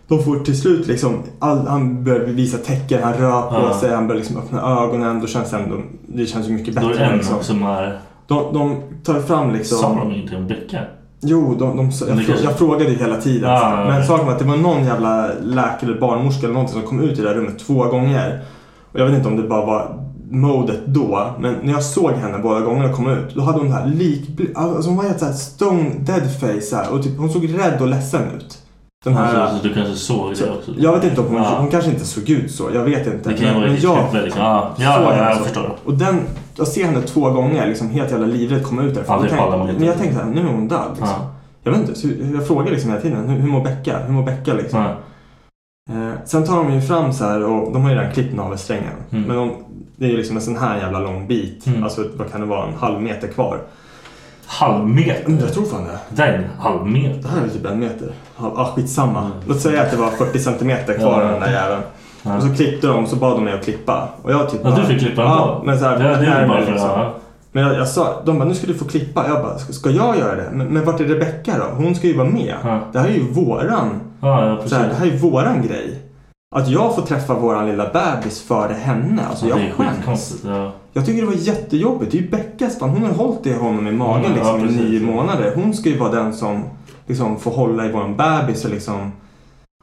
De 0.08 0.22
får 0.24 0.38
till 0.40 0.60
slut 0.60 0.86
liksom, 0.86 1.22
all, 1.38 1.66
han 1.66 2.04
börjar 2.04 2.20
visa 2.26 2.58
tecken, 2.58 3.02
han 3.02 3.12
rör 3.12 3.42
på 3.42 3.54
Ja. 3.54 3.78
sig, 3.80 3.94
han 3.94 4.06
börjar 4.06 4.18
liksom 4.20 4.36
öppna 4.36 4.62
ögonen. 4.82 5.20
Då 5.20 5.26
känns 5.26 5.50
det 5.50 5.56
ändå, 5.56 5.76
det 6.06 6.26
känns 6.26 6.48
ju 6.48 6.52
mycket 6.52 6.74
Då 6.76 6.80
är 6.80 6.88
bättre. 6.88 7.04
det 7.10 7.16
liksom. 7.16 7.42
som 7.42 7.62
är... 7.62 7.98
De, 8.26 8.54
de 8.54 8.76
tar 9.04 9.20
fram 9.20 9.52
liksom... 9.52 9.78
Sa 9.78 9.94
de 9.94 10.12
inte 10.14 10.36
om 10.36 10.46
Becka? 10.46 10.78
Jo, 11.20 11.54
de, 11.58 11.76
de, 11.76 11.84
jag, 12.08 12.18
frå- 12.18 12.44
jag 12.44 12.58
frågade 12.58 12.90
hela 12.90 13.16
tiden. 13.16 13.50
Ja, 13.50 13.56
här. 13.56 13.84
ja, 13.84 13.88
men 13.90 14.04
saken 14.04 14.26
var 14.26 14.32
att 14.32 14.38
det 14.38 14.44
var 14.44 14.56
någon 14.56 14.84
jävla 14.84 15.26
läkare 15.42 15.90
eller 15.90 16.00
barnmorska 16.00 16.42
eller 16.46 16.54
någonting 16.54 16.80
som 16.80 16.88
kom 16.88 17.00
ut 17.00 17.18
i 17.18 17.22
det 17.22 17.28
där 17.28 17.34
rummet 17.34 17.58
två 17.58 17.84
gånger. 17.84 18.40
Och 18.92 19.00
jag 19.00 19.06
vet 19.06 19.14
inte 19.16 19.28
om 19.28 19.36
det 19.36 19.42
bara 19.48 19.66
var 19.66 20.07
modet 20.30 20.80
då. 20.86 21.30
Men 21.38 21.54
när 21.62 21.72
jag 21.72 21.82
såg 21.82 22.10
henne 22.12 22.38
båda 22.38 22.60
gångerna 22.60 22.92
komma 22.92 23.12
ut. 23.12 23.34
Då 23.34 23.40
hade 23.40 23.58
hon 23.58 23.68
det 23.68 23.74
här 23.74 23.86
lik... 23.86 24.30
Alltså 24.54 24.90
hon 24.90 24.96
var 24.96 25.04
helt 25.04 25.18
såhär 25.18 25.32
stone 25.32 25.90
dead 25.98 26.40
face 26.40 26.76
här, 26.76 26.92
Och 26.92 27.02
typ, 27.02 27.18
hon 27.18 27.30
såg 27.30 27.58
rädd 27.58 27.80
och 27.80 27.88
ledsen 27.88 28.22
ut. 28.36 28.58
Den 29.04 29.14
här... 29.14 29.34
Alltså, 29.34 29.56
så 29.58 29.68
du 29.68 29.74
kanske 29.74 29.94
såg 29.94 30.36
så, 30.36 30.44
det 30.44 30.50
också? 30.50 30.72
jag 30.78 30.92
vet 30.92 31.04
inte 31.04 31.20
om 31.20 31.26
hon, 31.26 31.36
Ja. 31.36 31.56
hon 31.58 31.70
kanske 31.70 31.90
inte 31.90 32.04
såg 32.04 32.30
ut 32.30 32.50
så. 32.50 32.70
Jag 32.74 32.84
vet 32.84 33.06
inte. 33.06 33.30
Det 33.30 33.36
kan 33.36 33.48
ju 33.48 33.54
vara 33.54 33.64
riktigt 33.64 33.90
klippigt, 33.90 34.24
liksom. 34.24 34.42
Ja, 34.42 34.74
ja, 34.78 34.94
såg 34.94 35.04
ja, 35.04 35.16
jag 35.16 35.36
så. 35.36 35.44
förstår. 35.44 35.76
Och 35.84 35.94
den, 35.94 36.20
jag 36.56 36.68
ser 36.68 36.84
henne 36.84 37.02
två 37.02 37.30
gånger 37.30 37.66
liksom 37.66 37.90
helt 37.90 38.10
jävla 38.10 38.26
livrädd 38.26 38.62
komma 38.62 38.82
ut 38.82 38.94
därifrån. 38.94 39.14
Aldrig 39.14 39.32
Jag 39.32 39.38
pallar 39.38 39.58
man 39.58 39.68
inte. 39.68 39.78
Men 39.80 39.88
jag 39.88 39.98
tänkte 39.98 40.24
nu 40.24 40.40
är 40.40 40.44
hon 40.44 40.68
död 40.68 40.86
liksom. 40.90 41.08
Ja. 41.08 41.34
Jag 41.62 41.72
vet 41.72 41.80
inte, 41.80 41.94
så 41.94 42.08
jag 42.34 42.46
frågar 42.46 42.70
liksom 42.70 42.90
hela 42.90 43.02
tiden, 43.02 43.28
hur, 43.28 43.38
hur 43.38 43.48
mår 43.48 43.64
Becka? 43.64 43.98
Hur 43.98 44.12
mår 44.12 44.22
Becka 44.22 44.54
liksom? 44.54 44.80
Ja. 44.80 44.90
Eh, 45.90 46.12
sen 46.24 46.44
tar 46.44 46.56
de 46.56 46.74
ju 46.74 46.80
fram 46.80 47.12
så 47.12 47.24
här 47.24 47.44
och 47.44 47.72
de 47.72 47.82
har 47.82 47.90
ju 47.90 47.96
redan 47.96 48.12
klippt 48.12 48.34
navelsträngen. 48.36 48.92
Mm. 49.10 49.24
Men 49.24 49.36
de, 49.36 49.50
det 49.98 50.06
är 50.06 50.10
ju 50.10 50.16
liksom 50.16 50.36
en 50.36 50.42
sån 50.42 50.56
här 50.56 50.76
jävla 50.78 51.00
lång 51.00 51.26
bit. 51.26 51.66
Mm. 51.66 51.84
Alltså 51.84 52.04
vad 52.16 52.32
kan 52.32 52.40
det 52.40 52.46
vara, 52.46 52.66
en 52.66 52.74
halv 52.74 53.00
meter 53.02 53.28
kvar. 53.28 53.58
Halvmeter? 54.46 55.26
Mm, 55.26 55.38
jag 55.40 55.52
tror 55.52 55.64
fan 55.64 55.84
det. 55.84 55.98
Det 56.08 56.22
där 56.22 56.28
är 56.32 56.38
en 56.38 56.44
halvmeter. 56.58 57.22
Det 57.22 57.28
här 57.28 57.44
är 57.46 57.48
typ 57.48 57.66
en 57.66 57.78
meter. 57.80 58.12
Ja, 58.38 58.52
ah, 58.56 58.64
skitsamma. 58.76 59.30
Låt 59.48 59.60
säga 59.60 59.82
att 59.82 59.90
det 59.90 59.96
var 59.96 60.10
40 60.10 60.38
centimeter 60.38 60.94
kvar 60.94 61.14
Mm. 61.22 61.26
Ja. 61.28 61.34
av 61.34 61.40
den 61.40 61.40
där 61.40 61.60
jäveln. 61.62 61.82
Ja. 62.22 62.36
Och 62.36 62.42
så 62.42 62.54
klippte 62.54 62.86
de, 62.86 63.06
så 63.06 63.16
bad 63.16 63.36
de 63.36 63.44
mig 63.44 63.52
att 63.54 63.64
klippa. 63.64 64.08
Och 64.22 64.32
jag 64.32 64.50
typ 64.50 64.60
Ja, 64.64 64.70
du 64.70 64.84
fick 64.86 64.98
klippa 64.98 65.22
den 65.22 65.30
Ja, 65.30 65.62
men 65.64 65.78
så 65.78 65.84
här, 65.84 65.98
Det- 65.98 66.04
det 66.04 66.26
är 66.26 66.48
bara 66.48 66.62
för- 66.64 66.72
liksom. 66.72 67.10
Men 67.52 67.62
jag, 67.64 67.74
jag 67.76 67.88
sa, 67.88 68.22
de 68.24 68.38
bara, 68.38 68.48
nu 68.48 68.54
ska 68.54 68.66
du 68.66 68.74
få 68.74 68.84
klippa. 68.84 69.24
Jag 69.28 69.42
bara, 69.42 69.58
ska, 69.58 69.90
jag 69.90 70.18
göra 70.18 70.34
det? 70.34 70.48
Men, 70.52 70.66
men 70.66 70.84
vart 70.84 71.00
är 71.00 71.04
Rebecka 71.04 71.52
då? 71.58 71.64
Hon 71.84 71.94
ska 71.94 72.06
ju 72.06 72.16
vara 72.16 72.28
med. 72.28 72.54
Ja. 72.64 72.80
Det 72.92 72.98
här 72.98 73.08
är 73.08 73.12
ju 73.12 73.30
våran, 73.32 74.00
Ja, 74.20 74.46
ja 74.48 74.54
precis. 74.56 74.70
så 74.70 74.76
här, 74.76 74.88
det 74.88 74.94
här 74.94 75.06
är 75.06 75.16
våran 75.16 75.62
grej. 75.62 75.97
Att 76.56 76.68
jag 76.68 76.94
får 76.94 77.02
träffa 77.02 77.34
våran 77.34 77.66
lilla 77.66 77.90
bebis 77.92 78.40
före 78.42 78.72
henne. 78.72 79.22
Alltså 79.30 79.46
Ja, 79.48 79.56
jag 79.58 79.72
skäms. 80.04 80.34
Ja. 80.46 80.72
Jag 80.92 81.06
tycker 81.06 81.20
det 81.20 81.26
var 81.26 81.34
jättejobbigt. 81.34 82.12
Det 82.12 82.18
är 82.18 82.22
ju 82.22 82.28
Beckas 82.28 82.78
fan. 82.78 82.90
Hon 82.90 83.02
har 83.02 83.12
hållit 83.12 83.46
i 83.46 83.52
honom 83.54 83.88
i 83.88 83.92
magen 83.92 84.24
Mm, 84.24 84.38
ja, 84.38 84.56
liksom, 84.56 84.58
i 84.60 84.62
precis. 84.62 84.80
nio 84.80 85.00
månader. 85.00 85.52
Hon 85.54 85.74
ska 85.74 85.88
ju 85.88 85.98
vara 85.98 86.10
den 86.12 86.32
som 86.34 86.62
liksom, 87.06 87.38
får 87.40 87.50
hålla 87.50 87.86
i 87.86 87.92
våran 87.92 88.16
bebis 88.16 88.64
och 88.64 88.70
liksom... 88.70 89.12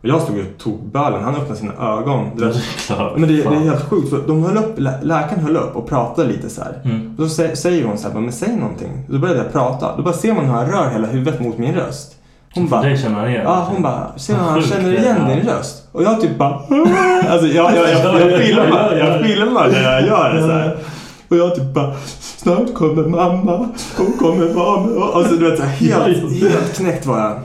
Och 0.04 0.10
jag 0.10 0.22
stod 0.22 0.36
ju 0.38 0.42
och 0.42 0.58
tog 0.58 0.80
bölen. 0.92 1.24
Han 1.24 1.36
öppnade 1.36 1.56
sina 1.56 1.74
ögon. 1.74 2.28
Ja, 2.38 2.46
det 2.88 2.94
är. 2.94 3.18
Men 3.18 3.30
det, 3.30 3.36
det 3.36 3.56
är 3.56 3.60
helt 3.60 3.90
sjukt. 3.90 4.10
För 4.10 4.24
de 4.28 4.44
höll 4.44 4.58
upp, 4.58 4.74
lä- 4.80 5.00
läkaren 5.02 5.44
höll 5.44 5.58
upp 5.58 5.76
och 5.76 5.88
pratade 5.90 6.28
lite 6.28 6.50
så 6.50 6.62
här. 6.62 6.82
Mm. 6.86 7.16
Då 7.18 7.24
sä- 7.24 7.56
säger 7.56 7.86
hon 7.86 7.98
så 7.98 8.10
här, 8.10 8.20
men 8.20 8.32
säg 8.32 8.56
någonting. 8.56 8.92
Då 9.10 9.20
började 9.20 9.40
jag 9.44 9.52
prata. 9.52 9.98
Då 9.98 10.04
bara 10.04 10.14
ser 10.14 10.34
man 10.34 10.46
hur 10.46 10.54
han 10.54 10.66
rör 10.66 10.90
hela 10.90 11.08
huvudet 11.08 11.40
mot 11.42 11.58
min 11.58 11.74
röst. 11.76 12.16
Hon 12.56 12.68
bara, 12.68 12.82
dig 12.82 12.98
känner 12.98 13.20
han 13.20 13.30
igen. 13.30 13.42
ja, 13.44 13.68
hon 13.72 13.82
bara, 13.82 14.18
ser 14.18 14.36
han 14.36 14.62
känner 14.62 14.94
igen 14.94 15.18
ja. 15.20 15.36
din 15.36 15.46
röst? 15.46 15.88
Och 15.92 16.04
jag 16.04 16.22
typ 16.22 16.38
bara, 16.38 16.54
alltså 17.30 17.48
jag, 17.48 17.76
jag, 17.76 17.90
jag, 17.90 18.32
jag, 18.32 18.42
filmar, 18.42 18.96
jag 18.96 19.26
filmar 19.26 19.68
när 19.68 19.84
jag 19.84 20.08
gör 20.08 20.34
det 20.34 20.42
så 20.42 20.52
här. 20.52 20.78
Och 21.28 21.38
jag 21.38 21.56
typ 21.56 21.74
bara, 21.74 21.94
snart 22.20 22.74
kommer 22.74 23.04
mamma, 23.04 23.70
hon 23.98 24.14
kommer 24.20 24.54
vara 24.54 24.82
med 24.82 24.98
oss. 24.98 25.16
Alltså 25.16 25.36
du 25.36 25.50
vet, 25.50 25.60
så 25.60 25.66
helt, 25.66 26.42
helt 26.42 26.76
knäckt 26.76 27.06
var 27.06 27.20
jag. 27.20 27.40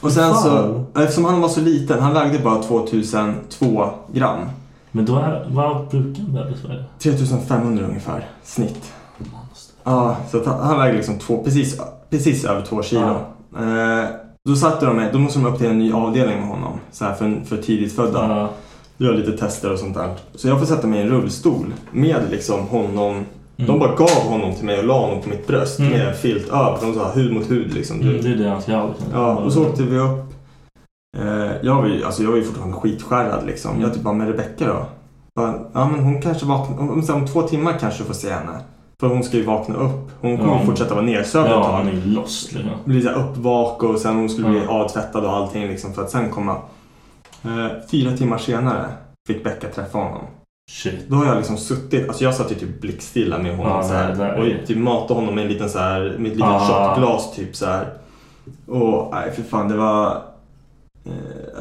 Och 0.00 0.12
sen 0.12 0.34
så, 0.34 0.84
eftersom 0.96 1.24
han 1.24 1.40
var 1.40 1.48
så 1.48 1.60
liten, 1.60 2.00
han 2.00 2.14
vägde 2.14 2.38
bara 2.38 2.62
2002 2.62 3.90
gram. 4.12 4.38
Men 4.90 5.04
då 5.04 5.16
är, 5.16 5.46
vad 5.48 5.88
brukar 5.88 6.20
en 6.20 6.32
bebis 6.32 6.64
väga? 6.64 6.84
3500 6.98 7.84
ungefär, 7.84 8.26
snitt. 8.44 8.92
Ja, 9.84 10.16
så 10.30 10.44
han, 10.44 10.60
han 10.60 10.78
väger 10.78 10.94
liksom 10.94 11.18
två, 11.18 11.42
precis, 11.44 11.80
precis 12.10 12.44
över 12.44 12.62
två 12.62 12.82
kilo. 12.82 13.16
Eh, 13.58 14.04
då 14.50 14.56
satte 14.56 14.86
de 14.86 14.96
mig, 14.96 15.08
då 15.12 15.18
måste 15.18 15.38
de 15.38 15.46
upp 15.46 15.58
till 15.58 15.66
en 15.66 15.78
ny 15.78 15.92
avdelning 15.92 16.38
med 16.38 16.48
honom. 16.48 16.72
Så 16.90 17.04
här 17.04 17.14
för, 17.14 17.40
för 17.44 17.56
tidigt 17.56 17.92
födda. 17.96 18.28
Ja. 18.28 18.50
Gör 19.06 19.14
lite 19.14 19.32
tester 19.38 19.72
och 19.72 19.78
sånt 19.78 19.94
där. 19.94 20.14
Så 20.34 20.48
jag 20.48 20.58
får 20.58 20.66
sätta 20.66 20.86
mig 20.86 20.98
i 20.98 21.02
en 21.02 21.08
rullstol 21.08 21.72
med 21.92 22.16
liksom 22.30 22.60
honom. 22.66 23.24
De 23.56 23.64
Mm. 23.64 23.78
bara 23.78 23.94
gav 23.94 24.10
honom 24.30 24.54
till 24.54 24.64
mig 24.64 24.78
och 24.78 24.84
la 24.84 25.00
honom 25.00 25.22
på 25.22 25.28
mitt 25.28 25.46
bröst 25.46 25.78
Mm. 25.78 25.92
med 25.92 26.16
filt 26.16 26.48
över. 26.48 26.78
De 26.80 26.94
sa 26.94 27.10
hud 27.12 27.32
mot 27.32 27.50
hud 27.50 27.74
liksom. 27.74 28.00
Mm, 28.00 28.22
det 28.22 28.28
är 28.28 28.36
det 28.36 28.48
han 28.48 28.62
ska 28.62 28.76
ha. 28.76 28.88
Liksom. 28.88 29.06
Ja, 29.12 29.36
och 29.36 29.52
så 29.52 29.62
åkte 29.62 29.82
vi 29.82 29.98
upp. 29.98 30.24
Eh, 31.18 31.52
jag, 31.62 31.74
var 31.74 31.86
ju, 31.86 32.04
alltså 32.04 32.22
jag 32.22 32.30
var 32.30 32.36
ju 32.36 32.44
fortfarande 32.44 32.76
skitskärrad 32.76 33.46
liksom. 33.46 33.70
Mm. 33.70 33.82
Jag 33.82 33.94
typ 33.94 34.02
bara, 34.02 34.14
med 34.14 34.28
Rebecka 34.28 34.66
då? 34.66 34.86
Bara, 35.36 35.54
ja 35.72 35.88
men 35.88 36.00
hon 36.04 36.22
kanske 36.22 36.46
vaknar, 36.46 36.78
om, 36.78 36.90
om, 36.90 37.04
om 37.14 37.26
två 37.26 37.42
timmar 37.42 37.78
kanske 37.80 38.02
du 38.02 38.06
får 38.06 38.14
se 38.14 38.30
henne. 38.30 38.60
För 39.00 39.08
hon 39.08 39.24
ska 39.24 39.36
ju 39.36 39.44
vakna 39.44 39.74
upp. 39.74 40.10
Hon 40.20 40.38
kommer 40.38 40.52
Ja. 40.52 40.62
fortsätta 40.66 40.94
vara 40.94 41.04
nedsövd 41.04 41.46
ett 41.46 41.52
Ja, 41.52 41.64
tag. 41.64 41.72
han 41.72 41.88
är 41.88 41.92
ju 41.92 42.04
lost 42.04 42.52
liksom. 42.52 42.72
Bli 42.84 43.02
så 43.02 43.08
här 43.08 43.16
uppvak 43.16 43.82
och 43.82 43.98
sen 43.98 44.16
hon 44.16 44.28
skulle 44.28 44.48
bli 44.48 44.62
Ja. 44.66 44.70
avtvättad 44.72 45.24
och 45.24 45.32
allting 45.32 45.68
liksom 45.68 45.94
för 45.94 46.02
att 46.02 46.10
sen 46.10 46.30
komma. 46.30 46.56
Eh, 47.44 47.66
fyra 47.90 48.16
timmar 48.16 48.38
senare 48.38 48.84
fick 49.28 49.44
Becka 49.44 49.68
träffa 49.68 49.98
honom. 49.98 50.22
Shit. 50.70 51.08
Då 51.08 51.16
har 51.16 51.26
jag 51.26 51.36
liksom 51.36 51.56
suttit, 51.56 52.08
alltså 52.08 52.24
jag 52.24 52.34
satt 52.34 52.50
ju 52.50 52.54
typ 52.54 52.80
blickstilla 52.80 53.38
med 53.38 53.56
honom 53.56 53.72
Ja, 53.76 53.82
så 53.82 53.94
här, 53.94 54.14
där 54.14 54.24
är- 54.24 54.60
och 54.60 54.66
typ 54.66 54.78
matade 54.78 55.14
honom 55.20 55.34
med 55.34 55.42
en 55.44 55.52
liten 55.52 55.68
så 55.70 55.78
här, 55.78 56.00
med 56.00 56.26
ett 56.30 56.36
litet 56.36 56.42
Ah. 56.42 56.94
shotglas 56.94 57.34
typ 57.36 57.56
så 57.56 57.66
här. 57.66 57.86
Och 58.68 59.10
nej 59.14 59.32
för 59.32 59.42
fan 59.42 59.68
det 59.68 59.76
var 59.76 60.22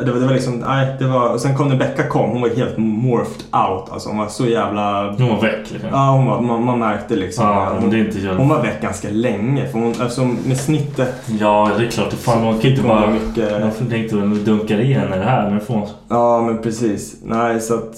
det 0.05 0.11
var, 0.11 0.19
det 0.19 0.25
var 0.25 0.33
liksom, 0.33 0.53
nej, 0.59 0.95
det 0.99 1.05
var, 1.07 1.29
och 1.29 1.41
sen 1.41 1.55
kom 1.57 1.67
när 1.67 1.75
Becka 1.75 2.07
kom, 2.07 2.29
hon 2.29 2.41
var 2.41 2.49
helt 2.49 2.77
morphed 2.77 3.41
out. 3.69 3.89
Alltså 3.91 4.09
hon 4.09 4.17
var 4.17 4.27
så 4.27 4.45
jävla... 4.45 5.11
Hon 5.11 5.27
var 5.29 5.41
väck 5.41 5.71
liksom. 5.71 5.89
Ja, 5.91 6.09
hon 6.11 6.25
var, 6.25 6.41
man, 6.41 6.63
man 6.63 6.79
märkte 6.79 7.15
liksom. 7.15 7.45
Ja, 7.45 7.73
hon, 7.79 7.89
det 7.89 7.97
är 7.97 7.99
inte 7.99 8.21
så- 8.21 8.33
hon 8.33 8.49
var 8.49 8.61
väck 8.61 8.81
ganska 8.81 9.07
länge. 9.09 9.67
För 9.67 9.79
hon, 9.79 9.91
eftersom 9.91 10.37
med 10.47 10.57
snittet... 10.57 11.13
Ja, 11.39 11.69
det 11.77 11.85
är 11.85 11.89
klart. 11.89 12.13
Fan, 12.13 12.43
man 12.43 12.59
kan 12.59 12.71
inte 12.71 12.83
bara... 12.83 13.09
mycket- 13.09 13.61
Man 13.79 13.89
tänkte 13.89 14.15
nu 14.15 14.35
dunkar 14.35 14.79
i 14.79 14.93
henne 14.93 15.17
det 15.17 15.23
här. 15.23 15.49
Men 15.49 15.59
får... 15.61 15.87
Ja, 16.09 16.41
men 16.41 16.57
precis. 16.61 17.15
Nej, 17.23 17.61
så 17.61 17.73
att... 17.73 17.95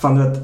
Fan 0.00 0.16
du 0.16 0.22
vet. 0.28 0.38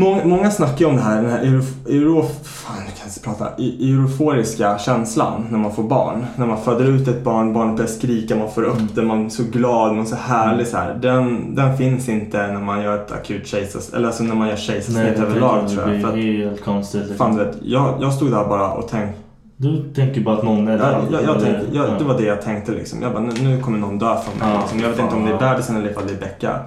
Många, 0.00 0.24
många 0.24 0.50
snackar 0.50 0.78
ju 0.78 0.86
om 0.86 0.96
det 0.96 1.02
här, 1.02 1.22
den 1.22 1.30
här 1.30 1.38
euro, 1.38 1.62
euro, 1.88 2.22
fan, 2.44 2.76
jag 2.86 2.96
kan 2.96 3.08
inte 3.08 3.20
prata, 3.20 3.48
E- 3.58 3.76
euforiska 3.80 4.78
känslan 4.78 5.46
när 5.50 5.58
man 5.58 5.72
får 5.74 5.82
barn. 5.82 6.26
När 6.36 6.46
man 6.46 6.62
föder 6.62 6.84
ut 6.84 7.08
ett 7.08 7.24
barn, 7.24 7.52
barnet 7.52 7.76
börjar 7.76 7.88
skrika, 7.88 8.36
man 8.36 8.50
får 8.50 8.62
upp 8.62 8.94
det, 8.94 9.02
man 9.02 9.26
är 9.26 9.28
så 9.28 9.42
glad, 9.52 9.94
man 9.94 10.04
är 10.04 10.08
så 10.08 10.16
härlig 10.16 10.66
så 10.66 10.76
här. 10.76 10.94
Den, 11.02 11.54
den 11.54 11.76
finns 11.76 12.08
inte 12.08 12.46
när 12.46 12.60
man 12.60 12.82
gör 12.82 12.94
ett 12.94 13.12
akut 13.12 13.46
kejsarsnitt, 13.46 13.94
eller 13.94 14.06
alltså 14.06 14.22
när 14.22 14.34
man 14.34 14.48
gör 14.48 14.56
kejsarsnitt 14.56 15.18
överlag 15.18 15.68
tror 15.68 15.80
jag. 15.82 15.90
Det 15.96 16.00
För 16.00 16.08
att, 16.08 16.14
helt 16.16 16.64
konstigt. 16.64 17.00
liksom. 17.00 17.16
fan 17.16 17.36
du 17.36 17.44
vet, 17.44 17.56
jag, 17.62 17.94
jag 18.00 18.12
stod 18.12 18.30
där 18.30 18.44
bara 18.48 18.70
och 18.72 18.88
tänkte, 18.88 19.18
Du 19.56 19.92
tänker 19.94 20.20
bara 20.20 20.36
att 20.36 20.42
någon 20.44 20.68
är 20.68 20.78
där. 20.78 20.92
jag, 20.92 21.22
jag 21.22 21.36
eller- 21.36 21.40
tänkte, 21.40 21.76
jag, 21.76 21.88
ja. 21.88 21.92
det 21.98 22.04
var 22.04 22.18
det 22.18 22.24
jag 22.26 22.42
tänkte 22.42 22.72
liksom. 22.72 23.02
Jag 23.02 23.12
bara, 23.12 23.22
nu, 23.22 23.32
nu 23.42 23.60
kommer 23.60 23.78
någon 23.78 23.98
dö 23.98 24.16
från 24.24 24.38
mig. 24.48 24.54
Ja, 24.54 24.60
liksom. 24.60 24.80
Jag 24.80 24.88
vet 24.88 24.98
inte 24.98 25.14
om 25.14 25.24
det 25.24 25.32
är 25.32 25.38
fan, 25.38 25.50
bebisen 25.54 25.76
eller 25.76 25.90
ifall 25.90 26.06
det 26.06 26.12
är 26.12 26.20
Becka. 26.20 26.60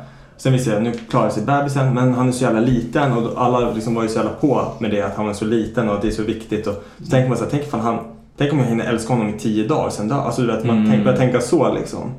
Sen 0.43 0.53
visste 0.53 0.69
jag, 0.71 0.83
nu 0.83 0.91
klarar 1.09 1.29
sig 1.29 1.43
bebisen 1.45 1.93
men 1.93 2.13
han 2.13 2.27
är 2.27 2.31
så 2.31 2.43
jävla 2.43 2.59
liten 2.59 3.11
och 3.13 3.41
alla 3.45 3.71
liksom 3.71 3.95
var 3.95 4.03
ju 4.03 4.09
så 4.09 4.15
jävla 4.15 4.31
på 4.33 4.67
med 4.79 4.91
det 4.91 5.01
att 5.01 5.15
han 5.15 5.25
var 5.25 5.33
så 5.33 5.45
liten 5.45 5.89
och 5.89 5.95
att 5.95 6.01
det 6.01 6.07
är 6.07 6.11
så 6.11 6.23
viktigt. 6.23 6.67
Och 6.67 6.83
så 7.03 7.05
tänker 7.11 7.29
man 7.29 7.37
så 7.37 7.43
här, 7.43 7.51
tänk, 7.51 7.63
fan 7.69 7.79
han, 7.81 7.97
tänk 8.37 8.53
om 8.53 8.59
jag 8.59 8.65
hinner 8.65 8.85
älska 8.85 9.13
honom 9.13 9.29
i 9.29 9.39
tio 9.39 9.67
dagar 9.67 9.89
sen 9.89 10.07
dör. 10.07 10.15
Alltså 10.21 10.41
du 10.41 10.47
vet, 10.47 10.65
man 10.65 10.85
Mm. 10.85 11.03
börjar 11.03 11.17
tänka 11.17 11.41
så 11.41 11.73
liksom. 11.73 12.11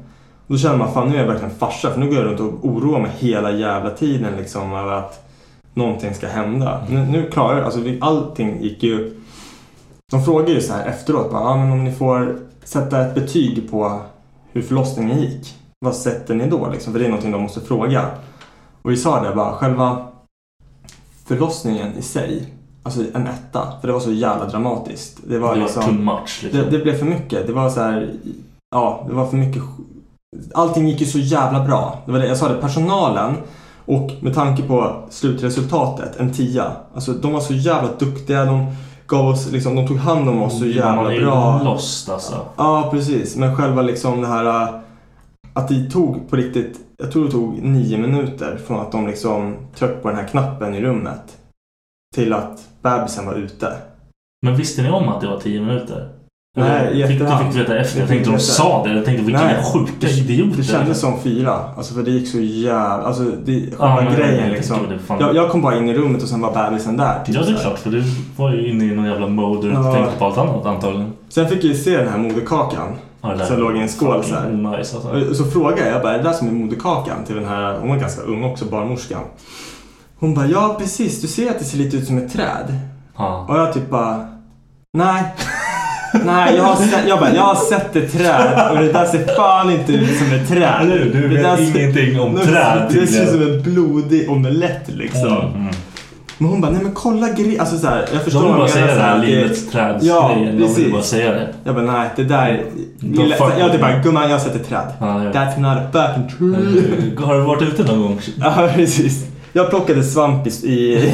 Då 0.47 0.57
känner 0.59 0.77
man, 0.77 0.93
fan 0.93 1.09
nu 1.09 1.15
är 1.17 1.21
jag 1.21 1.27
verkligen 1.27 1.55
farsa 1.55 1.91
för 1.91 2.01
nu 2.01 2.07
går 2.07 2.17
jag 2.17 2.25
runt 2.25 2.41
och 2.41 2.65
oroar 2.69 3.01
mig 3.01 3.11
hela 3.19 3.51
jävla 3.51 3.91
tiden 3.91 4.37
liksom 4.39 4.73
över 4.75 4.93
att 4.93 5.29
någonting 5.75 6.15
ska 6.15 6.27
hända. 6.29 6.83
Nu, 6.91 7.07
nu 7.11 7.31
klarar 7.31 7.57
jag 7.57 7.65
alltså 7.65 7.81
vi- 7.81 7.99
allting 8.01 8.61
gick 8.63 8.83
ju 8.83 9.21
de 10.11 10.25
frågar 10.25 10.49
ju 10.55 10.61
så 10.61 10.73
här 10.73 10.87
efteråt, 10.87 11.31
bara, 11.33 11.43
ah, 11.43 11.57
men 11.57 11.73
om 11.73 11.85
ni 11.85 11.93
får 11.93 12.37
sätta 12.65 13.01
ett 13.01 13.15
betyg 13.15 13.71
på 13.71 14.01
hur 14.53 14.63
förlossningen 14.63 15.21
gick, 15.21 15.55
vad 15.83 15.95
sätter 15.95 16.35
ni 16.35 16.47
då? 16.51 16.69
Liksom? 16.73 16.93
För 16.93 17.01
det 17.01 17.07
är 17.07 17.09
någonting 17.09 17.33
de 17.33 17.43
måste 17.43 17.61
fråga. 17.61 18.07
Och 18.83 18.91
vi 18.91 18.97
sa 18.97 19.21
det 19.23 19.35
bara, 19.37 19.53
själva 19.53 20.07
förlossningen 21.27 21.93
i 21.99 22.03
sig, 22.03 22.53
alltså 22.83 23.01
en 23.15 23.27
etta, 23.27 23.73
för 23.81 23.87
det 23.89 23.93
var 23.93 24.01
så 24.01 24.13
jävla 24.13 24.45
dramatiskt. 24.47 25.19
Det 25.29 25.39
var, 25.39 25.49
Det 25.55 25.61
var 25.61 25.67
liksom, 25.67 25.83
too 25.83 25.93
much 25.93 26.41
liksom. 26.43 26.61
det, 26.61 26.71
det 26.71 26.79
blev 26.79 26.99
för 26.99 27.07
mycket. 27.07 27.47
Det 27.47 27.53
var 27.53 27.71
så 27.71 27.81
här, 27.81 28.11
ja, 28.75 29.05
det 29.09 29.15
var 29.15 29.27
för 29.27 29.37
mycket. 29.37 29.63
Allting 30.55 30.89
gick 30.89 31.01
ju 31.01 31.07
så 31.07 31.19
jävla 31.19 31.65
bra. 31.65 31.99
Det 32.07 32.13
var 32.13 32.19
det 32.19 32.27
jag 32.27 32.37
sa 32.37 32.49
det, 32.49 32.55
personalen 32.61 33.35
och 33.85 34.11
med 34.21 34.35
tanke 34.35 34.63
på 34.63 34.97
slutresultatet, 35.11 36.17
en 36.21 36.33
tia. 36.33 36.73
Alltså 36.95 37.13
de 37.13 37.33
var 37.33 37.41
så 37.41 37.55
jävla 37.55 37.89
duktiga. 37.99 38.45
De 38.45 38.67
gav 39.07 39.27
oss, 39.29 39.51
liksom, 39.51 39.77
de 39.77 39.89
tog 39.89 39.97
hand 39.97 40.29
om 40.29 40.43
oss 40.43 40.53
så 40.59 40.65
Man 40.65 40.69
jävla 40.73 41.15
är 41.15 41.21
bra. 41.21 41.59
ju 41.59 41.65
lost 41.65 42.09
alltså. 42.11 42.35
Ja, 42.57 42.89
precis. 42.91 43.37
Men 43.37 43.57
själva 43.57 43.83
liksom 43.83 44.21
det 44.21 44.27
här 44.27 44.82
att 45.55 45.69
det 45.69 45.91
tog 45.91 46.31
på 46.31 46.37
riktigt, 46.37 46.81
jag 46.99 47.13
tror 47.13 47.25
det 47.25 47.31
tog 47.31 47.63
nio 47.63 47.99
minuter 47.99 48.59
från 48.67 48.81
att 48.81 48.93
de 48.93 49.07
liksom 49.07 49.57
tryckte 49.75 49.97
på 49.97 50.09
den 50.09 50.19
här 50.19 50.27
knappen 50.27 50.75
i 50.75 50.81
rummet 50.81 51.39
till 52.15 52.33
att 52.33 52.61
bebisen 52.83 53.27
var 53.27 53.35
ute. 53.35 53.73
Men 54.47 54.57
visste 54.57 54.83
ni 54.83 54.91
om 54.91 55.09
att 55.09 55.21
det 55.21 55.27
var 55.27 55.39
10 55.41 55.61
minuter? 55.61 56.09
Nej, 56.57 57.01
i 57.01 57.07
fick, 57.07 57.19
du 57.19 57.27
fick 57.27 57.61
veta 57.61 57.79
efter. 57.79 57.99
Jag 57.99 58.03
Jag 58.03 58.09
tänkte 58.09 58.31
de 58.31 58.39
sa 58.39 58.85
det. 58.87 58.95
Jag 58.95 59.05
tänkte 59.05 59.25
vilka 59.25 59.45
Nej, 59.45 59.65
sjuka 59.73 60.09
idioter. 60.09 60.57
Det 60.57 60.63
kändes 60.65 61.01
som 61.01 61.21
fyra. 61.21 61.53
Alltså 61.77 61.95
för 61.95 62.03
det 62.03 62.11
gick 62.11 62.29
så 62.29 62.41
jävla... 62.41 62.83
Alltså 63.03 63.23
det, 63.23 63.53
Ja, 63.53 63.97
själva 63.97 64.03
men 64.11 64.15
grejen 64.15 64.45
jag 64.49 64.53
liksom. 64.53 64.77
Jag, 65.21 65.37
jag 65.37 65.51
kom 65.51 65.63
bara 65.63 65.77
in 65.79 65.89
i 65.89 65.95
rummet 65.95 66.23
och 66.23 66.29
sen 66.29 66.41
var 66.41 66.71
bebisen 66.71 66.97
där. 66.97 67.25
typ 67.25 67.35
Ja, 67.35 67.43
det 67.43 67.51
är 67.53 67.57
klart. 67.57 67.79
För 67.79 67.91
du 67.91 68.03
var 68.37 68.53
ju 68.53 68.71
inne 68.71 68.85
i 68.85 68.95
någon 68.95 69.05
jävla 69.07 69.27
mode 69.27 69.69
och 69.69 69.75
Ja. 69.87 69.95
tänkte 69.95 70.19
på 70.19 70.25
allt 70.25 70.39
annat 70.39 70.67
antagligen. 70.67 71.13
Sen 71.29 71.49
fick 71.49 71.59
jag 71.65 71.73
ju 71.73 71.75
se 71.75 71.97
den 71.97 72.09
här 72.09 72.19
moderkakan. 72.19 72.89
Som 73.47 73.59
låg 73.59 73.77
i 73.77 73.81
en 73.81 73.89
skål 73.89 74.25
så 74.25 74.35
här. 74.35 74.51
Nice, 74.51 74.97
alltså. 74.97 75.35
Så 75.35 75.45
frågade 75.51 75.81
jag, 75.87 75.95
jag 75.95 76.03
bara, 76.03 76.15
är 76.15 76.19
det 76.19 76.25
där 76.25 76.33
som 76.33 76.49
är 76.49 76.53
moderkakan 76.53 77.25
till 77.27 77.35
den 77.35 77.45
här, 77.45 77.79
hon 77.81 77.89
var 77.89 77.97
ganska 77.97 78.23
ung 78.23 78.45
också, 78.45 78.65
barnmorskan. 78.65 79.23
Hon 80.19 80.35
bara, 80.35 80.47
ja 80.47 80.77
precis, 80.79 81.21
du 81.21 81.29
ser 81.29 81.51
att 81.51 81.59
det 81.59 81.65
ser 81.65 81.79
lite 81.79 81.97
ut 81.97 82.07
som 82.07 82.19
ett 82.19 82.33
träd. 82.33 82.79
Ja. 83.17 83.47
Och 83.49 83.59
jag 83.59 83.73
typ 83.73 83.91
bara, 83.91 84.29
nej. 84.93 85.23
Nej, 86.25 86.57
jag 86.57 86.65
har, 86.65 86.77
sett, 86.77 87.09
jag, 87.09 87.21
bara, 87.21 87.35
jag 87.35 87.43
har 87.43 87.55
sett 87.55 87.97
ett 87.97 88.13
träd 88.13 88.71
och 88.71 88.79
det 88.79 88.93
där 88.93 89.07
ser 89.07 89.37
fan 89.37 89.71
inte 89.71 89.93
ut 89.93 90.19
som 90.19 90.33
ett 90.33 90.49
träd. 90.49 90.81
Eller? 90.81 90.99
Du 90.99 91.29
Det 91.29 91.29
vet 91.29 91.43
där 91.43 91.81
ingenting 91.81 92.21
om 92.21 92.37
träd, 92.37 92.87
Det 92.91 93.07
ser 93.07 93.23
ut 93.23 93.29
som 93.29 93.43
en 93.43 93.63
blodig 93.63 94.31
omelett 94.31 94.89
liksom. 94.89 95.33
Mm, 95.33 95.55
mm. 95.55 95.75
Men 96.43 96.51
hon 96.51 96.61
bara, 96.61 96.73
nej 96.73 96.83
men 96.83 96.93
kolla 96.93 97.29
gre... 97.29 97.61
Alltså 97.61 97.79
så 97.79 97.87
här, 97.87 98.09
jag 98.13 98.23
förstår 98.23 98.41
De 98.43 98.49
vill 98.49 98.57
bara 98.57 98.69
säga 98.69 98.87
det 98.87 99.01
här 99.01 99.19
livets 99.19 99.71
träds 99.71 100.05
Ja, 100.05 100.35
grejen. 100.35 100.61
De 100.61 100.75
vill 100.75 100.93
bara 100.93 101.03
säga 101.03 101.33
det. 101.33 101.49
Jag 101.65 101.75
bara, 101.75 101.85
nej 101.85 102.11
det 102.17 102.25
där... 102.25 102.65
Då 103.01 103.23
Lilla, 103.23 103.37
jag 103.59 103.73
typ 103.73 103.81
bara, 103.81 103.99
gumman 103.99 104.31
jag 104.31 104.37
ett 104.37 104.69
träd. 104.69 104.93
Ja, 105.01 105.25
ja. 105.25 105.31
That's 105.31 105.61
not 105.61 105.79
a 105.79 105.83
fucking 105.93 106.39
tree. 106.39 107.27
Har 107.27 107.35
du 107.35 107.41
varit 107.41 107.63
ute 107.63 107.85
någon 107.85 108.03
gång? 108.03 108.21
Ja, 108.41 108.69
precis. 108.75 109.27
Jag 109.53 109.71
plockade 109.71 110.03
svamp 110.03 110.47
i, 110.47 110.69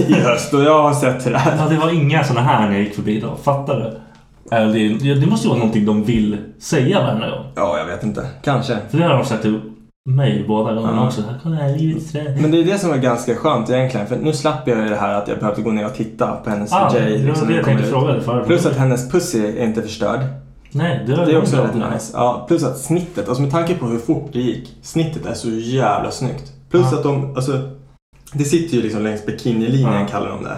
i, 0.09 0.13
höst 0.13 0.55
och 0.55 0.63
jag 0.63 0.83
har 0.83 0.95
sett 0.95 1.25
träd. 1.25 1.41
Ja, 1.59 1.69
det 1.71 1.77
var 1.77 1.95
inga 1.95 2.25
såna 2.25 2.41
här 2.41 2.67
när 2.67 2.73
jag 2.73 2.83
gick 2.83 2.95
förbi 2.95 3.21
då. 3.21 3.37
Fattar 3.43 3.77
du? 3.77 4.01
Det, 4.51 5.15
det 5.15 5.27
måste 5.27 5.47
ju 5.47 5.49
vara 5.49 5.59
någonting 5.59 5.85
de 5.87 6.05
vill 6.05 6.37
säga 6.59 7.01
varenda 7.01 7.31
gång. 7.31 7.45
Ja, 7.55 7.79
jag 7.79 7.87
vet 7.87 8.03
inte. 8.03 8.27
Kanske. 8.45 8.79
För 8.91 8.99
det 8.99 9.05
har 9.05 9.17
de 9.17 9.25
sagt 9.25 9.43
till 9.43 9.61
mig 10.09 10.45
båda 10.49 10.75
gångerna 10.75 11.07
också. 11.07 11.23
Kolla 11.43 11.57
här, 11.57 11.77
livets 11.79 12.13
träd. 12.13 12.39
Men 12.43 12.51
det 12.51 12.59
är 12.61 12.65
det 12.65 12.79
som 12.79 12.91
är 12.93 12.97
ganska 12.99 13.35
skönt 13.37 13.71
egentligen. 13.71 14.07
För 14.07 14.17
nu 14.17 14.33
slapp 14.33 14.69
jag 14.69 14.79
ju 14.79 14.89
det 14.89 14.97
här 14.97 15.15
att 15.15 15.29
jag 15.29 15.39
behövde 15.39 15.63
gå 15.63 15.71
ner 15.71 15.87
och 15.87 15.95
titta 15.95 16.37
på 16.45 16.51
hennes 16.51 16.73
Ah, 16.73 16.91
var 16.93 17.01
liksom, 17.01 17.49
det 17.49 17.55
jag 17.55 17.65
tänkte 17.65 17.87
fråga 17.87 18.13
dig 18.13 18.21
förut. 18.23 18.47
Plus 18.47 18.67
att 18.67 18.77
hennes 18.77 19.11
pussy 19.11 19.47
är 19.47 19.65
inte 19.65 19.83
förstörd. 19.83 20.21
Nej, 20.73 21.05
det, 21.07 21.17
Det 21.17 21.33
är 21.33 21.39
också 21.39 21.57
rätt 21.57 21.75
nice. 21.75 22.13
Ja, 22.15 22.45
plus 22.49 22.65
att 22.65 22.79
snittet, 22.79 23.29
alltså 23.29 23.43
med 23.43 23.51
tanke 23.53 23.75
på 23.75 23.87
hur 23.87 23.99
fort 23.99 24.31
det 24.33 24.39
gick. 24.41 24.77
Snittet 24.83 25.27
är 25.27 25.35
så 25.35 25.49
jävla 25.51 26.11
snyggt. 26.11 26.53
Plus 26.71 26.87
Ja. 26.93 26.97
att 26.99 27.03
de, 27.03 27.37
alltså. 27.37 27.53
Det 28.33 28.45
sitter 28.45 28.77
ju 28.77 28.83
liksom 28.83 29.03
längs 29.03 29.27
bikinilinjen 29.27 29.93
Ja. 30.01 30.07
kallar 30.11 30.29
de 30.29 30.45
det. 30.45 30.57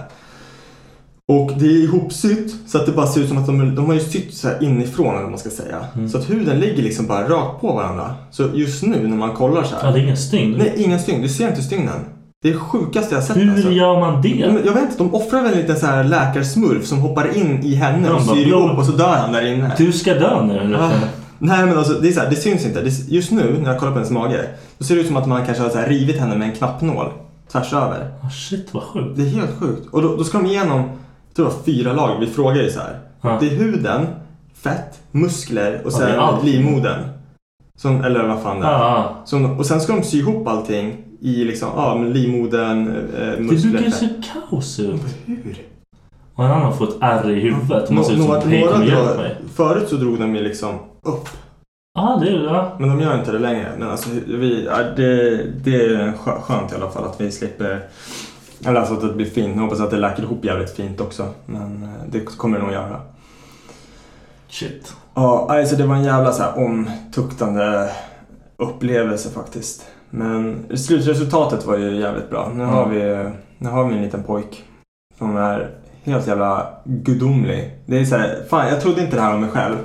Och 1.31 1.51
det 1.59 1.66
är 1.66 1.83
ihopsytt 1.85 2.55
så 2.66 2.79
att 2.79 2.87
det 2.87 2.93
bara 2.93 3.07
ser 3.07 3.21
ut 3.21 3.29
som 3.29 3.38
att 3.38 3.47
de, 3.47 3.75
de 3.75 3.87
har 3.87 3.95
ju 3.95 4.01
sytt 4.01 4.35
så 4.35 4.49
här 4.49 4.62
inifrån 4.62 5.11
eller 5.11 5.23
vad 5.23 5.31
man 5.31 5.38
ska 5.38 5.51
säga. 5.51 5.87
Mm. 5.95 6.09
Så 6.09 6.19
att 6.19 6.31
huden 6.31 6.61
ligger 6.61 6.83
liksom 6.83 7.07
bara 7.07 7.29
rakt 7.29 7.61
på 7.61 7.73
varandra. 7.73 8.14
Så 8.31 8.49
just 8.55 8.83
nu 8.83 9.09
när 9.09 9.16
man 9.16 9.33
kollar 9.35 9.62
så 9.62 9.77
här. 9.77 9.87
Ja, 9.87 9.93
det 9.93 9.99
är 9.99 10.03
ingen 10.03 10.16
stygn. 10.16 10.55
Nej, 10.59 10.73
ingen 10.77 10.99
stygn. 11.01 11.23
Du 11.23 11.29
ser 11.29 11.49
inte 11.49 11.62
stygnen. 11.62 11.95
Det 12.43 12.49
är 12.49 12.53
det 12.53 12.59
sjukaste 12.59 13.14
jag 13.14 13.25
sett 13.25 13.37
Hur 13.37 13.53
alltså. 13.53 13.71
gör 13.71 14.01
man 14.01 14.14
Ja, 14.14 14.21
det? 14.23 14.66
Jag 14.66 14.75
vet 14.75 14.83
inte, 14.83 14.99
de 14.99 15.14
offrar 15.14 15.43
väl 15.43 15.53
en 15.53 15.59
liten 15.59 15.77
så 15.77 15.87
här 15.87 16.05
läkarsmurf 16.05 16.87
som 16.87 16.99
hoppar 16.99 17.37
in 17.37 17.62
i 17.64 17.75
henne 17.75 18.09
De 18.09 18.14
och 18.14 18.23
syr 18.23 18.47
ihop 18.47 18.79
och 18.79 18.85
så 18.87 18.93
dör 18.93 19.16
han 19.16 19.33
där 19.33 19.47
inne. 19.55 19.73
Du 19.79 19.93
ska 19.93 20.14
dö 20.14 20.47
nu. 20.47 20.59
eller? 20.59 20.79
Ah. 20.79 20.90
Nej 21.38 21.66
men 21.66 21.79
alltså 21.79 21.93
det 21.93 22.09
är 22.09 22.12
så 22.12 22.21
här, 22.21 22.31
det 22.31 22.37
syns 22.37 22.66
inte. 22.66 22.81
Det, 22.83 23.09
just 23.09 23.31
nu 23.31 23.59
när 23.62 23.71
jag 23.71 23.79
kollar 23.81 23.93
på 23.93 23.99
hennes 23.99 24.11
mage. 24.12 24.49
Då 24.79 24.85
ser 24.85 24.95
det 24.95 25.01
ut 25.01 25.07
som 25.07 25.16
att 25.16 25.29
man 25.29 25.47
kanske 25.47 25.62
har 25.62 25.71
så 25.71 25.79
här 25.79 25.88
rivit 25.88 26.19
henne 26.19 26.37
med 26.37 26.49
en 26.49 26.55
knappnål. 26.55 27.07
Tvärs 27.53 27.73
över. 27.73 28.09
Ah, 28.23 28.31
shit 28.31 28.69
vad 28.73 28.83
sjukt. 28.83 29.16
Det 29.16 29.23
är 29.23 29.27
helt 29.27 29.59
sjukt. 29.61 29.88
Och 29.90 30.03
då, 30.03 30.16
då 30.16 30.25
ska 30.25 30.38
de 30.38 30.47
igenom, 30.47 30.83
jag 31.31 31.37
tror 31.37 31.47
det 31.47 31.53
var 31.53 31.62
fyra 31.62 31.93
lag. 31.93 32.21
Vi 32.21 32.27
frågar 32.27 32.62
ju 32.62 32.71
så 32.71 32.81
här. 32.81 32.99
Ja. 33.23 33.37
Det 33.40 33.47
är 33.47 33.51
huden, 33.57 34.07
fett, 34.55 35.01
muskler 35.12 35.73
och 35.85 35.93
Ja, 35.93 35.99
det 35.99 36.07
sen 36.07 36.19
allt. 36.19 36.45
livmodern. 36.45 37.01
Som, 37.79 38.05
eller 38.05 38.27
vad 38.27 38.43
fan 38.43 38.61
det 38.61 38.66
är. 38.66 38.71
Ah, 38.71 39.16
Som, 39.25 39.59
och 39.59 39.66
sen 39.66 39.81
ska 39.81 39.93
de 39.97 40.03
sy 40.03 40.19
ihop 40.19 40.49
allting 40.49 40.97
i 41.21 41.45
liksom, 41.45 41.69
ja 41.77 41.95
men 41.95 42.12
livmodern, 42.12 42.88
eh, 42.88 43.21
det 43.21 43.40
muskler. 43.40 43.71
brukar 43.73 43.90
fett. 43.90 43.95
se 44.01 44.09
kaos 44.51 44.81
ut. 44.81 45.01
Hur? 45.27 45.57
Och 46.35 46.45
en 46.45 46.51
annan 46.51 46.77
får 46.79 46.88
ett 46.88 46.97
ärr 47.01 47.31
i 47.31 47.40
huvudet. 47.40 47.90
Man 47.90 48.05
ser 48.05 48.12
ut 48.12 48.19
som 48.19 48.27
några, 48.29 48.45
några 48.45 48.79
drar, 48.79 49.16
mig. 49.16 49.37
förut 49.55 49.88
så 49.88 49.97
drog 49.97 50.19
de 50.19 50.37
ju 50.37 50.43
liksom 50.43 50.75
upp. 51.03 51.29
Ja, 51.95 52.19
det 52.23 52.29
är 52.31 52.45
ja. 52.45 52.77
Men 52.79 52.88
de 52.88 53.01
gör 53.01 53.19
inte 53.19 53.33
det 53.33 53.38
längre. 53.38 53.73
Men 53.79 53.88
alltså, 53.88 54.09
vi, 54.27 54.65
ja, 54.65 54.77
det, 54.96 55.37
det 55.65 55.75
är 55.87 56.13
skö- 56.13 56.40
skönt 56.40 56.73
i 56.73 56.75
alla 56.75 56.90
fall 56.90 57.04
att 57.04 57.21
vi 57.21 57.31
slipper... 57.33 57.81
Eller 58.67 58.81
alltså 58.81 58.94
att 58.94 59.00
det 59.00 59.13
blir 59.13 59.27
fint. 59.27 59.56
Jag 59.56 59.63
hoppas 59.63 59.81
att 59.81 59.90
det 59.90 59.96
läker 59.96 60.23
ihop 60.23 60.44
jävligt 60.44 60.71
fint 60.71 61.00
också. 61.00 61.29
Men 61.46 61.83
eh, 61.83 62.11
det 62.11 62.21
kommer 62.21 62.58
det 62.58 62.65
nog 62.65 62.73
göra. 62.73 63.00
Shit. 64.48 64.94
Ja, 65.15 65.46
alltså 65.50 65.77
det 65.77 65.87
var 65.87 65.96
en 65.96 66.04
jävla 66.04 66.33
så 66.33 66.42
här 66.42 66.58
omtuktande 66.58 67.90
upplevelse 68.56 69.31
faktiskt. 69.31 69.87
Men 70.11 70.67
slutresultatet 70.77 71.67
var 71.67 71.77
ju 71.77 72.00
jävligt 72.00 72.31
bra. 72.31 72.52
Nu, 72.54 72.65
har, 72.65 72.88
vi, 72.88 73.31
nu 73.58 73.69
har 73.69 73.85
vi 73.85 73.94
en 73.94 74.02
liten 74.02 74.23
pojk 74.23 74.65
som 75.19 75.37
är 75.37 75.71
helt 76.04 76.27
jävla 76.27 76.67
gudomlig. 76.85 77.71
Det 77.87 77.98
är 77.98 78.04
så 78.04 78.17
här, 78.17 78.44
fan 78.50 78.69
jag 78.69 78.81
trodde 78.81 79.00
inte 79.02 79.17
det 79.17 79.23
här 79.23 79.35
om 79.35 79.40
mig 79.40 79.50
själv. 79.50 79.77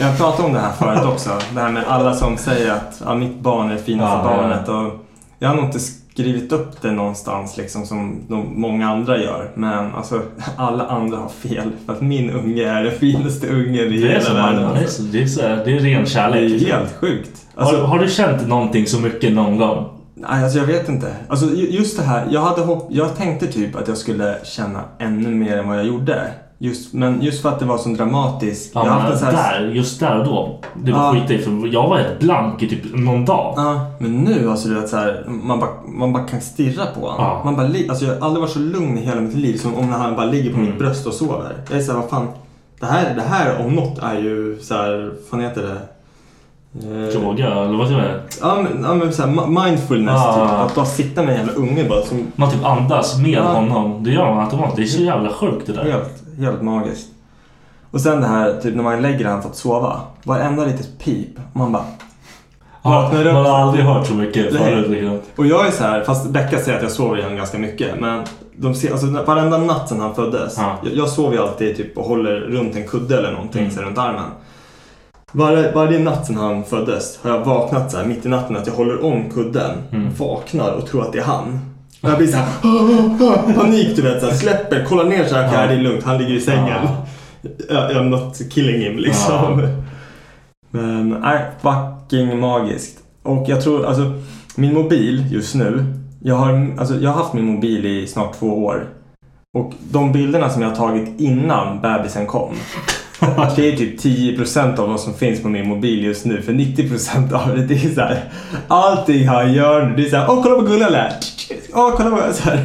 Jag 0.00 0.18
pratade 0.18 0.48
om 0.48 0.54
det 0.54 0.60
här 0.60 0.72
förut 0.72 1.12
också. 1.12 1.30
Det 1.54 1.60
här 1.60 1.72
med 1.72 1.84
alla 1.88 2.14
som 2.14 2.36
säger 2.36 2.72
att 2.72 3.02
ja, 3.04 3.14
mitt 3.14 3.40
barn 3.40 3.70
är 3.70 3.74
det 3.74 3.82
finaste 3.82 4.28
ja. 4.28 4.36
barnet. 4.36 4.68
Och 4.68 5.06
jag 5.38 5.48
har 5.48 5.56
nog 5.56 5.64
inte 5.64 5.78
skrivit 6.18 6.52
upp 6.52 6.82
det 6.82 6.90
någonstans 6.92 7.56
liksom 7.56 7.86
som 7.86 8.20
de, 8.28 8.60
många 8.60 8.88
andra 8.88 9.18
gör. 9.18 9.50
Men 9.54 9.94
alltså 9.94 10.22
alla 10.56 10.86
andra 10.86 11.16
har 11.18 11.28
fel. 11.28 11.70
För 11.86 11.92
att 11.92 12.00
min 12.00 12.30
unge 12.30 12.68
är 12.68 12.82
den 12.84 12.92
finaste 12.92 13.46
ungen 13.48 13.74
i 13.92 14.00
Det 14.00 14.08
hela 14.08 14.34
världen. 14.34 14.62
det 14.62 14.78
är, 14.78 14.82
Alltså. 14.82 15.02
så- 15.02 15.08
det, 15.12 15.22
är 15.22 15.26
så 15.26 15.40
det 15.40 15.46
är 15.48 15.80
ren 15.80 16.00
Det 16.02 16.06
kärlek. 16.10 16.36
är 16.42 16.48
liksom. 16.48 16.70
helt 16.70 16.92
sjukt. 17.00 17.30
Alltså, 17.54 17.76
har, 17.76 17.86
har 17.86 17.98
du 17.98 18.08
känt 18.08 18.48
någonting 18.48 18.86
så 18.86 19.00
mycket 19.00 19.32
någon 19.32 19.58
gång? 19.58 19.84
Nej, 20.14 20.44
alltså 20.44 20.58
jag 20.58 20.66
vet 20.66 20.88
inte. 20.88 21.12
Alltså 21.28 21.46
ju- 21.54 21.70
just 21.70 21.96
det 21.98 22.02
här, 22.04 22.26
jag, 22.30 22.40
hade 22.40 22.60
hopp, 22.62 22.88
jag 22.90 23.16
tänkte 23.16 23.46
typ 23.46 23.76
att 23.76 23.88
jag 23.88 23.96
skulle 23.96 24.36
känna 24.44 24.80
ännu 24.98 25.28
mer 25.34 25.56
än 25.58 25.68
vad 25.68 25.78
jag 25.78 25.86
gjorde. 25.86 26.22
Just, 26.60 26.92
men 26.94 27.22
just 27.22 27.42
för 27.42 27.48
att 27.48 27.58
det 27.58 27.64
var 27.64 27.78
så 27.78 27.88
dramatiskt. 27.88 28.70
Ja, 28.74 28.84
jag 28.84 28.92
har 28.92 29.00
haft 29.00 29.12
en 29.12 29.18
så 29.18 29.24
här, 29.36 29.60
där, 29.60 29.68
just 29.68 30.00
där 30.00 30.18
och 30.18 30.24
då. 30.24 30.58
Det 30.74 30.92
var 30.92 31.14
Ja. 31.16 31.24
skit 31.26 31.44
för 31.44 31.66
jag 31.74 31.88
var 31.88 31.96
helt 31.98 32.20
blank 32.20 32.62
i 32.62 32.68
typ 32.68 32.80
någon 32.94 33.24
dag. 33.24 33.54
Ja, 33.56 33.86
men 33.98 34.12
nu 34.16 34.50
alltså 34.50 34.68
du 34.68 34.74
vet 34.74 34.88
så 34.88 34.96
här, 34.96 35.24
man 35.28 35.60
bara, 35.60 35.70
man 35.86 36.12
bara 36.12 36.24
kan 36.24 36.40
stirra 36.40 36.86
på 36.86 37.00
honom. 37.00 37.16
Ja. 37.18 37.40
Man 37.44 37.56
bara, 37.56 37.66
alltså 37.88 38.04
jag 38.04 38.14
har 38.14 38.26
aldrig 38.26 38.40
varit 38.40 38.52
så 38.52 38.58
lugn 38.58 38.98
i 38.98 39.00
hela 39.00 39.20
mitt 39.20 39.34
liv 39.36 39.56
som 39.58 39.74
om 39.74 39.90
när 39.90 39.98
han 39.98 40.16
bara 40.16 40.26
ligger 40.26 40.50
på 40.50 40.56
Mm. 40.56 40.66
mitt 40.70 40.78
bröst 40.78 41.06
och 41.06 41.12
sover. 41.14 41.52
Jag 41.70 41.78
är 41.78 41.82
såhär, 41.82 42.00
vad 42.00 42.10
fan. 42.10 42.28
Det 42.80 42.86
här, 42.86 43.14
det 43.14 43.22
här 43.22 43.66
om 43.66 43.72
något 43.74 43.98
är 43.98 44.18
ju 44.18 44.58
så 44.62 44.74
här, 44.74 45.12
fan 45.30 45.40
heter 45.40 45.62
det? 45.62 45.78
Eh, 46.82 47.22
Yoga, 47.22 47.46
eller 47.46 47.78
vad 47.78 47.88
säger 47.88 48.02
jag? 48.02 48.20
Ja 48.50 48.62
men, 48.62 48.84
ja, 48.84 48.94
men 48.94 49.12
så 49.12 49.22
här, 49.22 49.28
mi- 49.32 49.64
mindfulness 49.64 50.14
Ja. 50.26 50.32
typ. 50.34 50.70
Att 50.70 50.74
bara 50.74 50.86
sitta 50.86 51.22
med 51.22 51.30
en 51.34 51.36
jävla 51.46 51.52
unge 51.52 51.84
bara 51.88 52.02
som 52.02 52.26
Man 52.36 52.50
typ 52.50 52.64
andas 52.64 53.18
med 53.18 53.30
Ja. 53.30 53.42
honom. 53.42 54.04
Det 54.04 54.10
gör 54.10 54.34
man 54.34 54.44
automatiskt. 54.44 54.76
Det 54.76 54.82
är 54.82 54.98
så 54.98 55.02
jävla 55.02 55.30
sjukt 55.30 55.66
det 55.66 55.72
där. 55.72 55.84
Helt, 55.84 56.22
helt 56.38 56.62
magiskt. 56.62 57.08
Och 57.90 58.00
sen 58.00 58.20
det 58.20 58.26
här, 58.26 58.60
typ 58.60 58.74
när 58.76 58.82
man 58.82 59.02
lägger 59.02 59.24
han 59.24 59.42
för 59.42 59.48
att 59.48 59.56
sova. 59.56 60.00
Varenda 60.24 60.64
litet 60.64 60.98
pip. 60.98 61.38
Man 61.52 61.72
bara... 61.72 61.84
Ja, 62.82 62.90
vaknar 62.90 63.26
upp. 63.26 63.32
man 63.32 63.46
har 63.46 63.58
aldrig 63.58 63.84
hört 63.84 64.06
så 64.06 64.14
mycket 64.14 64.56
förut. 64.56 64.90
Liksom. 64.90 65.20
Och 65.36 65.46
jag 65.46 65.66
är 65.66 65.70
så 65.70 65.84
här, 65.84 66.04
fast 66.04 66.30
Becka 66.30 66.58
säger 66.58 66.76
att 66.76 66.82
jag 66.82 66.92
sover 66.92 67.18
igen 67.18 67.36
ganska 67.36 67.58
mycket. 67.58 68.00
Men 68.00 68.24
de 68.56 68.74
ser, 68.74 68.92
alltså, 68.92 69.06
varenda 69.06 69.58
natt 69.58 69.88
sedan 69.88 70.00
han 70.00 70.14
föddes. 70.14 70.54
Ja. 70.58 70.76
Jag, 70.82 70.92
jag 70.94 71.08
sover 71.08 71.36
ju 71.36 71.42
alltid 71.42 71.76
typ 71.76 71.98
och 71.98 72.04
håller 72.04 72.40
runt 72.40 72.76
en 72.76 72.88
kudde 72.88 73.18
eller 73.18 73.32
någonting 73.32 73.62
Mm. 73.62 73.74
så 73.74 73.82
runt 73.82 73.98
armen. 73.98 74.30
Varje, 75.32 75.72
varje 75.72 75.98
natt 75.98 76.26
sedan 76.26 76.36
han 76.36 76.64
föddes 76.64 77.18
har 77.22 77.30
jag 77.30 77.44
vaknat 77.44 77.90
så 77.90 77.96
här, 77.96 78.04
mitt 78.04 78.26
i 78.26 78.28
natten 78.28 78.56
att 78.56 78.66
jag 78.66 78.74
håller 78.74 79.04
om 79.04 79.30
kudden. 79.30 79.70
Mm. 79.92 80.08
Vaknar 80.18 80.70
och 80.72 80.86
tror 80.86 81.02
att 81.02 81.12
det 81.12 81.18
är 81.18 81.24
han. 81.24 81.60
Och 82.00 82.10
jag 82.10 82.18
blir 82.18 82.28
så 82.28 82.36
här, 82.36 83.54
panik 83.54 83.96
du 83.96 84.02
vet. 84.02 84.20
Så 84.20 84.26
här, 84.28 84.34
släpper, 84.34 84.84
kollar 84.84 85.04
ner 85.04 85.24
så 85.24 85.34
här, 85.34 85.42
Ja. 85.44 85.52
ja. 85.62 85.66
det 85.66 85.74
är 85.74 85.82
lugnt, 85.82 86.04
han 86.04 86.18
ligger 86.18 86.34
i 86.34 86.40
sängen. 86.40 86.88
Jag 87.68 87.90
I'm 87.90 88.08
not 88.08 88.40
killing 88.50 88.80
him 88.80 88.98
liksom. 88.98 89.68
Men 90.70 91.08
nej, 91.08 91.44
fucking 91.62 92.40
magiskt. 92.40 92.98
Och 93.22 93.48
jag 93.48 93.62
tror, 93.62 93.86
alltså 93.86 94.12
min 94.54 94.74
mobil 94.74 95.24
just 95.30 95.54
nu. 95.54 95.84
Jag 96.22 96.34
har, 96.34 96.74
alltså, 96.78 96.94
jag 96.94 97.10
har 97.10 97.22
haft 97.22 97.34
min 97.34 97.44
mobil 97.44 97.86
i 97.86 98.06
snart 98.06 98.38
två 98.38 98.64
år. 98.64 98.86
Och 99.58 99.72
de 99.90 100.12
bilderna 100.12 100.50
som 100.50 100.62
jag 100.62 100.68
har 100.68 100.76
tagit 100.76 101.20
innan 101.20 101.80
bebisen 101.80 102.26
kom. 102.26 102.54
Det 103.56 103.72
är 103.72 103.76
typ 103.76 104.00
10% 104.00 104.78
av 104.78 104.88
vad 104.88 105.00
som 105.00 105.14
finns 105.14 105.42
på 105.42 105.48
min 105.48 105.68
mobil 105.68 106.04
just 106.04 106.24
nu. 106.24 106.42
För 106.42 106.52
90% 106.52 107.32
av 107.32 107.56
det, 107.56 107.66
det 107.66 107.74
är 107.74 107.94
så 107.94 108.00
här. 108.00 108.20
Allting 108.68 109.28
han 109.28 109.52
gör 109.52 109.86
nu, 109.86 109.96
det 109.96 110.02
är 110.06 110.10
så 110.10 110.16
här. 110.16 110.26
Åh 110.30 110.42
kolla 110.42 110.56
vad 110.56 110.66
gullig 110.66 110.84
han 110.84 110.94
är. 110.94 111.12
Åh 111.74 111.90
kolla 111.96 112.10
vad... 112.10 112.34
Så 112.34 112.50
här. 112.50 112.58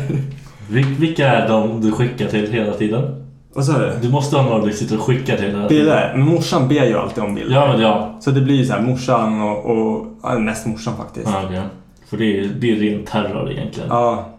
Vil- 0.70 0.96
Vilka 1.00 1.28
är 1.28 1.48
de 1.48 1.82
du 1.82 1.92
skickar 1.92 2.28
till 2.28 2.52
hela 2.52 2.74
tiden? 2.74 3.26
Vad 3.56 3.66
sa 3.66 3.78
du? 3.78 3.92
Du 4.02 4.10
måste 4.10 4.36
ha 4.38 4.44
några 4.44 4.66
du 4.66 4.74
sitter 4.74 4.96
och 4.98 5.04
skickar 5.04 5.38
till 5.38 5.46
hela 5.46 5.68
tiden. 5.68 5.68
Bilder? 5.68 6.14
Men 6.16 6.26
morsan 6.28 6.68
ber 6.68 6.86
ju 6.86 6.98
alltid 6.98 7.24
om 7.24 7.36
bilder. 7.36 7.56
Ja, 7.56 7.68
men 7.68 7.82
ja. 7.82 8.18
Så 8.20 8.32
det 8.32 8.42
blir 8.42 8.56
ju 8.56 8.66
så 8.66 8.74
här 8.74 8.82
morsan 8.82 9.42
och, 9.42 9.66
och 9.66 10.06
ja, 10.24 10.40
mest 10.40 10.66
morsan 10.66 10.94
faktiskt. 10.98 11.28
ja 11.34 11.42
okej. 11.46 11.62
För 12.10 12.18
det 12.18 12.40
är, 12.40 12.44
det 12.60 12.72
är 12.72 12.76
ren 12.76 13.06
terror 13.06 13.52
egentligen. 13.52 13.90
Ja. 13.90 14.30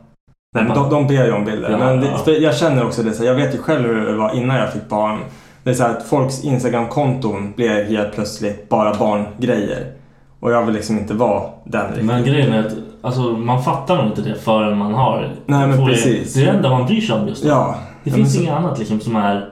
Nej, 0.54 0.64
men 0.64 0.74
de, 0.76 0.90
de 0.90 1.06
ber 1.06 1.24
ju 1.26 1.32
om 1.32 1.44
bilder. 1.44 1.70
Ja, 1.70 1.78
men 1.78 2.00
det, 2.00 2.06
ja. 2.06 2.18
för 2.18 2.30
jag 2.42 2.56
känner 2.56 2.84
också 2.86 3.02
det, 3.02 3.12
så 3.12 3.22
här, 3.22 3.30
jag 3.30 3.36
vet 3.36 3.54
ju 3.54 3.58
själv 3.58 3.88
hur 3.88 4.06
det 4.06 4.16
var 4.16 4.34
innan 4.36 4.56
jag 4.56 4.72
fick 4.72 4.88
barn. 4.88 5.18
Det 5.64 5.70
är 5.70 5.74
så 5.74 5.82
här 5.82 5.90
att 5.90 6.02
folks 6.02 6.44
Instagram-konton 6.44 7.52
blev 7.56 7.84
helt 7.86 8.14
plötsligt 8.14 8.68
bara 8.68 8.94
barngrejer. 8.94 9.92
Och 10.40 10.52
jag 10.52 10.66
vill 10.66 10.74
liksom 10.74 10.98
inte 10.98 11.14
vara 11.14 11.42
den 11.64 11.86
riktigt. 11.86 12.04
Men 12.04 12.24
grejen 12.24 12.52
är 12.52 12.66
att 12.66 12.72
alltså, 13.02 13.20
man 13.20 13.62
fattar 13.62 13.96
nog 13.96 14.06
inte 14.06 14.22
det 14.22 14.34
förrän 14.34 14.78
man 14.78 14.94
har 14.94 15.32
Nej, 15.46 15.68
men 15.68 15.86
precis. 15.86 16.34
Det 16.34 16.40
är 16.40 16.44
det 16.44 16.50
enda 16.50 16.70
man 16.70 16.86
bryr 16.86 17.00
sig 17.00 17.16
om 17.16 17.28
just 17.28 17.44
nu. 17.44 17.50
Ja. 17.50 17.74
Det 18.04 18.10
finns 18.10 18.34
så- 18.34 18.40
inget 18.40 18.54
annat 18.54 18.78
liksom 18.78 19.00
som 19.00 19.16
är... 19.16 19.48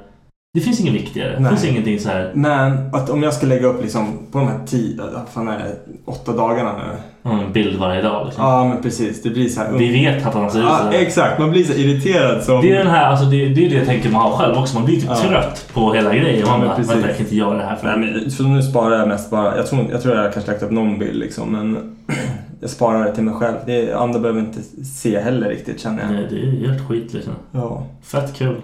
Det 0.54 0.60
finns 0.60 0.80
inget 0.80 0.94
viktigare. 0.94 1.32
Det 1.34 1.40
Nej. 1.40 1.50
finns 1.50 1.64
ingenting 1.64 2.00
så 2.00 2.08
här... 2.08 2.30
Men 2.34 2.94
att 2.94 3.10
om 3.10 3.22
jag 3.22 3.34
ska 3.34 3.46
lägga 3.46 3.66
upp 3.66 3.82
liksom 3.82 4.18
på 4.32 4.38
de 4.38 4.48
här 4.48 4.58
tio, 4.66 5.02
vad 5.14 5.28
fan 5.34 5.48
är 5.48 5.58
det, 5.58 5.76
åtta 6.04 6.32
dagarna 6.32 6.72
nu. 6.76 7.30
En 7.30 7.52
bild 7.52 7.78
varje 7.78 8.02
dag 8.02 8.26
liksom. 8.26 8.44
Ja 8.44 8.64
men 8.68 8.82
precis, 8.82 9.22
det 9.22 9.30
blir 9.30 9.48
så 9.48 9.60
här. 9.60 9.72
Vi 9.72 9.92
vet 9.92 10.26
att 10.26 10.34
han 10.34 10.46
ut 10.46 10.54
Ja, 10.54 10.60
så 10.78 10.84
här. 10.84 10.92
exakt, 10.92 11.38
man 11.38 11.50
blir 11.50 11.64
så 11.64 11.72
irriterad 11.72 12.42
som... 12.42 12.60
Det 12.62 12.70
är 12.72 12.78
den 12.78 12.86
här, 12.86 13.04
alltså 13.06 13.24
det, 13.26 13.48
det 13.48 13.66
är 13.66 13.70
det 13.70 13.76
jag 13.76 13.86
tänker 13.86 14.10
man 14.10 14.22
har 14.22 14.38
själv 14.38 14.56
också. 14.58 14.74
Man 14.74 14.84
blir 14.84 14.96
typ 14.96 15.04
Ja. 15.08 15.16
trött 15.16 15.68
på 15.74 15.92
hela 15.92 16.14
grejen. 16.14 16.40
Ja, 16.40 16.46
Man 16.46 16.58
men 16.60 16.68
bara, 16.68 16.76
vänta 16.76 17.06
jag 17.08 17.16
kan 17.16 17.24
inte 17.26 17.36
göra 17.36 17.54
det 17.56 17.64
här 17.64 17.76
för 17.76 17.96
Nej, 17.96 18.12
men, 18.20 18.30
så 18.30 18.42
nu 18.42 18.62
sparar 18.62 18.98
jag 18.98 19.08
mest 19.08 19.30
bara, 19.30 19.56
jag 19.56 19.66
tror, 19.66 19.86
jag 19.90 20.02
tror 20.02 20.16
jag 20.16 20.32
kanske 20.32 20.50
lagt 20.52 20.62
upp 20.62 20.70
någon 20.70 20.98
bild 20.98 21.16
liksom 21.16 21.52
men 21.52 21.96
jag 22.60 22.70
sparar 22.70 23.04
det 23.04 23.14
till 23.14 23.24
mig 23.24 23.34
själv. 23.34 23.56
Det, 23.66 23.92
andra 23.92 24.20
behöver 24.20 24.40
inte 24.40 24.62
se 24.84 25.20
heller 25.20 25.48
riktigt 25.48 25.80
känner 25.80 26.02
jag. 26.02 26.12
Nej, 26.12 26.26
det 26.30 26.36
är 26.66 26.68
helt 26.68 26.88
skit 26.88 27.12
liksom. 27.12 27.32
Ja. 27.52 27.86
Fett 28.02 28.34
kul. 28.34 28.56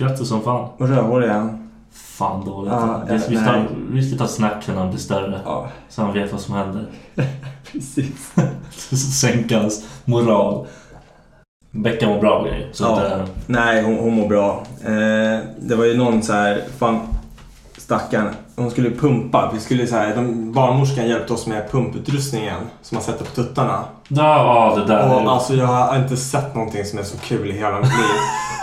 Grattis 0.00 0.28
som 0.28 0.42
fan. 0.42 0.68
Och 0.78 0.88
rödhårig 0.88 1.28
är 1.28 1.32
han. 1.34 1.70
Fan 1.92 2.44
dåligt. 2.44 2.72
Ja, 2.72 3.02
det, 3.08 3.26
vi, 3.28 3.36
tar, 3.36 3.68
vi 3.90 4.08
ska 4.08 4.18
ta 4.18 4.26
snack 4.28 4.66
när 4.68 4.74
han 4.74 4.88
blir 4.88 4.98
större. 5.00 5.40
Ja, 5.44 5.68
Så 5.88 6.02
han 6.02 6.12
vet 6.14 6.32
vad 6.32 6.40
som 6.40 6.54
händer. 6.54 6.86
precis. 7.72 8.32
Sänka 9.20 9.58
hans 9.58 9.84
moral. 10.04 10.66
Becka 11.70 12.08
mår 12.08 12.20
bra 12.20 12.44
grejer. 12.44 12.68
Så 12.72 12.84
Ja. 12.84 13.06
eh, 13.06 13.24
Nej, 13.46 13.82
hon, 13.82 13.98
hon 13.98 14.14
mår 14.14 14.28
bra. 14.28 14.66
Eh, 14.84 15.40
det 15.60 15.74
var 15.76 15.84
ju 15.84 15.96
någon 15.96 16.22
så 16.22 16.32
här, 16.32 16.62
fan 16.78 17.00
stackarn, 17.78 18.28
hon 18.56 18.70
skulle 18.70 18.90
pumpa. 18.90 19.50
Vi 19.54 19.60
skulle 19.60 19.86
så 19.86 19.96
här, 19.96 20.16
de, 20.16 20.52
barnmorskan 20.52 21.08
hjälpte 21.08 21.32
oss 21.32 21.46
med 21.46 21.70
pumputrustningen 21.70 22.60
som 22.82 22.96
man 22.96 23.04
sätter 23.04 23.24
på 23.24 23.30
tuttarna. 23.30 23.84
ja, 24.08 24.74
ja, 24.76 24.80
det 24.82 24.86
där. 24.94 25.14
Och 25.24 25.32
alltså 25.32 25.54
jag 25.54 25.66
har 25.66 25.96
inte 25.96 26.16
sett 26.16 26.54
någonting 26.54 26.84
som 26.84 26.98
är 26.98 27.02
så 27.02 27.18
kul 27.18 27.50
i 27.50 27.52
hela 27.52 27.80
mitt 27.80 27.88
liv. 27.88 28.06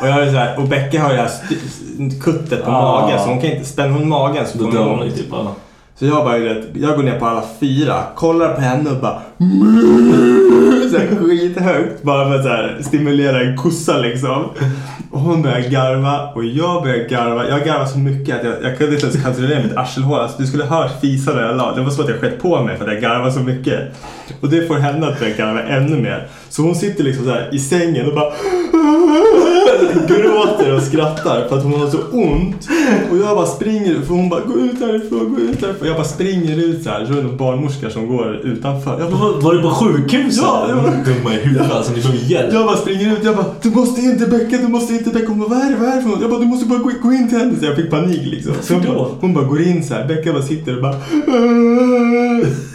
Och, 0.01 0.07
jag 0.07 0.23
är 0.27 0.31
så 0.31 0.37
här, 0.37 0.59
och 0.59 0.67
Becka 0.67 1.03
har 1.03 1.09
ju 1.11 1.15
det 1.15 1.21
här 1.21 2.21
kuttet 2.21 2.65
på 2.65 2.71
Ah. 2.71 3.01
magen 3.01 3.19
så 3.19 3.25
hon 3.29 3.41
kan 3.41 3.51
inte 3.51 3.65
spänna 3.69 3.93
hon 3.93 4.09
magen 4.09 4.45
så 4.47 4.57
dör 4.57 4.83
hon 4.83 5.11
typ. 5.11 5.29
Så 5.95 6.05
jag 6.05 6.25
bara, 6.25 6.37
jag 6.73 6.95
går 6.95 7.03
ner 7.03 7.19
på 7.19 7.25
alla 7.25 7.43
fyra, 7.59 8.03
kollar 8.15 8.53
på 8.53 8.61
henne 8.61 8.89
och 8.89 8.97
bara 9.01 9.21
så 10.91 10.97
här, 10.97 11.07
skithögt 11.07 12.03
bara 12.03 12.29
för 12.29 12.35
att 12.35 12.43
så 12.43 12.49
här, 12.49 12.77
stimulera 12.81 13.41
en 13.41 13.57
kossa 13.57 13.97
liksom. 13.97 14.45
Och 15.11 15.19
hon 15.19 15.41
börjar 15.41 15.69
garva 15.69 16.31
och 16.35 16.45
jag 16.45 16.83
börjar 16.83 17.09
garva. 17.09 17.49
Jag 17.49 17.65
garvar 17.65 17.85
så 17.85 17.99
mycket 17.99 18.35
att 18.35 18.45
jag, 18.45 18.63
jag 18.63 18.77
kunde 18.77 18.93
inte 18.93 19.07
ens 19.07 19.23
kontrollera 19.23 19.63
mitt 19.63 19.77
arselhål. 19.77 20.19
Alltså, 20.19 20.41
du 20.41 20.47
skulle 20.47 20.63
hört 20.63 21.01
fisa 21.01 21.33
när 21.33 21.41
jag 21.41 21.57
la. 21.57 21.75
Det 21.75 21.81
var 21.81 21.89
som 21.89 22.03
att 22.03 22.09
jag 22.09 22.19
skett 22.19 22.41
på 22.41 22.63
mig 22.63 22.77
för 22.77 22.87
att 22.87 22.93
jag 22.93 23.01
garvade 23.01 23.31
så 23.31 23.39
mycket. 23.39 23.79
Och 24.41 24.49
det 24.49 24.67
får 24.67 24.75
henne 24.75 25.07
att 25.07 25.19
börja 25.19 25.35
garva 25.35 25.63
ännu 25.63 26.01
mer. 26.01 26.27
Så 26.49 26.61
hon 26.61 26.75
sitter 26.75 27.03
liksom 27.03 27.25
så 27.25 27.31
här 27.31 27.49
i 27.51 27.59
sängen 27.59 28.07
och 28.07 28.13
bara 28.13 28.33
gråter 30.07 30.75
och 30.75 30.81
skrattar 30.83 31.47
för 31.49 31.57
att 31.57 31.63
hon 31.63 31.73
har 31.79 31.87
så 31.89 31.97
ont. 32.11 32.67
Och 33.11 33.17
jag 33.17 33.35
bara 33.37 33.45
springer, 33.45 34.01
för 34.07 34.13
hon 34.13 34.29
bara 34.29 34.39
gå 34.41 34.53
ut 34.59 34.79
härifrån, 34.79 35.33
gå 35.35 35.41
ut 35.41 35.61
härifrån. 35.61 35.87
Jag 35.87 35.95
bara 35.95 36.05
springer 36.05 36.57
ut 36.65 36.83
så 36.83 36.89
här, 36.89 37.05
så 37.05 37.11
är 37.13 37.17
det 37.17 37.23
någon 37.23 37.37
barnmorska 37.37 37.89
som 37.89 38.07
går 38.07 38.35
utanför. 38.43 38.99
Jag 38.99 39.11
bara, 39.11 39.21
Var, 39.21 39.41
var 39.41 39.53
du 39.53 39.61
på 39.61 39.69
sjukhuset? 39.69 40.43
Ja, 40.43 40.65
det 40.67 40.73
var- 40.73 40.83
Dumma 41.05 41.33
i 41.35 41.37
huvudet 41.37 41.71
alltså. 41.71 41.91
Ni 41.93 42.01
behöver 42.01 42.19
hjälp. 42.31 42.53
jag 42.53 42.65
bara 42.65 42.77
springer 42.77 43.13
ut, 43.13 43.23
jag 43.23 43.35
bara 43.35 43.45
du 43.61 43.69
måste 43.71 44.01
inte 44.01 44.25
bäcka, 44.27 44.57
du 44.57 44.67
måste 44.67 44.93
inte 44.93 45.09
bäcka. 45.09 45.27
Hon 45.27 45.39
bara 45.39 45.49
vad 45.49 45.59
är 45.59 45.69
det, 45.69 45.75
vad 45.79 45.89
är 45.89 45.95
det 45.95 46.01
för 46.01 46.09
något? 46.09 46.21
Jag 46.21 46.29
bara 46.29 46.39
du 46.39 46.45
måste 46.45 46.65
bara 46.65 46.79
gå, 46.79 46.91
gå 47.03 47.11
in 47.13 47.29
till 47.29 47.37
henne. 47.37 47.53
Så 47.59 47.65
jag 47.65 47.75
fick 47.75 47.89
panik 47.91 48.21
liksom. 48.25 48.53
Så 48.61 48.73
hon, 48.73 48.83
bara, 48.95 49.07
hon 49.21 49.33
bara 49.33 49.45
går 49.45 49.61
in 49.61 49.83
så 49.83 49.93
här, 49.93 50.07
Becka 50.07 50.33
bara 50.33 50.41
sitter 50.43 50.75
och 50.75 50.81
bara 50.81 50.95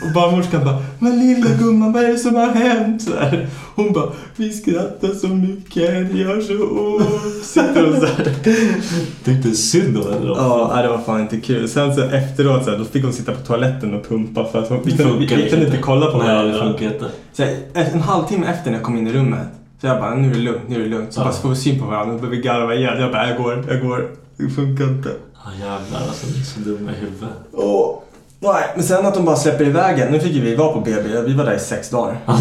och 0.05 0.13
barnmorskan 0.15 0.65
bara 0.65 0.77
men 0.99 1.19
lilla 1.19 1.51
gumman 1.59 1.93
vad 1.93 2.05
är 2.05 2.09
det 2.09 2.19
som 2.19 2.35
har 2.35 2.47
hänt? 2.47 3.03
Så 3.03 3.11
här. 3.17 3.47
Hon 3.75 3.93
bara 3.93 4.09
vi 4.37 4.51
skrattar 4.53 5.09
så 5.09 5.27
mycket, 5.29 6.13
det 6.13 6.19
gör 6.19 6.41
så 6.41 6.65
ont. 6.65 7.45
Sitter 7.45 7.89
och 7.91 7.95
så 7.97 8.07
här. 8.07 8.33
Tyckte 9.25 9.51
synd 9.55 9.97
om 9.99 10.13
henne 10.13 10.27
då. 10.27 10.35
Ja, 10.37 10.83
det 10.83 10.89
var 10.89 10.99
fan 10.99 11.21
inte 11.21 11.37
kul. 11.41 11.69
Sen 11.69 11.95
så 11.95 12.03
efteråt 12.03 12.65
så 12.65 12.71
här, 12.71 12.79
då 12.79 12.85
fick 12.85 13.05
hon 13.05 13.13
sitta 13.13 13.33
på 13.33 13.41
toaletten 13.47 13.95
och 13.95 14.09
pumpa 14.09 14.45
för 14.45 14.63
att 14.63 14.69
hon, 14.69 14.79
vi, 14.85 14.93
kunde, 14.97 15.13
vi, 15.13 15.19
vi 15.19 15.49
kunde 15.51 15.67
inte 15.67 15.79
kolla 15.79 16.07
på 16.11 16.19
Nej, 16.19 16.27
det 16.29 16.35
varandra. 16.35 16.59
funkar 16.59 16.87
inte. 16.87 17.05
Så 17.33 17.43
här, 17.43 17.57
en 17.75 18.01
halvtimme 18.01 18.47
efter 18.47 18.71
när 18.71 18.79
jag 18.79 18.85
kom 18.85 18.97
in 18.97 19.07
i 19.07 19.13
rummet 19.13 19.47
så 19.81 19.87
jag 19.87 20.01
bara, 20.01 20.15
nu 20.15 20.31
är 20.31 20.35
det 20.35 20.41
lugnt, 20.41 20.61
nu 20.69 20.75
är 20.77 20.81
det 20.81 20.89
lugnt. 20.89 21.13
Så 21.13 21.21
Ja. 21.21 21.25
bara 21.25 21.33
får 21.35 21.49
vi 21.49 21.57
syn 21.57 21.81
på 21.81 21.87
varandra, 21.87 22.15
behöver 22.15 22.37
vi 22.37 22.43
garva 22.43 22.75
igen. 22.75 23.01
Jag 23.01 23.13
bara, 23.13 23.29
jag 23.29 23.37
går, 23.43 23.65
jag 23.69 23.81
går. 23.83 24.11
Det 24.37 24.49
funkar 24.51 24.85
inte. 24.85 25.09
Ja 25.45 25.51
jävlar 25.61 26.01
alltså. 26.09 26.27
Ni 26.27 26.41
är 26.41 26.45
så 26.45 26.61
dumma 26.61 26.91
i 26.91 26.95
huvudet. 26.95 27.29
Åh. 27.53 27.99
Nej, 28.41 28.63
men 28.75 28.85
sen 28.85 29.07
att 29.07 29.15
de 29.15 29.25
bara 29.25 29.37
släpper 29.37 29.65
iväg 29.65 29.99
en. 30.01 30.13
Nu 30.13 30.21
fick 30.21 30.33
ju 30.33 30.41
vi 30.41 30.57
vara 30.57 30.73
på 30.73 30.81
BB, 30.81 31.23
vi 31.27 31.35
var 31.35 31.45
där 31.45 31.55
i 31.55 31.59
sex 31.59 31.91
dagar. 31.91 32.17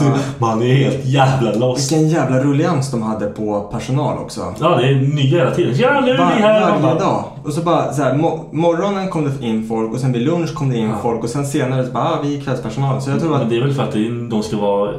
Du, 0.00 0.12
Man 0.38 0.62
är 0.62 0.74
helt 0.74 1.04
jävla 1.04 1.52
lost. 1.52 1.92
Vilken 1.92 2.08
jävla 2.08 2.38
rullians 2.40 2.90
de 2.90 3.02
hade 3.02 3.26
på 3.26 3.60
personal 3.60 4.18
också. 4.18 4.54
Ja, 4.60 4.68
det 4.76 4.86
är 4.88 4.94
nya 4.94 5.38
hela 5.38 5.50
tiden. 5.54 5.74
Ja, 5.76 6.00
nu 6.00 6.10
är 6.10 6.16
vi 6.16 6.42
här. 6.42 6.60
Varje 6.60 6.82
bara, 6.82 6.94
dag. 6.98 7.24
Och 7.44 7.52
så 7.52 7.60
bara 7.60 7.92
så 7.92 8.02
här, 8.02 8.14
mo- 8.14 8.44
morgonen 8.52 9.10
kom 9.10 9.24
det 9.24 9.46
in 9.46 9.68
folk 9.68 9.92
och 9.94 10.00
sen 10.00 10.12
vid 10.12 10.22
lunch 10.22 10.54
kom 10.54 10.70
det 10.70 10.76
in 10.78 10.88
Ja. 10.88 10.94
folk 11.02 11.22
och 11.24 11.30
sen 11.30 11.46
senare 11.46 11.86
så 11.86 11.92
bara, 11.92 12.04
ah, 12.04 12.18
vi 12.22 12.36
är 12.38 12.40
kvällspersonal. 12.40 13.02
Så 13.02 13.10
jag 13.10 13.20
tror 13.20 13.30
Men 13.30 13.40
att 13.42 13.50
det 13.50 13.56
är 13.56 13.60
väl 13.60 13.74
för 13.74 13.82
att 13.82 13.92
de 14.30 14.42
ska 14.42 14.56
vara 14.56 14.90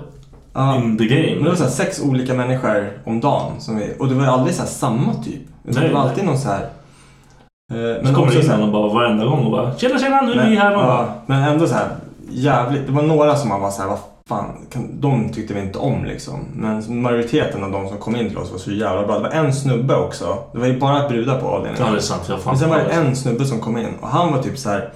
Ja. 0.54 0.76
in 0.76 0.98
the 0.98 1.06
game. 1.06 1.36
Men 1.36 1.44
det 1.44 1.50
var 1.50 1.58
så 1.58 1.64
här 1.64 1.70
sex 1.72 2.02
olika 2.02 2.34
människor 2.34 2.92
om 3.06 3.20
dagen. 3.20 3.52
Som 3.60 3.78
vi, 3.78 3.94
och 4.00 4.08
det 4.08 4.16
var 4.16 4.26
aldrig 4.26 4.56
så 4.56 4.62
här 4.62 4.70
samma 4.70 5.14
typ. 5.14 5.42
Det 5.64 5.74
var 5.80 5.82
nej. 5.88 5.96
alltid 5.96 6.26
någon 6.26 6.38
så 6.38 6.48
här... 6.48 6.66
eh, 7.72 8.08
så 8.08 8.16
kommer 8.16 8.32
det 8.32 8.42
in 8.54 8.60
någon 8.60 8.72
bara 8.72 8.94
varenda 8.94 9.26
gång 9.26 9.46
och 9.46 9.52
bara 9.52 9.76
Tjena 9.78 10.00
tjena 10.00 10.22
nu 10.22 10.32
är 10.32 10.50
vi 10.50 10.56
här. 10.56 10.72
Ja, 10.72 11.08
men 11.26 11.44
ändå 11.44 11.68
så 11.68 11.74
här 11.76 11.88
jävligt. 12.30 12.88
Det 12.88 12.92
var 12.94 13.02
några 13.04 13.36
som 13.36 13.50
man 13.50 13.62
var 13.62 13.72
så 13.72 13.82
här, 13.82 13.90
vad 13.90 14.00
fan, 14.30 14.46
kan, 14.74 15.02
de 15.02 15.30
tyckte 15.30 15.54
vi 15.54 15.60
inte 15.60 15.80
om 15.80 16.06
liksom. 16.06 16.40
Men 16.54 17.02
majoriteten 17.02 17.64
av 17.64 17.72
de 17.72 17.88
som 17.88 17.98
kom 17.98 18.16
in 18.16 18.30
till 18.30 18.38
oss 18.38 18.52
var 18.52 18.58
så 18.60 18.72
jävla 18.72 19.08
bra. 19.08 19.16
Det 19.16 19.24
var 19.24 19.30
en 19.30 19.54
snubbe 19.54 19.96
också. 19.96 20.38
Det 20.52 20.60
var 20.60 20.68
ju 20.68 20.80
bara 20.80 21.08
brudar 21.10 21.40
på 21.42 21.48
avdelningen. 21.48 21.86
Ja 21.88 21.92
det 21.92 21.98
är 21.98 22.02
sant. 22.02 22.22
Jag 22.30 22.40
Men 22.46 22.58
sen 22.58 22.70
var 22.70 22.78
det 22.78 22.84
en 22.84 23.16
snubbe 23.16 23.46
som 23.46 23.60
kom 23.60 23.78
in 23.78 23.88
och 24.02 24.08
han 24.08 24.34
var 24.34 24.42
typ 24.44 24.58
så 24.58 24.70
här. 24.70 24.90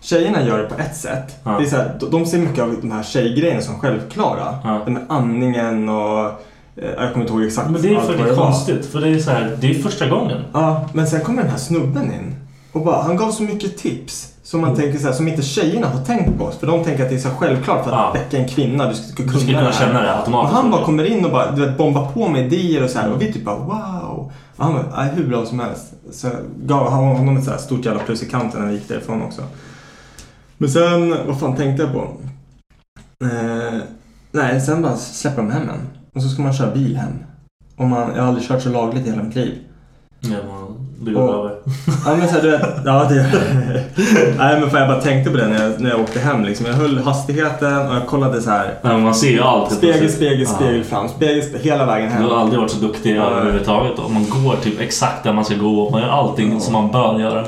Tjejerna 0.00 0.42
gör 0.42 0.58
det 0.58 0.64
på 0.64 0.74
ett 0.80 0.96
sätt. 0.96 1.36
Ja. 1.44 1.50
Det 1.58 1.64
är 1.64 1.68
så 1.68 1.76
här, 1.76 1.96
de- 2.00 2.10
de 2.10 2.26
ser 2.26 2.38
mycket 2.38 2.64
av 2.64 2.76
de 2.82 2.90
här 2.92 3.02
tjejgrejerna 3.02 3.60
som 3.60 3.78
självklara. 3.78 4.54
Ja. 4.64 4.80
Det 4.84 4.90
med 4.90 5.06
andningen 5.08 5.88
och... 5.88 6.30
eh, 6.76 6.84
Jag 6.98 7.12
kommer 7.12 7.24
inte 7.24 7.32
ihåg 7.34 7.42
exakt 7.44 7.70
Men 7.70 7.82
det 7.82 7.94
är 7.94 8.00
för 8.00 8.16
det 8.18 8.30
är 8.30 8.34
konstigt. 8.36 8.86
För 8.86 9.00
det 9.00 9.08
är 9.08 9.18
så 9.18 9.30
här, 9.30 9.56
det 9.60 9.70
är 9.70 9.74
första 9.82 10.08
gången. 10.08 10.40
Ja, 10.52 10.88
men 10.92 11.06
sen 11.06 11.20
kommer 11.20 11.42
den 11.42 11.50
här 11.50 11.58
snubben 11.58 12.04
in. 12.12 12.34
Och 12.72 12.84
bara, 12.84 13.02
han 13.02 13.16
gav 13.16 13.30
så 13.30 13.42
mycket 13.42 13.78
tips. 13.78 14.28
Som 14.42 14.60
Mm. 14.60 14.70
man 14.70 14.80
tänker 14.80 14.98
så 14.98 15.06
här, 15.06 15.14
som 15.14 15.28
inte 15.28 15.42
tjejerna 15.42 15.86
har 15.86 16.04
tänkt 16.04 16.38
på. 16.38 16.50
För 16.60 16.66
de 16.66 16.84
tänker 16.84 17.02
att 17.04 17.08
det 17.10 17.14
är 17.16 17.18
så 17.20 17.28
självklart 17.30 17.84
för 17.84 17.92
att 17.92 18.14
Ja. 18.14 18.20
väcka 18.20 18.38
en 18.38 18.48
kvinna. 18.48 18.88
Du 18.88 18.94
ska 18.94 19.16
kunna, 19.16 19.32
Du 19.32 19.38
ska 19.38 19.46
kunna 19.52 19.72
känna 19.72 20.02
det 20.02 20.10
Och 20.12 20.18
automatiskt. 20.18 20.54
han 20.56 20.70
bara 20.70 20.84
kommer 20.84 21.04
in 21.04 21.24
och 21.24 21.30
bara, 21.30 21.50
du 21.50 21.66
vet, 21.66 21.78
bombar 21.78 22.10
på 22.12 22.28
med 22.28 22.52
idéer 22.52 22.84
och 22.84 22.90
så 22.90 22.98
här. 22.98 23.12
Och 23.12 23.22
vi 23.22 23.32
typ 23.32 23.44
bara 23.44 23.56
wow. 23.58 24.30
Och 24.56 24.64
han 24.64 24.72
bara, 24.74 24.84
"Nej, 24.96 25.10
hur 25.14 25.28
bra 25.28 25.46
som 25.46 25.60
helst. 25.60 25.92
Så 26.12 26.28
gav 26.66 26.90
honom 26.90 27.36
ett 27.36 27.44
så 27.44 27.50
här 27.50 27.58
stort 27.58 27.84
jävla 27.84 28.00
plus 28.02 28.22
i 28.22 28.26
kanten 28.30 28.60
när 28.60 28.68
vi 28.68 28.74
gick 28.74 28.88
därifrån 28.88 29.22
också. 29.22 29.42
Men 30.58 30.70
sen, 30.70 31.16
vad 31.26 31.40
fan 31.40 31.56
tänkte 31.56 31.82
jag 31.82 31.92
på? 31.92 32.00
Eh, 33.24 33.78
nej, 34.32 34.60
sen 34.60 34.82
bara 34.82 34.96
släpper 34.96 35.36
de 35.42 35.50
hem 35.50 35.68
en. 35.68 36.01
Och 36.16 36.22
så 36.22 36.28
ska 36.28 36.42
man 36.42 36.52
köra 36.52 36.70
bil 36.74 36.96
hem. 36.96 37.12
Och 37.76 37.86
man, 37.86 38.10
jag 38.14 38.22
har 38.22 38.28
aldrig 38.28 38.48
kört 38.48 38.62
så 38.62 38.68
lagligt 38.68 39.06
i 39.06 39.10
hela 39.10 39.22
mitt 39.22 39.34
liv. 39.34 39.58
Ja, 40.20 40.28
man, 40.48 40.88
det 41.00 41.10
går 41.10 41.28
Och- 41.28 41.34
över. 41.34 41.50
Ja 42.06 42.16
men 42.16 42.28
så 42.28 42.34
här, 42.34 42.42
du 42.42 42.50
vet, 42.50 42.62
ja 42.84 43.04
det 43.08 43.14
Nej 44.38 44.60
men 44.60 44.70
för 44.70 44.78
jag 44.78 44.88
bara 44.88 45.00
tänkte 45.00 45.30
på 45.30 45.36
det 45.36 45.48
när 45.48 45.62
jag, 45.68 45.80
när 45.80 45.90
jag 45.90 46.00
åkte 46.00 46.20
hem 46.20 46.44
liksom. 46.44 46.66
Jag 46.66 46.74
höll 46.74 46.98
hastigheten 46.98 47.88
och 47.88 47.94
jag 47.94 48.06
kollade 48.06 48.42
så 48.42 48.50
här. 48.50 48.74
Men 48.82 49.00
man 49.02 49.14
ser 49.14 49.30
ju 49.30 49.40
allt. 49.40 49.72
Spegel, 49.72 49.98
plötsligt. 49.98 50.14
spegel, 50.16 50.40
Ja. 50.40 50.48
spegel 50.54 50.84
fram. 50.84 51.08
Spegel, 51.08 51.42
spegel, 51.42 51.60
hela 51.64 51.86
vägen 51.86 52.08
hem. 52.10 52.22
Du 52.22 52.28
har 52.28 52.36
aldrig 52.40 52.60
varit 52.60 52.70
så 52.70 52.80
duktig 52.80 53.16
Ja. 53.16 53.22
överhuvudtaget. 53.30 53.98
Om 53.98 54.14
man 54.14 54.24
går 54.44 54.56
typ 54.62 54.80
exakt 54.80 55.24
där 55.24 55.32
man 55.32 55.44
ska 55.44 55.54
gå. 55.56 55.90
Man 55.90 56.00
gör 56.02 56.08
allting 56.08 56.60
som 56.60 56.72
man 56.72 56.90
bör 56.90 57.20
göra. 57.20 57.44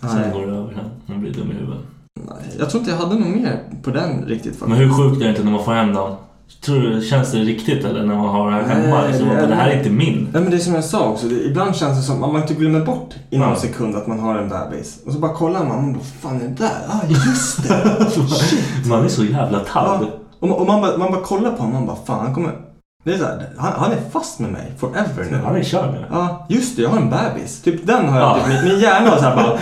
Sen 0.00 0.10
Nej. 0.14 0.30
går 0.32 0.46
det 0.46 0.52
över. 0.52 0.76
Man 1.06 1.20
blir 1.20 1.32
dum 1.32 1.50
i 1.50 1.54
huvudet. 1.54 1.80
Nej, 2.14 2.36
Jag 2.58 2.70
tror 2.70 2.80
inte 2.80 2.90
jag 2.92 2.98
hade 2.98 3.14
något 3.14 3.28
mer 3.28 3.58
på 3.82 3.90
den 3.90 4.24
riktigt 4.26 4.44
faktiskt. 4.58 4.68
Men 4.68 4.78
hur 4.78 4.90
sjukt 4.92 5.16
är 5.20 5.24
det 5.24 5.30
inte 5.30 5.44
när 5.44 5.50
man 5.52 5.64
får 5.64 5.72
hem 5.72 5.94
dem? 5.94 6.16
Tror 6.64 6.80
du, 6.80 7.00
känns 7.02 7.32
det 7.32 7.38
riktigt 7.38 7.84
eller 7.84 8.02
när 8.06 8.14
man 8.14 8.28
har 8.28 8.50
det 8.50 8.56
här 8.56 8.62
hemma? 8.74 8.96
Nej, 9.00 9.08
Liksom, 9.08 9.28
det 9.28 9.34
är- 9.34 9.46
det 9.46 9.54
här 9.54 9.70
är 9.70 9.76
inte 9.78 9.90
min. 9.90 10.28
Nej 10.32 10.42
men 10.42 10.50
det 10.50 10.56
är 10.56 10.60
som 10.60 10.74
jag 10.74 10.84
sa 10.84 11.04
också. 11.08 11.26
Det, 11.26 11.34
ibland 11.34 11.76
känns 11.76 11.98
det 11.98 12.02
som 12.04 12.24
att 12.24 12.32
man 12.32 12.40
inte 12.42 12.54
glömmer 12.54 12.80
bort 12.80 13.14
i 13.30 13.38
någon 13.38 13.48
Ja. 13.48 13.56
sekund 13.56 13.96
att 13.96 14.06
man 14.06 14.18
har 14.20 14.36
en 14.36 14.48
bebis. 14.48 14.98
Och 15.06 15.12
så 15.12 15.18
bara 15.18 15.32
kollar 15.32 15.64
man. 15.64 15.68
Man 15.82 15.92
bara, 15.92 16.02
fan 16.22 16.36
är 16.36 16.40
det 16.48 16.54
där? 16.54 16.70
Ja 16.88 16.94
ah, 16.94 17.06
just 17.08 17.68
det. 17.68 18.06
Shit. 18.28 18.86
Man 18.86 19.04
är 19.04 19.08
så 19.08 19.24
jävla 19.24 19.58
Ja. 19.58 19.72
tadd. 19.72 20.06
Och, 20.40 20.48
man- 20.48 20.58
och 20.58 20.66
man, 20.66 20.80
bara, 20.80 20.96
man 20.96 21.10
bara 21.12 21.20
kollar 21.22 21.50
på 21.50 21.56
honom. 21.62 21.72
Man 21.74 21.86
bara, 21.86 21.96
fan 22.06 22.24
han 22.26 22.34
kommer... 22.34 22.52
Det 23.04 23.12
är 23.14 23.18
så 23.18 23.24
här, 23.24 23.48
han, 23.58 23.72
han 23.76 23.92
är 23.92 23.98
fast 24.12 24.38
med 24.38 24.50
mig 24.52 24.72
forever 24.78 25.26
nu. 25.30 25.40
Han 25.44 25.56
är 25.56 25.62
körd 25.62 25.90
nu. 25.92 26.04
Ja, 26.10 26.46
just 26.48 26.76
det, 26.76 26.82
jag 26.82 26.90
har 26.90 26.98
en 26.98 27.10
bebis. 27.10 27.62
Typ 27.62 27.86
den 27.86 28.08
har 28.08 28.20
jag, 28.20 28.28
Ja. 28.28 28.34
typ, 28.34 28.46
min, 28.48 28.64
min 28.72 28.80
hjärna 28.80 29.10
har 29.10 29.16
såhär 29.16 29.36
bara, 29.36 29.58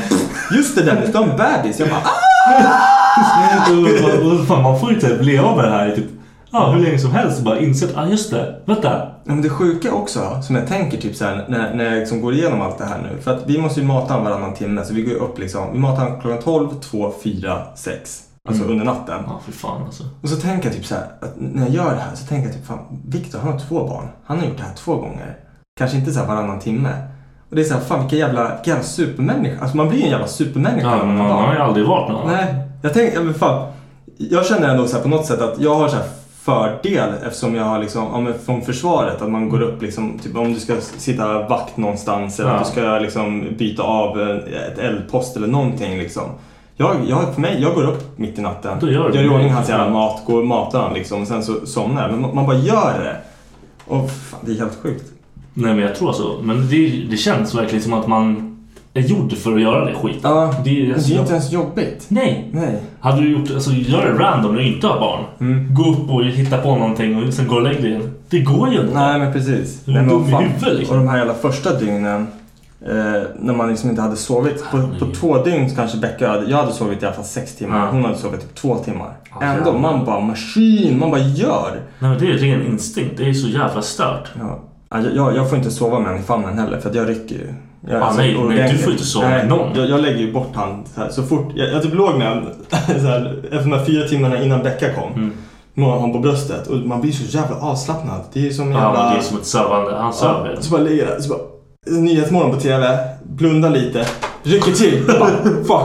just 0.57 0.77
det 0.77 0.83
Dennis, 0.83 1.13
du 1.13 1.19
har 1.19 1.25
en 1.25 1.37
bebis. 1.37 1.79
Jag 1.81 1.89
bara, 1.89 2.01
ah! 2.05 3.71
Och 4.53 4.63
man 4.63 4.81
får 4.81 4.93
ju 4.93 5.01
typ 5.01 5.23
leva 5.23 5.57
med 5.57 5.65
det 5.65 5.71
här 5.71 5.93
i 5.93 5.97
typ 5.97 6.05
ja, 6.51 6.71
hur 6.71 6.83
länge 6.85 6.99
som 6.99 7.11
helst 7.11 7.39
och 7.39 7.45
bara 7.45 7.59
inse 7.59 7.87
att 7.87 7.97
ah, 7.97 8.07
just 8.07 8.31
det, 8.31 8.61
vänta. 8.65 8.89
Ja, 8.93 9.09
Men 9.25 9.43
det 9.43 9.49
sjuka 9.49 9.93
också, 9.95 10.43
som 10.43 10.57
jag 10.57 10.67
tänker 10.67 10.99
typ 10.99 11.17
såhär, 11.17 11.45
när, 11.49 11.75
när 11.75 11.85
jag 11.85 11.95
liksom 11.95 12.21
går 12.21 12.33
igenom 12.35 12.61
allt 12.61 12.79
det 12.79 12.85
här 12.85 12.99
nu. 13.03 13.21
För 13.21 13.31
att 13.37 13.43
vi 13.47 13.59
måste 13.59 13.81
ju 13.81 13.87
mata 13.87 14.15
honom 14.15 14.31
varannan 14.31 14.55
timme, 14.55 14.85
så 14.85 14.95
vi 14.95 15.03
går 15.03 15.13
ju 15.13 15.19
upp 15.19 15.39
liksom, 15.39 15.73
vi 15.73 15.79
matar 15.79 16.03
honom 16.05 16.21
klockan 16.21 16.43
12, 16.43 16.69
2, 16.81 17.13
4, 17.25 17.59
6. 17.77 18.23
Alltså 18.49 18.63
Mm. 18.65 18.73
under 18.73 18.85
natten. 18.93 19.23
Ja, 19.27 19.41
för 19.45 19.53
fan 19.53 19.83
alltså. 19.85 20.03
Och 20.23 20.29
så 20.29 20.37
tänker 20.37 20.69
jag 20.69 20.77
typ 20.77 20.87
så 20.87 20.95
här, 20.95 21.05
att 21.21 21.35
när 21.37 21.63
jag 21.63 21.71
gör 21.75 21.91
det 21.95 22.01
här 22.01 22.15
så 22.17 22.27
tänker 22.27 22.47
jag 22.49 22.57
typ 22.57 22.67
fan, 22.67 22.79
Viktor 23.09 23.39
han 23.39 23.53
har 23.53 23.59
två 23.59 23.87
barn. 23.89 24.09
Han 24.25 24.39
har 24.39 24.47
gjort 24.47 24.57
det 24.57 24.63
här 24.63 24.75
två 24.75 24.95
gånger. 24.97 25.37
Kanske 25.79 25.97
inte 25.97 26.13
så 26.13 26.21
här 26.21 26.27
varannan 26.27 26.59
timme. 26.59 26.89
Och 27.51 27.57
det 27.57 27.63
är 27.63 27.65
så 27.65 27.75
här, 27.75 27.81
fan 27.81 28.01
vilka 28.01 28.17
jävla, 28.17 28.43
vilka 28.55 28.71
jävla 28.71 28.85
supermänniska. 28.85 29.61
Alltså 29.61 29.77
man 29.77 29.89
blir 29.89 30.05
en 30.05 30.11
jävla 30.11 30.27
supermänniska 30.27 30.89
Ja, 30.89 31.05
man 31.05 31.17
man 31.17 31.31
har 31.31 31.55
ju 31.55 31.59
aldrig 31.61 31.87
varit 31.87 32.13
någon. 32.13 32.27
Nej, 32.33 32.55
jag 32.83 32.95
tänker, 32.95 33.15
ja, 33.17 33.23
men 33.23 33.35
fan. 33.35 33.73
Jag 34.19 34.47
känner 34.47 34.69
ändå 34.69 34.87
så 34.87 34.97
här 34.97 35.03
på 35.03 35.09
något 35.09 35.27
sätt 35.27 35.41
att 35.41 35.61
jag 35.61 35.75
har 35.75 35.89
så 35.89 35.97
här 35.97 36.05
fördel 36.49 37.09
eftersom 37.27 37.55
jag 37.55 37.65
har 37.65 37.79
liksom, 37.79 38.05
ja, 38.13 38.21
men 38.21 38.35
från 38.47 38.63
försvaret, 38.63 39.23
att 39.23 39.31
man 39.31 39.49
går 39.49 39.63
upp 39.63 39.83
liksom, 39.83 40.19
typ 40.19 40.37
om 40.37 40.53
du 40.55 40.61
ska 40.61 40.77
sitta 40.81 41.49
vakt 41.49 41.77
någonstans 41.77 42.41
eller 42.41 42.51
Ja. 42.51 42.57
att 42.57 42.65
du 42.65 42.71
ska 42.71 42.99
liksom 42.99 43.47
byta 43.59 43.83
av 43.83 44.21
eh, 44.21 44.37
ett 44.73 44.79
eldpost 44.79 45.37
eller 45.37 45.47
någonting 45.47 45.99
liksom. 45.99 46.23
Jag, 46.77 46.97
jag, 47.09 47.35
för 47.35 47.41
mig, 47.41 47.63
jag 47.63 47.75
går 47.75 47.85
upp 47.85 48.19
mitt 48.19 48.39
i 48.39 48.43
natten, 48.43 48.79
gör 48.83 49.13
gör 49.15 49.25
i 49.25 49.29
ordning 49.29 49.51
hans 49.51 49.69
jävla 49.69 49.91
mat, 49.91 50.23
går 50.27 50.41
och 50.41 50.47
matar 50.47 50.83
han 50.83 50.95
liksom 50.95 51.21
och 51.23 51.29
sen 51.29 51.43
så 51.43 51.67
somnar 51.67 52.03
jag. 52.03 52.11
Men 52.11 52.21
man, 52.21 52.35
man 52.35 52.47
bara 52.47 52.57
gör 52.57 52.99
det. 53.05 53.17
Och 53.95 54.11
fan, 54.11 54.41
det 54.47 54.53
är 54.53 54.57
helt 54.59 54.79
sjukt. 54.83 55.05
Nej 55.55 55.75
men 55.75 55.83
jag 55.85 55.95
tror 55.95 56.13
så. 56.13 56.37
Men 56.43 56.69
det, 56.69 57.07
det 57.11 57.17
känns 57.17 57.55
verkligen 57.55 57.83
som 57.83 57.93
att 57.93 58.07
man 58.07 58.48
är 58.95 59.01
gjord 59.01 59.33
för 59.33 59.55
att 59.55 59.61
göra 59.61 59.85
det 59.85 59.95
skit. 59.95 60.17
Ja, 60.23 60.55
Det 60.65 60.71
är, 60.91 60.95
alltså, 60.95 61.09
det 61.09 61.15
är 61.15 61.17
jag- 61.17 61.23
inte 61.23 61.33
ens 61.33 61.53
jobbigt. 61.53 62.07
Nej. 62.09 62.49
Nej. 62.53 62.77
Hade 63.01 63.21
du 63.21 63.33
gjort, 63.33 63.51
alltså 63.55 63.71
gör 63.71 64.05
det 64.13 64.19
random 64.25 64.55
när 64.55 64.63
du 64.63 64.67
inte 64.75 64.87
har 64.87 65.01
barn. 65.01 65.25
Mm. 65.41 65.75
Gå 65.75 65.91
upp 65.91 66.11
och 66.11 66.25
hitta 66.25 66.59
på 66.59 66.77
någonting 66.77 67.23
och 67.27 67.35
sen 67.35 67.49
gå 67.49 67.55
och 67.57 67.63
lägg 67.63 67.83
dig 67.83 67.91
igen. 67.91 68.15
Det 68.29 68.39
går 68.41 68.69
ju 68.73 68.81
inte. 68.81 68.95
Nej 68.95 69.19
men 69.19 69.33
precis. 69.33 69.85
Du 69.85 69.93
är 69.97 70.07
dum 70.09 70.23
i 70.29 70.31
huvudet, 70.31 70.79
liksom. 70.79 70.97
Och 70.99 71.05
de 71.05 71.11
här 71.11 71.19
jävla 71.19 71.35
första 71.35 71.75
dygnen. 71.79 72.27
Eh, 72.87 73.23
när 73.41 73.55
man 73.55 73.69
liksom 73.69 73.91
inte 73.91 74.03
hade 74.03 74.17
sovit. 74.17 74.65
På, 74.71 74.89
på 74.99 75.13
två 75.15 75.43
dygn 75.43 75.71
kanske 75.75 75.99
Becka 75.99 76.29
hade, 76.29 76.51
jag 76.51 76.57
hade 76.57 76.73
sovit 76.73 77.03
i 77.03 77.07
alla 77.07 77.15
fall 77.15 77.25
sex 77.25 77.55
timmar. 77.57 77.79
Ja. 77.79 77.89
Hon 77.91 78.05
hade 78.05 78.17
sovit 78.19 78.41
typ 78.41 78.55
två 78.55 78.75
timmar. 78.77 79.13
Ja, 79.31 79.47
Ändå, 79.47 79.65
jävlar. 79.71 79.81
man 79.81 80.05
bara 80.05 80.21
maskin, 80.21 80.99
man 80.99 81.11
bara 81.11 81.21
gör. 81.21 81.71
Nej 81.99 82.11
men 82.11 82.19
det 82.21 82.27
är 82.33 82.39
ren 82.39 82.67
instinkt. 82.67 83.15
Det 83.19 83.29
är 83.29 83.33
så 83.33 83.49
jävla 83.49 83.83
stört. 83.83 84.29
Ja. 84.39 84.59
Ja, 84.91 85.01
Jag, 85.01 85.17
jag, 85.17 85.37
jag 85.37 85.49
får 85.49 85.59
inte 85.59 85.71
sova 85.71 85.99
med 85.99 86.07
honom 86.07 86.21
i 86.23 86.25
famnen 86.25 86.59
heller 86.59 86.79
för 86.81 86.89
att 86.91 86.95
jag 86.97 87.09
rycker 87.09 87.35
ju. 87.35 87.55
Jag, 87.87 88.03
Ah, 88.03 88.13
nej, 88.17 88.39
nej, 88.49 88.73
du 88.73 88.79
får 88.79 88.93
inte 88.93 89.05
sova 89.05 89.29
nej, 89.29 89.39
med 89.39 89.49
någon. 89.49 89.77
Jag, 89.77 89.89
jag 89.91 90.01
lägger 90.01 90.19
ju 90.19 90.33
bort 90.33 90.51
han 90.55 90.85
så, 90.95 91.01
här, 91.01 91.11
så 91.11 91.23
fort. 91.23 91.53
Jag, 91.55 91.73
jag 91.73 91.83
typ 91.83 91.95
låg 91.95 92.19
med 92.19 92.29
honom 92.29 92.47
efter 92.71 93.65
de 93.65 93.73
här 93.73 93.85
fyra 93.85 94.09
timmarna 94.09 94.43
innan 94.43 94.63
Becka 94.63 94.95
kom. 94.95 95.13
Mm. 95.13 95.33
Har 95.77 96.01
han 96.01 96.13
på 96.13 96.19
bröstet 96.19 96.67
och 96.67 96.77
man 96.77 97.01
blir 97.01 97.13
så 97.13 97.39
jävla 97.39 97.57
avslappnad. 97.57 98.21
Det 98.33 98.47
är 98.47 98.51
som 98.51 98.73
Ja, 98.73 98.79
jävla... 98.79 99.03
men 99.03 99.13
det 99.13 99.19
är 99.19 99.23
som 99.23 99.39
ett 99.39 99.47
sövande. 99.47 99.97
Han 99.97 100.13
söver. 100.15 100.53
Ja, 100.55 100.63
så 100.63 100.71
bara 100.71 100.83
ligger 100.83 101.07
där, 101.07 101.21
så 101.21 101.29
bara 101.29 101.39
Nyhetsmorgon 101.87 102.51
på 102.51 102.61
TV, 102.61 102.99
blundar 103.23 103.71
lite, 103.71 104.07
rycker 104.43 104.73
till, 104.73 105.05
jag 105.09 105.19
bara 105.19 105.31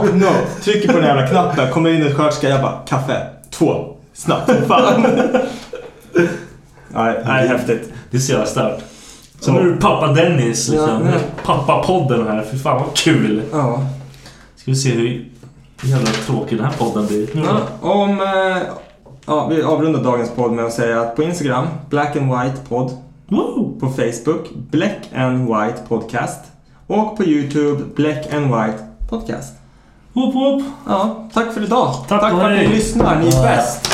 fuck 0.02 0.14
no. 0.14 0.26
Trycker 0.62 0.92
på 0.92 0.98
den 0.98 1.06
jävla 1.06 1.26
knappen, 1.26 1.70
kommer 1.72 1.90
in 1.90 2.02
en 2.02 2.14
sköterska, 2.14 2.48
jag 2.48 2.62
bara 2.62 2.78
kaffe, 2.88 3.26
två, 3.50 3.96
snabbt, 4.14 4.50
fan. 4.68 5.02
nej, 6.88 7.22
nej, 7.26 7.48
häftigt. 7.48 7.92
Det 8.10 8.16
är 8.16 8.20
så 8.20 8.32
jävla 8.32 8.46
stört. 8.46 8.78
Sen 9.44 9.54
Ja. 9.54 9.60
är 9.60 9.64
du 9.64 9.76
pappa 9.76 10.06
Dennis 10.12 10.68
liksom. 10.68 10.88
Ja. 11.12 11.18
Pappa-podden 11.44 12.26
här. 12.28 12.44
Fy 12.50 12.58
fan 12.58 12.82
vad 12.86 12.94
kul. 12.96 13.42
Ja. 13.52 13.80
Ska 14.56 14.70
vi 14.70 14.76
se 14.76 14.90
hur 14.90 15.28
jävla 15.82 16.10
tråkig 16.26 16.58
den 16.58 16.66
här 16.66 16.72
podden 16.78 17.06
blir. 17.06 17.28
Nu? 17.34 17.42
Ja, 17.44 17.88
om, 17.90 18.20
eh, 18.20 18.62
ja, 19.26 19.46
vi 19.46 19.62
avrundar 19.62 20.02
dagens 20.02 20.30
podd 20.30 20.52
med 20.52 20.64
att 20.64 20.72
säga 20.72 21.00
att 21.00 21.16
på 21.16 21.22
Instagram, 21.22 21.66
Black 21.90 22.16
and 22.16 22.26
White 22.32 22.56
podd. 22.68 22.90
Woo! 23.28 23.76
På 23.80 23.88
Facebook, 23.88 24.50
Black 24.70 24.98
and 25.16 25.40
White 25.48 25.78
podcast. 25.88 26.40
Och 26.86 27.16
på 27.16 27.24
YouTube, 27.24 27.84
Black 27.96 28.32
and 28.34 28.44
White 28.46 28.78
podcast. 29.08 29.54
Whoop, 30.12 30.34
whoop. 30.34 30.62
Ja, 30.88 31.28
tack 31.34 31.52
för 31.54 31.62
idag. 31.62 31.94
Tack 32.08 32.20
tack 32.20 32.32
för 32.32 32.50
att 32.50 32.58
ni 32.58 32.66
lyssnar, 32.68 33.20
ni 33.20 33.26
är 33.28 33.42
bäst. 33.42 33.93